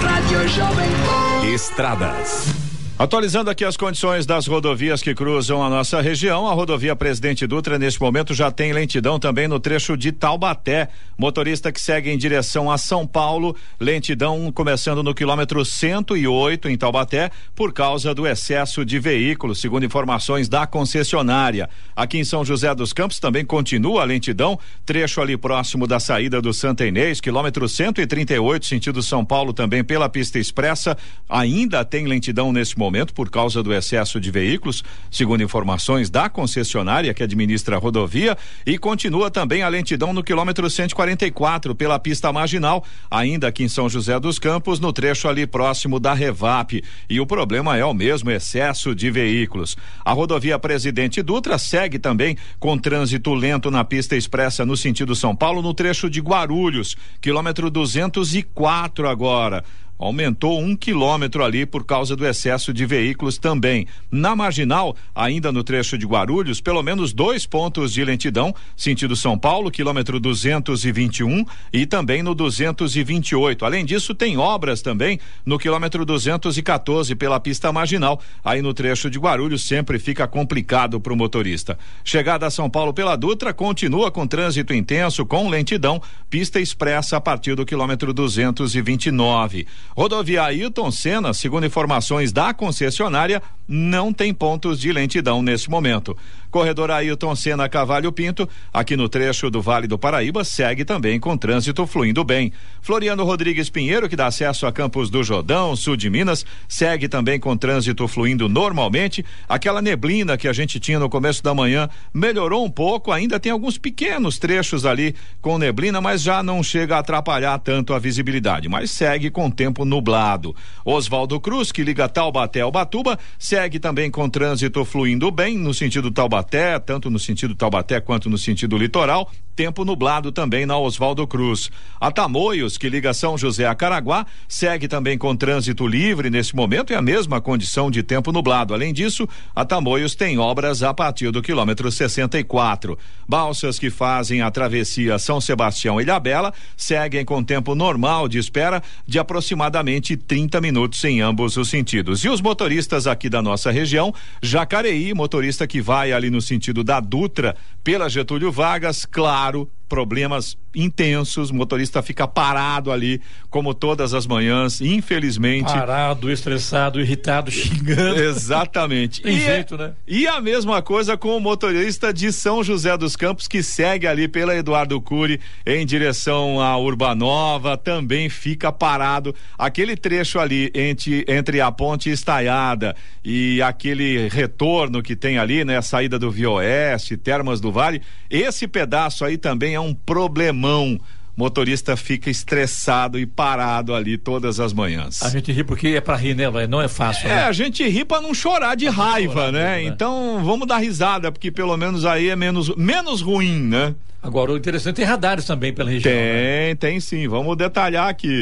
Rádio 0.00 0.48
Jovem 0.48 0.90
Pan. 1.04 1.46
Estradas. 1.52 2.67
Atualizando 2.98 3.48
aqui 3.48 3.64
as 3.64 3.76
condições 3.76 4.26
das 4.26 4.48
rodovias 4.48 5.00
que 5.00 5.14
cruzam 5.14 5.62
a 5.62 5.70
nossa 5.70 6.00
região, 6.00 6.48
a 6.48 6.52
rodovia 6.52 6.96
Presidente 6.96 7.46
Dutra 7.46 7.78
neste 7.78 8.00
momento 8.00 8.34
já 8.34 8.50
tem 8.50 8.72
lentidão 8.72 9.20
também 9.20 9.46
no 9.46 9.60
trecho 9.60 9.96
de 9.96 10.10
Taubaté. 10.10 10.88
Motorista 11.16 11.70
que 11.70 11.80
segue 11.80 12.10
em 12.10 12.18
direção 12.18 12.68
a 12.68 12.76
São 12.76 13.06
Paulo, 13.06 13.54
lentidão 13.78 14.50
começando 14.50 15.00
no 15.00 15.14
quilômetro 15.14 15.64
108 15.64 16.68
em 16.68 16.76
Taubaté 16.76 17.30
por 17.54 17.72
causa 17.72 18.12
do 18.12 18.26
excesso 18.26 18.84
de 18.84 18.98
veículos, 18.98 19.60
segundo 19.60 19.86
informações 19.86 20.48
da 20.48 20.66
concessionária. 20.66 21.70
Aqui 21.94 22.18
em 22.18 22.24
São 22.24 22.44
José 22.44 22.74
dos 22.74 22.92
Campos 22.92 23.20
também 23.20 23.44
continua 23.44 24.02
a 24.02 24.04
lentidão, 24.04 24.58
trecho 24.84 25.20
ali 25.20 25.36
próximo 25.36 25.86
da 25.86 26.00
saída 26.00 26.42
do 26.42 26.52
Santa 26.52 26.84
Inês, 26.84 27.20
quilômetro 27.20 27.68
138 27.68 28.66
sentido 28.66 29.04
São 29.04 29.24
Paulo 29.24 29.52
também 29.52 29.84
pela 29.84 30.08
pista 30.08 30.40
expressa, 30.40 30.96
ainda 31.28 31.84
tem 31.84 32.04
lentidão 32.04 32.52
nesse 32.52 32.76
momento 32.76 32.87
momento 32.88 33.12
por 33.12 33.30
causa 33.30 33.62
do 33.62 33.72
excesso 33.72 34.18
de 34.18 34.30
veículos, 34.30 34.82
segundo 35.10 35.42
informações 35.42 36.08
da 36.08 36.28
concessionária 36.30 37.12
que 37.12 37.22
administra 37.22 37.76
a 37.76 37.78
rodovia, 37.78 38.36
e 38.66 38.78
continua 38.78 39.30
também 39.30 39.62
a 39.62 39.68
lentidão 39.68 40.12
no 40.12 40.22
quilômetro 40.22 40.68
144 40.68 41.74
pela 41.74 41.98
pista 41.98 42.32
marginal, 42.32 42.82
ainda 43.10 43.48
aqui 43.48 43.62
em 43.62 43.68
São 43.68 43.88
José 43.88 44.18
dos 44.18 44.38
Campos, 44.38 44.80
no 44.80 44.92
trecho 44.92 45.28
ali 45.28 45.46
próximo 45.46 46.00
da 46.00 46.14
Revap. 46.14 46.82
E 47.10 47.20
o 47.20 47.26
problema 47.26 47.76
é 47.76 47.84
o 47.84 47.92
mesmo 47.92 48.30
excesso 48.30 48.94
de 48.94 49.10
veículos. 49.10 49.76
A 50.02 50.12
rodovia 50.12 50.58
Presidente 50.58 51.22
Dutra 51.22 51.58
segue 51.58 51.98
também 51.98 52.36
com 52.58 52.78
trânsito 52.78 53.34
lento 53.34 53.70
na 53.70 53.84
pista 53.84 54.16
expressa 54.16 54.64
no 54.64 54.76
sentido 54.76 55.14
São 55.14 55.36
Paulo, 55.36 55.60
no 55.60 55.74
trecho 55.74 56.08
de 56.08 56.20
Guarulhos, 56.20 56.96
quilômetro 57.20 57.70
204 57.70 59.06
agora 59.06 59.62
aumentou 59.98 60.60
um 60.60 60.76
quilômetro 60.76 61.44
ali 61.44 61.66
por 61.66 61.84
causa 61.84 62.14
do 62.14 62.26
excesso 62.26 62.72
de 62.72 62.86
veículos 62.86 63.36
também. 63.36 63.86
Na 64.10 64.36
marginal, 64.36 64.96
ainda 65.14 65.50
no 65.50 65.64
trecho 65.64 65.98
de 65.98 66.06
Guarulhos, 66.06 66.60
pelo 66.60 66.82
menos 66.82 67.12
dois 67.12 67.44
pontos 67.44 67.92
de 67.92 68.04
lentidão, 68.04 68.54
sentido 68.76 69.16
São 69.16 69.36
Paulo, 69.36 69.70
quilômetro 69.70 70.20
221 70.20 71.44
e 71.72 71.84
também 71.84 72.22
no 72.22 72.34
228. 72.34 73.64
Além 73.64 73.84
disso, 73.84 74.14
tem 74.14 74.36
obras 74.36 74.80
também 74.80 75.18
no 75.44 75.58
quilômetro 75.58 76.04
214 76.04 77.14
pela 77.16 77.40
pista 77.40 77.72
marginal. 77.72 78.20
Aí 78.44 78.62
no 78.62 78.72
trecho 78.72 79.10
de 79.10 79.18
Guarulhos 79.18 79.64
sempre 79.64 79.98
fica 79.98 80.28
complicado 80.28 81.00
para 81.00 81.12
o 81.12 81.16
motorista. 81.16 81.78
Chegada 82.04 82.46
a 82.46 82.50
São 82.50 82.70
Paulo 82.70 82.94
pela 82.94 83.16
Dutra 83.16 83.52
continua 83.52 84.10
com 84.10 84.26
trânsito 84.26 84.72
intenso 84.72 85.26
com 85.26 85.48
lentidão, 85.48 86.00
pista 86.30 86.60
expressa 86.60 87.16
a 87.16 87.20
partir 87.20 87.54
do 87.54 87.66
quilômetro 87.66 88.12
229. 88.12 89.66
Rodovia 89.96 90.44
Ailton 90.44 90.90
Senna, 90.90 91.34
segundo 91.34 91.66
informações 91.66 92.32
da 92.32 92.54
concessionária, 92.54 93.42
não 93.68 94.12
tem 94.12 94.32
pontos 94.32 94.80
de 94.80 94.90
lentidão 94.90 95.42
neste 95.42 95.68
momento. 95.68 96.16
Corredor 96.50 96.90
Ailton 96.90 97.36
Senna 97.36 97.68
Cavalho 97.68 98.10
Pinto, 98.10 98.48
aqui 98.72 98.96
no 98.96 99.08
trecho 99.08 99.50
do 99.50 99.60
Vale 99.60 99.86
do 99.86 99.98
Paraíba, 99.98 100.42
segue 100.44 100.84
também 100.84 101.20
com 101.20 101.36
trânsito 101.36 101.86
fluindo 101.86 102.24
bem. 102.24 102.50
Floriano 102.80 103.22
Rodrigues 103.24 103.68
Pinheiro, 103.68 104.08
que 104.08 104.16
dá 104.16 104.26
acesso 104.26 104.66
a 104.66 104.72
Campos 104.72 105.10
do 105.10 105.22
Jordão, 105.22 105.76
sul 105.76 105.96
de 105.96 106.08
Minas, 106.08 106.46
segue 106.66 107.06
também 107.06 107.38
com 107.38 107.54
trânsito 107.54 108.08
fluindo 108.08 108.48
normalmente. 108.48 109.22
Aquela 109.46 109.82
neblina 109.82 110.38
que 110.38 110.48
a 110.48 110.52
gente 110.52 110.80
tinha 110.80 110.98
no 110.98 111.10
começo 111.10 111.42
da 111.42 111.52
manhã 111.52 111.90
melhorou 112.14 112.64
um 112.64 112.70
pouco, 112.70 113.12
ainda 113.12 113.38
tem 113.38 113.52
alguns 113.52 113.76
pequenos 113.76 114.38
trechos 114.38 114.86
ali 114.86 115.14
com 115.42 115.58
neblina, 115.58 116.00
mas 116.00 116.22
já 116.22 116.42
não 116.42 116.62
chega 116.62 116.96
a 116.96 117.00
atrapalhar 117.00 117.58
tanto 117.58 117.92
a 117.92 117.98
visibilidade, 117.98 118.70
mas 118.70 118.90
segue 118.90 119.30
com 119.30 119.50
tempo 119.50 119.84
nublado. 119.84 120.56
Oswaldo 120.82 121.38
Cruz, 121.38 121.70
que 121.70 121.84
liga 121.84 122.08
Taubaté 122.08 122.62
ao 122.62 122.72
Batuba, 122.72 123.18
segue 123.38 123.57
também 123.80 124.08
com 124.08 124.28
trânsito 124.28 124.84
fluindo 124.84 125.32
bem 125.32 125.58
no 125.58 125.74
sentido 125.74 126.12
Taubaté, 126.12 126.78
tanto 126.78 127.10
no 127.10 127.18
sentido 127.18 127.56
Taubaté 127.56 128.00
quanto 128.00 128.30
no 128.30 128.38
sentido 128.38 128.78
litoral. 128.78 129.32
Tempo 129.56 129.84
nublado 129.84 130.30
também 130.30 130.64
na 130.64 130.78
Oswaldo 130.78 131.26
Cruz. 131.26 131.68
A 132.00 132.12
Tamoios, 132.12 132.78
que 132.78 132.88
liga 132.88 133.12
São 133.12 133.36
José 133.36 133.66
a 133.66 133.74
Caraguá, 133.74 134.24
segue 134.46 134.86
também 134.86 135.18
com 135.18 135.34
trânsito 135.34 135.84
livre 135.88 136.30
nesse 136.30 136.54
momento 136.54 136.92
e 136.92 136.94
a 136.94 137.02
mesma 137.02 137.40
condição 137.40 137.90
de 137.90 138.04
tempo 138.04 138.30
nublado. 138.30 138.72
Além 138.72 138.92
disso, 138.92 139.28
a 139.56 139.64
Tamoios 139.64 140.14
tem 140.14 140.38
obras 140.38 140.84
a 140.84 140.94
partir 140.94 141.32
do 141.32 141.42
quilômetro 141.42 141.90
64. 141.90 142.96
Balsas 143.28 143.80
que 143.80 143.90
fazem 143.90 144.42
a 144.42 144.50
travessia 144.52 145.18
São 145.18 145.40
Sebastião 145.40 146.00
Ilhabela 146.00 146.54
seguem 146.76 147.24
com 147.24 147.42
tempo 147.42 147.74
normal 147.74 148.28
de 148.28 148.38
espera 148.38 148.80
de 149.04 149.18
aproximadamente 149.18 150.16
30 150.16 150.60
minutos 150.60 151.02
em 151.02 151.20
ambos 151.20 151.56
os 151.56 151.68
sentidos. 151.68 152.24
E 152.24 152.28
os 152.28 152.40
motoristas 152.40 153.08
aqui 153.08 153.28
da 153.28 153.42
nossa 153.48 153.70
região, 153.70 154.14
Jacareí, 154.42 155.12
motorista 155.14 155.66
que 155.66 155.80
vai 155.80 156.12
ali 156.12 156.30
no 156.30 156.40
sentido 156.40 156.84
da 156.84 157.00
Dutra 157.00 157.56
pela 157.82 158.08
Getúlio 158.08 158.52
Vargas, 158.52 159.04
claro, 159.04 159.68
problemas 159.88 160.56
intensos, 160.74 161.50
o 161.50 161.54
motorista 161.54 162.02
fica 162.02 162.28
parado 162.28 162.92
ali, 162.92 163.20
como 163.48 163.72
todas 163.72 164.12
as 164.12 164.26
manhãs, 164.26 164.80
infelizmente. 164.80 165.72
Parado, 165.72 166.30
estressado, 166.30 167.00
irritado, 167.00 167.50
xingando. 167.52 168.20
Exatamente. 168.20 169.22
Tem 169.22 169.36
e, 169.36 169.40
jeito, 169.40 169.76
né? 169.76 169.92
E 170.06 170.26
a 170.26 170.40
mesma 170.40 170.82
coisa 170.82 171.16
com 171.16 171.36
o 171.36 171.40
motorista 171.40 172.12
de 172.12 172.30
São 172.32 172.62
José 172.62 172.96
dos 172.96 173.16
Campos, 173.16 173.48
que 173.48 173.62
segue 173.62 174.06
ali 174.06 174.28
pela 174.28 174.54
Eduardo 174.54 175.00
Cury 175.00 175.40
em 175.66 175.84
direção 175.86 176.60
à 176.60 176.76
Urbanova, 176.76 177.76
também 177.76 178.28
fica 178.28 178.70
parado. 178.70 179.34
Aquele 179.56 179.96
trecho 179.96 180.38
ali 180.38 180.70
entre, 180.74 181.24
entre 181.26 181.60
a 181.60 181.72
ponte 181.72 182.10
estaiada 182.10 182.94
e 183.24 183.60
aquele 183.62 184.28
retorno 184.28 185.02
que 185.02 185.16
tem 185.16 185.38
ali, 185.38 185.64
né? 185.64 185.78
A 185.78 185.82
saída 185.82 186.18
do 186.18 186.30
Via 186.30 186.50
Oeste, 186.50 187.16
Termas 187.16 187.60
do 187.60 187.72
Vale, 187.72 188.02
esse 188.30 188.68
pedaço 188.68 189.24
aí 189.24 189.38
também 189.38 189.77
é 189.78 189.80
um 189.80 189.94
problemão 189.94 190.98
motorista 191.36 191.96
fica 191.96 192.28
estressado 192.28 193.16
e 193.16 193.24
parado 193.24 193.94
ali 193.94 194.18
todas 194.18 194.58
as 194.58 194.72
manhãs. 194.72 195.22
A 195.22 195.28
gente 195.28 195.52
ri 195.52 195.62
porque 195.62 195.88
é 195.88 196.00
pra 196.00 196.16
rir, 196.16 196.34
né, 196.34 196.44
Não 196.66 196.82
é 196.82 196.88
fácil. 196.88 197.28
É, 197.28 197.36
né? 197.36 197.44
a 197.44 197.52
gente 197.52 197.86
ri 197.88 198.04
pra 198.04 198.20
não 198.20 198.34
chorar 198.34 198.74
de 198.74 198.88
raiva, 198.88 199.34
chorar 199.34 199.52
né? 199.52 199.76
Mesmo, 199.76 199.84
né? 199.84 199.94
Então 199.94 200.42
vamos 200.44 200.66
dar 200.66 200.78
risada, 200.78 201.30
porque 201.30 201.52
pelo 201.52 201.76
menos 201.76 202.04
aí 202.04 202.28
é 202.28 202.34
menos, 202.34 202.74
menos 202.74 203.20
ruim, 203.20 203.60
né? 203.60 203.94
Agora, 204.20 204.50
o 204.50 204.56
interessante 204.56 204.96
tem 204.96 205.04
radares 205.04 205.44
também 205.44 205.72
pela 205.72 205.88
região. 205.88 206.12
Tem, 206.12 206.22
né? 206.22 206.74
tem 206.74 206.98
sim. 206.98 207.28
Vamos 207.28 207.56
detalhar 207.56 208.08
aqui. 208.08 208.40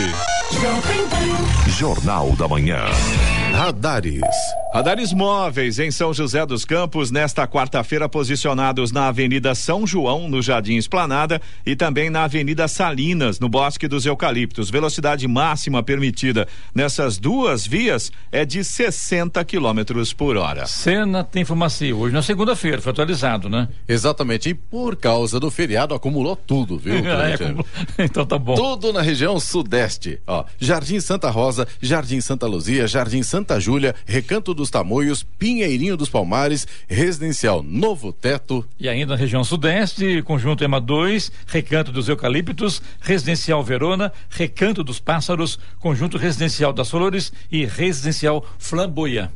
Jornal 1.68 2.34
da 2.34 2.48
Manhã. 2.48 2.80
Radares. 3.56 4.20
Radares 4.74 5.14
móveis 5.14 5.78
em 5.78 5.90
São 5.90 6.12
José 6.12 6.44
dos 6.44 6.66
Campos, 6.66 7.10
nesta 7.10 7.48
quarta-feira, 7.48 8.06
posicionados 8.06 8.92
na 8.92 9.08
Avenida 9.08 9.54
São 9.54 9.86
João, 9.86 10.28
no 10.28 10.42
Jardim 10.42 10.76
Esplanada, 10.76 11.40
e 11.64 11.74
também 11.74 12.10
na 12.10 12.24
Avenida 12.24 12.68
Salinas, 12.68 13.40
no 13.40 13.48
Bosque 13.48 13.88
dos 13.88 14.04
Eucaliptos. 14.04 14.68
Velocidade 14.68 15.26
máxima 15.26 15.82
permitida 15.82 16.46
nessas 16.74 17.16
duas 17.16 17.66
vias 17.66 18.12
é 18.30 18.44
de 18.44 18.62
60 18.62 19.42
quilômetros 19.46 20.12
por 20.12 20.36
hora. 20.36 20.66
Cena 20.66 21.24
tem 21.24 21.42
farmácia. 21.42 21.96
Hoje 21.96 22.12
na 22.12 22.20
segunda-feira, 22.20 22.82
foi 22.82 22.92
atualizado, 22.92 23.48
né? 23.48 23.68
Exatamente. 23.88 24.50
E 24.50 24.54
por 24.54 24.96
causa 24.96 25.40
do 25.40 25.50
feriado, 25.50 25.94
acumulou 25.94 26.36
tudo, 26.36 26.78
viu? 26.78 26.96
é, 27.08 27.32
acumulou. 27.32 27.64
Então 27.98 28.26
tá 28.26 28.38
bom. 28.38 28.54
Tudo 28.54 28.92
na 28.92 29.00
região 29.00 29.40
sudeste. 29.40 30.20
Ó, 30.26 30.44
Jardim 30.58 31.00
Santa 31.00 31.30
Rosa, 31.30 31.66
Jardim 31.80 32.20
Santa 32.20 32.46
Luzia, 32.46 32.86
Jardim 32.86 33.22
Santa 33.22 33.45
Júlia, 33.60 33.94
Recanto 34.04 34.52
dos 34.52 34.70
Tamoios, 34.70 35.22
Pinheirinho 35.22 35.96
dos 35.96 36.08
Palmares, 36.08 36.66
Residencial 36.88 37.62
Novo 37.62 38.12
Teto. 38.12 38.66
E 38.78 38.88
ainda 38.88 39.12
na 39.12 39.16
região 39.16 39.44
sudeste, 39.44 40.22
Conjunto 40.22 40.64
EMA 40.64 40.80
2, 40.80 41.30
Recanto 41.46 41.92
dos 41.92 42.08
Eucaliptos, 42.08 42.82
Residencial 43.00 43.62
Verona, 43.62 44.12
Recanto 44.28 44.82
dos 44.82 44.98
Pássaros, 44.98 45.58
Conjunto 45.78 46.18
Residencial 46.18 46.72
das 46.72 46.90
Flores 46.90 47.32
e 47.50 47.64
Residencial 47.64 48.44
Flamboia. 48.58 49.30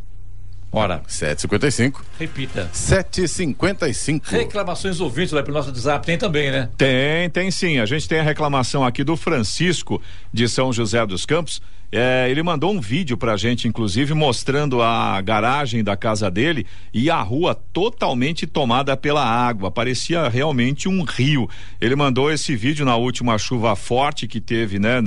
Ora. 0.72 1.02
755. 1.06 2.04
Repita. 2.18 2.68
755. 2.72 4.30
Reclamações 4.30 5.00
ouvintes 5.00 5.32
lá 5.32 5.42
pelo 5.42 5.56
nosso 5.56 5.70
WhatsApp 5.70 6.06
tem 6.06 6.16
também, 6.16 6.50
né? 6.50 6.68
Tem, 6.76 7.28
tem 7.28 7.50
sim. 7.50 7.80
A 7.80 7.86
gente 7.86 8.08
tem 8.08 8.20
a 8.20 8.22
reclamação 8.22 8.84
aqui 8.84 9.02
do 9.02 9.16
Francisco 9.16 10.00
de 10.32 10.48
São 10.48 10.72
José 10.72 11.04
dos 11.04 11.26
Campos. 11.26 11.60
É, 11.92 12.28
ele 12.30 12.42
mandou 12.42 12.72
um 12.72 12.80
vídeo 12.80 13.16
pra 13.16 13.36
gente, 13.36 13.66
inclusive, 13.66 14.14
mostrando 14.14 14.80
a 14.80 15.20
garagem 15.20 15.82
da 15.82 15.96
casa 15.96 16.30
dele 16.30 16.64
e 16.94 17.10
a 17.10 17.20
rua 17.20 17.54
totalmente 17.72 18.46
tomada 18.46 18.96
pela 18.96 19.24
água. 19.24 19.70
Parecia 19.70 20.28
realmente 20.28 20.88
um 20.88 21.02
rio. 21.02 21.48
Ele 21.80 21.96
mandou 21.96 22.30
esse 22.30 22.54
vídeo 22.54 22.84
na 22.84 22.96
última 22.96 23.36
chuva 23.38 23.74
forte 23.74 24.28
que 24.28 24.40
teve, 24.40 24.78
né, 24.78 25.02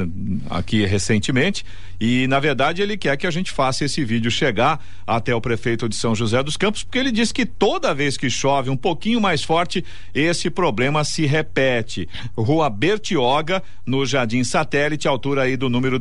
aqui 0.49 0.85
recentemente. 0.85 1.65
E, 1.99 2.27
na 2.27 2.39
verdade, 2.39 2.81
ele 2.81 2.97
quer 2.97 3.15
que 3.15 3.25
a 3.25 3.31
gente 3.31 3.51
faça 3.51 3.85
esse 3.85 4.03
vídeo 4.03 4.29
chegar 4.29 4.83
até 5.07 5.33
o 5.33 5.39
prefeito 5.39 5.87
de 5.87 5.95
São 5.95 6.13
José 6.13 6.43
dos 6.43 6.57
Campos, 6.57 6.83
porque 6.83 6.97
ele 6.97 7.11
diz 7.11 7.31
que 7.31 7.45
toda 7.45 7.93
vez 7.93 8.17
que 8.17 8.29
chove 8.29 8.69
um 8.69 8.75
pouquinho 8.75 9.21
mais 9.21 9.41
forte, 9.41 9.85
esse 10.13 10.49
problema 10.49 11.05
se 11.05 11.25
repete. 11.25 12.09
Rua 12.35 12.69
Bertioga, 12.69 13.63
no 13.85 14.05
Jardim 14.05 14.43
Satélite, 14.43 15.07
altura 15.07 15.43
aí 15.43 15.55
do 15.55 15.69
número 15.69 15.97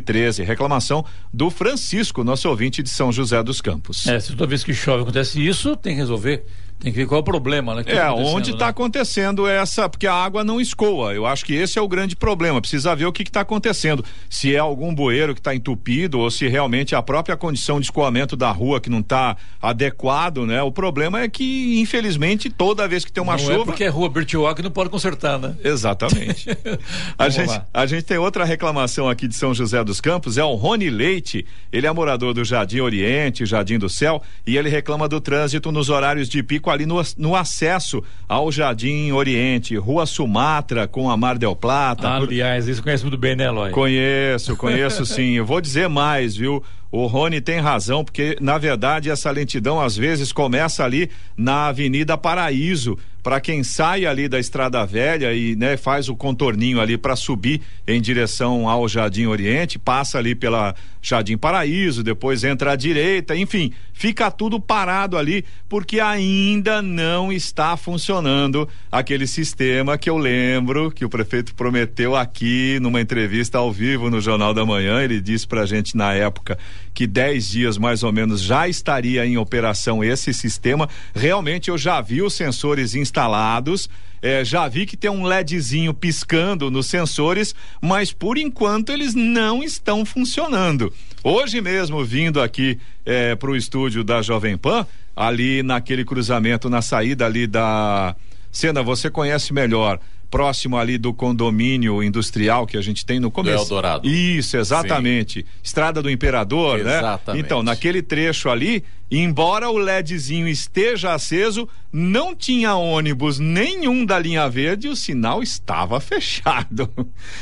213. 0.00 0.42
Reclamação 0.44 1.04
do 1.32 1.50
Francisco, 1.50 2.24
nosso 2.24 2.48
ouvinte 2.48 2.82
de 2.82 2.88
São 2.88 3.12
José 3.12 3.42
dos 3.42 3.60
Campos. 3.60 4.06
É, 4.06 4.18
toda 4.18 4.46
vez 4.46 4.64
que 4.64 4.74
chove 4.74 5.02
acontece 5.02 5.44
isso, 5.44 5.76
tem 5.76 5.94
que 5.94 6.00
resolver. 6.00 6.44
Tem 6.80 6.92
que 6.92 6.98
ver 6.98 7.06
qual 7.06 7.18
é 7.18 7.20
o 7.20 7.24
problema, 7.24 7.74
né? 7.74 7.82
é, 7.84 7.96
tá 7.96 8.14
onde 8.14 8.52
está 8.52 8.66
né? 8.66 8.70
acontecendo 8.70 9.48
essa, 9.48 9.88
porque 9.88 10.06
a 10.06 10.14
água 10.14 10.44
não 10.44 10.60
escoa. 10.60 11.12
Eu 11.12 11.26
acho 11.26 11.44
que 11.44 11.52
esse 11.52 11.76
é 11.76 11.82
o 11.82 11.88
grande 11.88 12.14
problema. 12.14 12.60
Precisa 12.60 12.94
ver 12.94 13.06
o 13.06 13.12
que 13.12 13.24
está 13.24 13.40
acontecendo. 13.40 14.04
Se 14.30 14.54
é 14.54 14.58
algum 14.58 14.94
bueiro 14.94 15.34
que 15.34 15.40
está 15.40 15.52
entupido 15.52 16.20
ou 16.20 16.30
se 16.30 16.46
realmente 16.46 16.94
a 16.94 17.02
própria 17.02 17.36
condição 17.36 17.80
de 17.80 17.86
escoamento 17.86 18.36
da 18.36 18.50
rua 18.52 18.80
que 18.80 18.88
não 18.88 19.00
está 19.00 19.36
adequado, 19.60 20.46
né? 20.46 20.62
O 20.62 20.70
problema 20.70 21.20
é 21.20 21.28
que, 21.28 21.80
infelizmente, 21.80 22.48
toda 22.48 22.86
vez 22.86 23.04
que 23.04 23.10
tem 23.10 23.22
uma 23.22 23.32
não 23.32 23.38
chuva. 23.40 23.62
É 23.62 23.64
porque 23.64 23.84
é 23.84 23.88
rua 23.88 24.08
Bertioga 24.08 24.62
não 24.62 24.70
pode 24.70 24.88
consertar, 24.88 25.36
né? 25.36 25.56
Exatamente. 25.64 26.48
a, 27.18 27.28
gente, 27.28 27.60
a 27.74 27.86
gente 27.86 28.04
tem 28.04 28.18
outra 28.18 28.44
reclamação 28.44 29.08
aqui 29.08 29.26
de 29.26 29.34
São 29.34 29.52
José 29.52 29.82
dos 29.82 30.00
Campos, 30.00 30.38
é 30.38 30.44
o 30.44 30.54
Rony 30.54 30.90
Leite. 30.90 31.44
Ele 31.72 31.88
é 31.88 31.92
morador 31.92 32.32
do 32.32 32.44
Jardim 32.44 32.78
Oriente, 32.80 33.44
Jardim 33.44 33.78
do 33.78 33.88
Céu, 33.88 34.22
e 34.46 34.56
ele 34.56 34.68
reclama 34.68 35.08
do 35.08 35.20
trânsito 35.20 35.72
nos 35.72 35.88
horários 35.88 36.28
de 36.28 36.40
pico 36.40 36.67
ali 36.70 36.86
no, 36.86 37.00
no 37.16 37.34
acesso 37.34 38.02
ao 38.28 38.50
Jardim 38.50 39.12
Oriente, 39.12 39.76
Rua 39.76 40.06
Sumatra 40.06 40.86
com 40.86 41.10
a 41.10 41.16
Mar 41.16 41.38
del 41.38 41.56
Plata. 41.56 42.08
aliás, 42.08 42.68
isso 42.68 42.82
conhece 42.82 43.02
muito 43.04 43.18
bem, 43.18 43.36
né, 43.36 43.44
Eloy? 43.44 43.70
Conheço, 43.70 44.56
conheço 44.56 45.04
sim. 45.06 45.32
Eu 45.32 45.44
vou 45.46 45.60
dizer 45.60 45.88
mais, 45.88 46.36
viu? 46.36 46.62
O 46.90 47.06
Rony 47.06 47.40
tem 47.40 47.60
razão, 47.60 48.02
porque 48.02 48.36
na 48.40 48.56
verdade 48.56 49.10
essa 49.10 49.30
lentidão 49.30 49.78
às 49.78 49.94
vezes 49.96 50.32
começa 50.32 50.84
ali 50.84 51.10
na 51.36 51.66
Avenida 51.66 52.16
Paraíso, 52.16 52.96
para 53.28 53.42
quem 53.42 53.62
sai 53.62 54.06
ali 54.06 54.26
da 54.26 54.40
Estrada 54.40 54.86
Velha 54.86 55.34
e 55.34 55.54
né, 55.54 55.76
faz 55.76 56.08
o 56.08 56.16
contorninho 56.16 56.80
ali 56.80 56.96
para 56.96 57.14
subir 57.14 57.60
em 57.86 58.00
direção 58.00 58.66
ao 58.66 58.88
Jardim 58.88 59.26
Oriente, 59.26 59.78
passa 59.78 60.16
ali 60.16 60.34
pela 60.34 60.74
Jardim 61.02 61.36
Paraíso, 61.36 62.02
depois 62.02 62.42
entra 62.42 62.72
à 62.72 62.76
direita, 62.76 63.36
enfim, 63.36 63.70
fica 63.92 64.30
tudo 64.30 64.58
parado 64.58 65.18
ali 65.18 65.44
porque 65.68 66.00
ainda 66.00 66.80
não 66.80 67.30
está 67.30 67.76
funcionando 67.76 68.66
aquele 68.90 69.26
sistema 69.26 69.98
que 69.98 70.08
eu 70.08 70.16
lembro 70.16 70.90
que 70.90 71.04
o 71.04 71.10
prefeito 71.10 71.54
prometeu 71.54 72.16
aqui 72.16 72.78
numa 72.80 72.98
entrevista 72.98 73.58
ao 73.58 73.70
vivo 73.70 74.08
no 74.08 74.22
Jornal 74.22 74.54
da 74.54 74.64
Manhã, 74.64 75.02
ele 75.02 75.20
disse 75.20 75.46
pra 75.46 75.66
gente 75.66 75.94
na 75.94 76.14
época 76.14 76.58
que 76.98 77.06
10 77.06 77.48
dias 77.48 77.78
mais 77.78 78.02
ou 78.02 78.10
menos 78.10 78.42
já 78.42 78.66
estaria 78.66 79.24
em 79.24 79.36
operação 79.36 80.02
esse 80.02 80.34
sistema. 80.34 80.88
Realmente 81.14 81.70
eu 81.70 81.78
já 81.78 82.00
vi 82.00 82.22
os 82.22 82.34
sensores 82.34 82.92
instalados. 82.96 83.88
É, 84.20 84.44
já 84.44 84.66
vi 84.66 84.84
que 84.84 84.96
tem 84.96 85.08
um 85.08 85.22
LEDzinho 85.22 85.94
piscando 85.94 86.72
nos 86.72 86.88
sensores, 86.88 87.54
mas 87.80 88.12
por 88.12 88.36
enquanto 88.36 88.90
eles 88.90 89.14
não 89.14 89.62
estão 89.62 90.04
funcionando. 90.04 90.92
Hoje 91.22 91.60
mesmo, 91.60 92.04
vindo 92.04 92.42
aqui 92.42 92.80
é, 93.06 93.36
para 93.36 93.52
o 93.52 93.54
estúdio 93.54 94.02
da 94.02 94.20
Jovem 94.20 94.58
Pan, 94.58 94.84
ali 95.14 95.62
naquele 95.62 96.04
cruzamento, 96.04 96.68
na 96.68 96.82
saída 96.82 97.26
ali 97.26 97.46
da. 97.46 98.16
Sena, 98.50 98.82
você 98.82 99.08
conhece 99.08 99.52
melhor 99.52 100.00
próximo 100.30 100.76
ali 100.76 100.98
do 100.98 101.12
condomínio 101.12 102.02
industrial 102.02 102.66
que 102.66 102.76
a 102.76 102.82
gente 102.82 103.04
tem 103.04 103.18
no 103.18 103.30
começo. 103.30 103.56
Do 103.56 103.62
Eldorado. 103.62 104.08
Isso, 104.08 104.56
exatamente. 104.56 105.40
Sim. 105.40 105.46
Estrada 105.62 106.02
do 106.02 106.10
Imperador, 106.10 106.80
exatamente. 106.80 106.84
né? 106.84 106.98
Exatamente. 106.98 107.44
Então, 107.44 107.62
naquele 107.62 108.02
trecho 108.02 108.50
ali, 108.50 108.84
embora 109.10 109.70
o 109.70 109.78
LEDzinho 109.78 110.46
esteja 110.48 111.14
aceso, 111.14 111.68
não 111.92 112.34
tinha 112.34 112.74
ônibus 112.74 113.38
nenhum 113.38 114.04
da 114.04 114.18
linha 114.18 114.48
verde, 114.48 114.88
o 114.88 114.96
sinal 114.96 115.42
estava 115.42 115.98
fechado. 116.00 116.90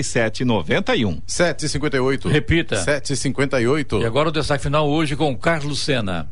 758. 1.26 2.28
Repita. 2.28 2.76
758. 2.76 4.00
E 4.00 4.04
agora 4.06 4.28
o 4.28 4.32
destaque 4.32 4.62
final 4.62 4.88
hoje 4.88 5.16
com 5.16 5.36
Carlos 5.36 5.80
Sena. 5.80 6.28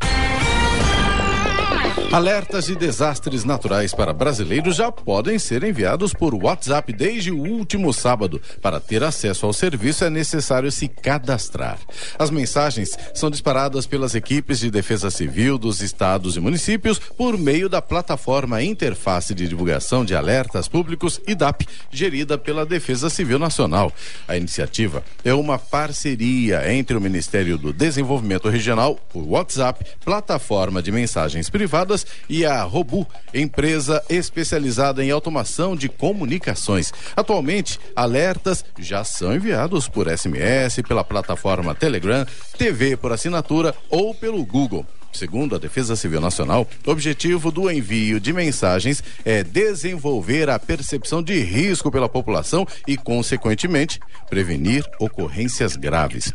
Alertas 2.13 2.67
de 2.67 2.75
desastres 2.75 3.45
naturais 3.45 3.95
para 3.95 4.13
brasileiros 4.13 4.75
já 4.75 4.91
podem 4.91 5.39
ser 5.39 5.63
enviados 5.63 6.13
por 6.13 6.35
WhatsApp 6.35 6.93
desde 6.93 7.31
o 7.31 7.39
último 7.39 7.93
sábado. 7.93 8.43
Para 8.61 8.81
ter 8.81 9.05
acesso 9.05 9.47
ao 9.47 9.53
serviço 9.53 10.05
é 10.05 10.11
necessário 10.11 10.73
se 10.73 10.89
cadastrar. 10.89 11.79
As 12.19 12.29
mensagens 12.29 12.99
são 13.15 13.31
disparadas 13.31 13.87
pelas 13.87 14.17
equipes 14.17 14.59
de 14.59 14.73
defesa 14.73 15.09
civil 15.09 15.57
dos 15.57 15.81
estados 15.81 16.35
e 16.35 16.41
municípios 16.41 16.99
por 16.99 17.39
meio 17.39 17.69
da 17.69 17.81
plataforma 17.81 18.61
Interface 18.61 19.33
de 19.33 19.47
Divulgação 19.47 20.05
de 20.05 20.17
Alertas 20.17 20.67
Públicos 20.67 21.21
IDAP, 21.29 21.65
gerida 21.93 22.37
pela 22.37 22.67
Defesa 22.67 23.09
Civil 23.09 23.39
Nacional. 23.39 23.93
A 24.27 24.37
iniciativa 24.37 25.05
é 25.25 25.33
uma 25.33 25.61
parceria 25.61 26.75
entre 26.75 26.97
o 26.97 27.01
Ministério 27.01 27.57
do 27.57 27.73
Desenvolvimento 27.73 28.49
Regional, 28.49 28.99
o 29.15 29.21
WhatsApp, 29.29 29.87
plataforma 30.05 30.83
de 30.83 30.91
mensagens 30.91 31.49
privadas 31.49 32.00
e 32.29 32.45
a 32.45 32.63
Robu, 32.63 33.07
empresa 33.33 34.03
especializada 34.09 35.05
em 35.05 35.11
automação 35.11 35.75
de 35.75 35.89
comunicações. 35.89 36.93
Atualmente, 37.17 37.79
alertas 37.95 38.65
já 38.79 39.05
são 39.05 39.35
enviados 39.35 39.89
por 39.89 40.07
SMS, 40.09 40.83
pela 40.87 41.05
plataforma 41.05 41.75
Telegram, 41.75 42.27
TV 42.57 42.97
por 42.97 43.13
assinatura 43.13 43.75
ou 43.89 44.15
pelo 44.15 44.45
Google. 44.45 44.87
Segundo 45.13 45.57
a 45.57 45.59
Defesa 45.59 45.97
Civil 45.97 46.21
Nacional, 46.21 46.67
o 46.87 46.91
objetivo 46.91 47.51
do 47.51 47.71
envio 47.71 48.21
de 48.21 48.33
mensagens 48.33 49.03
é 49.25 49.43
desenvolver 49.43 50.49
a 50.49 50.59
percepção 50.59 51.23
de 51.23 51.41
risco 51.41 51.91
pela 51.91 52.09
população 52.09 52.67
e, 52.87 52.97
consequentemente, 52.97 53.99
prevenir 54.29 54.85
ocorrências 55.01 55.77
graves. 55.77 56.33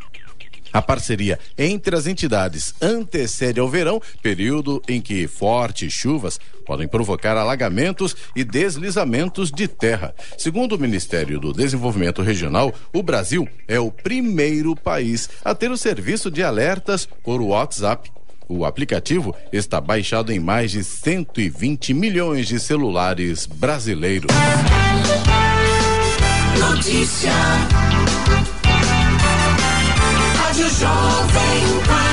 A 0.76 0.82
parceria 0.82 1.40
entre 1.58 1.96
as 1.96 2.06
entidades 2.06 2.76
antecede 2.82 3.62
ao 3.62 3.70
verão, 3.70 4.02
período 4.22 4.82
em 4.90 5.00
que 5.00 5.26
fortes 5.26 5.94
chuvas 5.94 6.38
podem 6.66 6.86
provocar 6.86 7.38
alagamentos 7.38 8.14
e 8.36 8.44
deslizamentos 8.44 9.54
de 9.54 9.70
terra. 9.70 10.14
Segundo 10.38 10.76
o 10.76 10.78
Ministério 10.78 11.40
do 11.40 11.54
Desenvolvimento 11.54 12.22
Regional, 12.22 12.76
o 12.92 13.02
Brasil 13.02 13.48
é 13.70 13.80
o 13.80 13.90
primeiro 13.90 14.76
país 14.76 15.30
a 15.46 15.56
ter 15.56 15.72
o 15.72 15.78
serviço 15.78 16.30
de 16.30 16.44
alertas 16.44 17.08
por 17.24 17.40
WhatsApp. 17.40 18.12
O 18.50 18.66
aplicativo 18.66 19.34
está 19.54 19.80
baixado 19.80 20.30
em 20.30 20.42
mais 20.42 20.72
de 20.72 20.84
120 20.84 21.94
milhões 21.94 22.50
de 22.50 22.60
celulares 22.60 23.46
brasileiros. 23.46 24.30
Notícia. 26.60 27.32
Rádio 30.56 30.70
Jovem 30.70 31.84
Pan. 31.86 32.05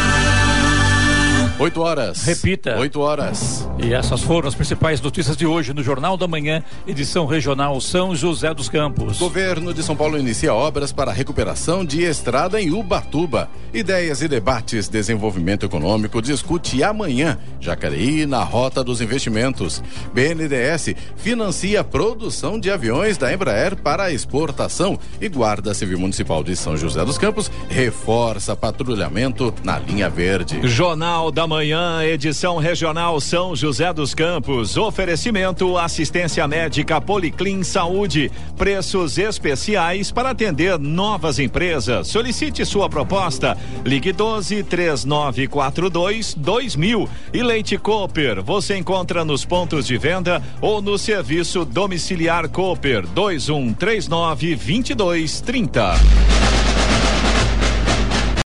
8 1.59 1.81
horas. 1.81 2.25
Repita. 2.25 2.79
8 2.79 3.01
horas. 3.01 3.69
E 3.79 3.93
essas 3.93 4.23
foram 4.23 4.49
as 4.49 4.55
principais 4.55 5.01
notícias 5.01 5.37
de 5.37 5.47
hoje 5.47 5.73
no 5.73 5.83
Jornal 5.83 6.17
da 6.17 6.27
Manhã, 6.27 6.63
edição 6.87 7.27
regional 7.27 7.81
São 7.81 8.15
José 8.15 8.53
dos 8.53 8.69
Campos. 8.69 9.19
Governo 9.19 9.73
de 9.73 9.83
São 9.83 9.95
Paulo 9.95 10.19
inicia 10.19 10.55
obras 10.55 10.93
para 10.93 11.11
a 11.11 11.15
recuperação 11.15 11.85
de 11.85 12.03
estrada 12.03 12.61
em 12.61 12.73
Ubatuba. 12.73 13.49
Ideias 13.73 14.23
e 14.23 14.29
debates, 14.29 14.89
desenvolvimento 14.89 15.67
econômico 15.67 16.21
discute 16.21 16.83
amanhã. 16.83 17.39
Jacareí 17.61 18.27
na 18.27 18.43
rota 18.43 18.83
dos 18.83 19.01
investimentos. 19.01 19.83
BNDES 20.13 20.95
financia 21.17 21.85
produção 21.85 22.59
de 22.59 22.71
aviões 22.71 23.17
da 23.19 23.33
Embraer 23.33 23.77
para 23.77 24.11
exportação 24.11 24.99
e 25.21 25.29
Guarda 25.29 25.75
Civil 25.75 25.99
Municipal 25.99 26.43
de 26.43 26.57
São 26.57 26.77
José 26.77 27.05
dos 27.05 27.19
Campos 27.19 27.51
reforça 27.69 28.57
patrulhamento 28.57 29.55
na 29.63 29.79
linha 29.79 30.09
verde. 30.09 30.67
Jornal 30.67 31.31
da 31.31 31.47
Manhã, 31.53 32.03
edição 32.03 32.57
regional 32.57 33.21
São 33.21 33.55
José 33.55 33.93
dos 33.93 34.15
Campos. 34.15 34.79
Oferecimento 34.79 35.77
assistência 35.77 36.49
médica 36.49 36.99
Policlin 36.99 37.63
Saúde. 37.63 38.33
Preços 38.57 39.19
especiais 39.19 40.11
para 40.11 40.31
atender 40.31 40.79
novas 40.79 41.39
empresas. 41.39 42.09
Solicite 42.09 42.65
sua 42.65 42.89
proposta. 42.89 43.55
Ligue 43.85 44.15
12 44.15 44.63
3942 44.63 46.33
2000. 46.33 47.07
E 47.35 47.43
Leite 47.43 47.77
Cooper. 47.77 48.43
Você 48.43 48.79
encontra 48.79 49.23
nos 49.23 49.45
pontos 49.45 49.87
de 49.87 49.99
venda 49.99 50.43
ou 50.59 50.81
no 50.81 50.97
serviço 50.97 51.67
domiciliar 51.67 52.49
Cooper 52.49 53.07
2139 53.09 54.57
2230. 54.57 56.72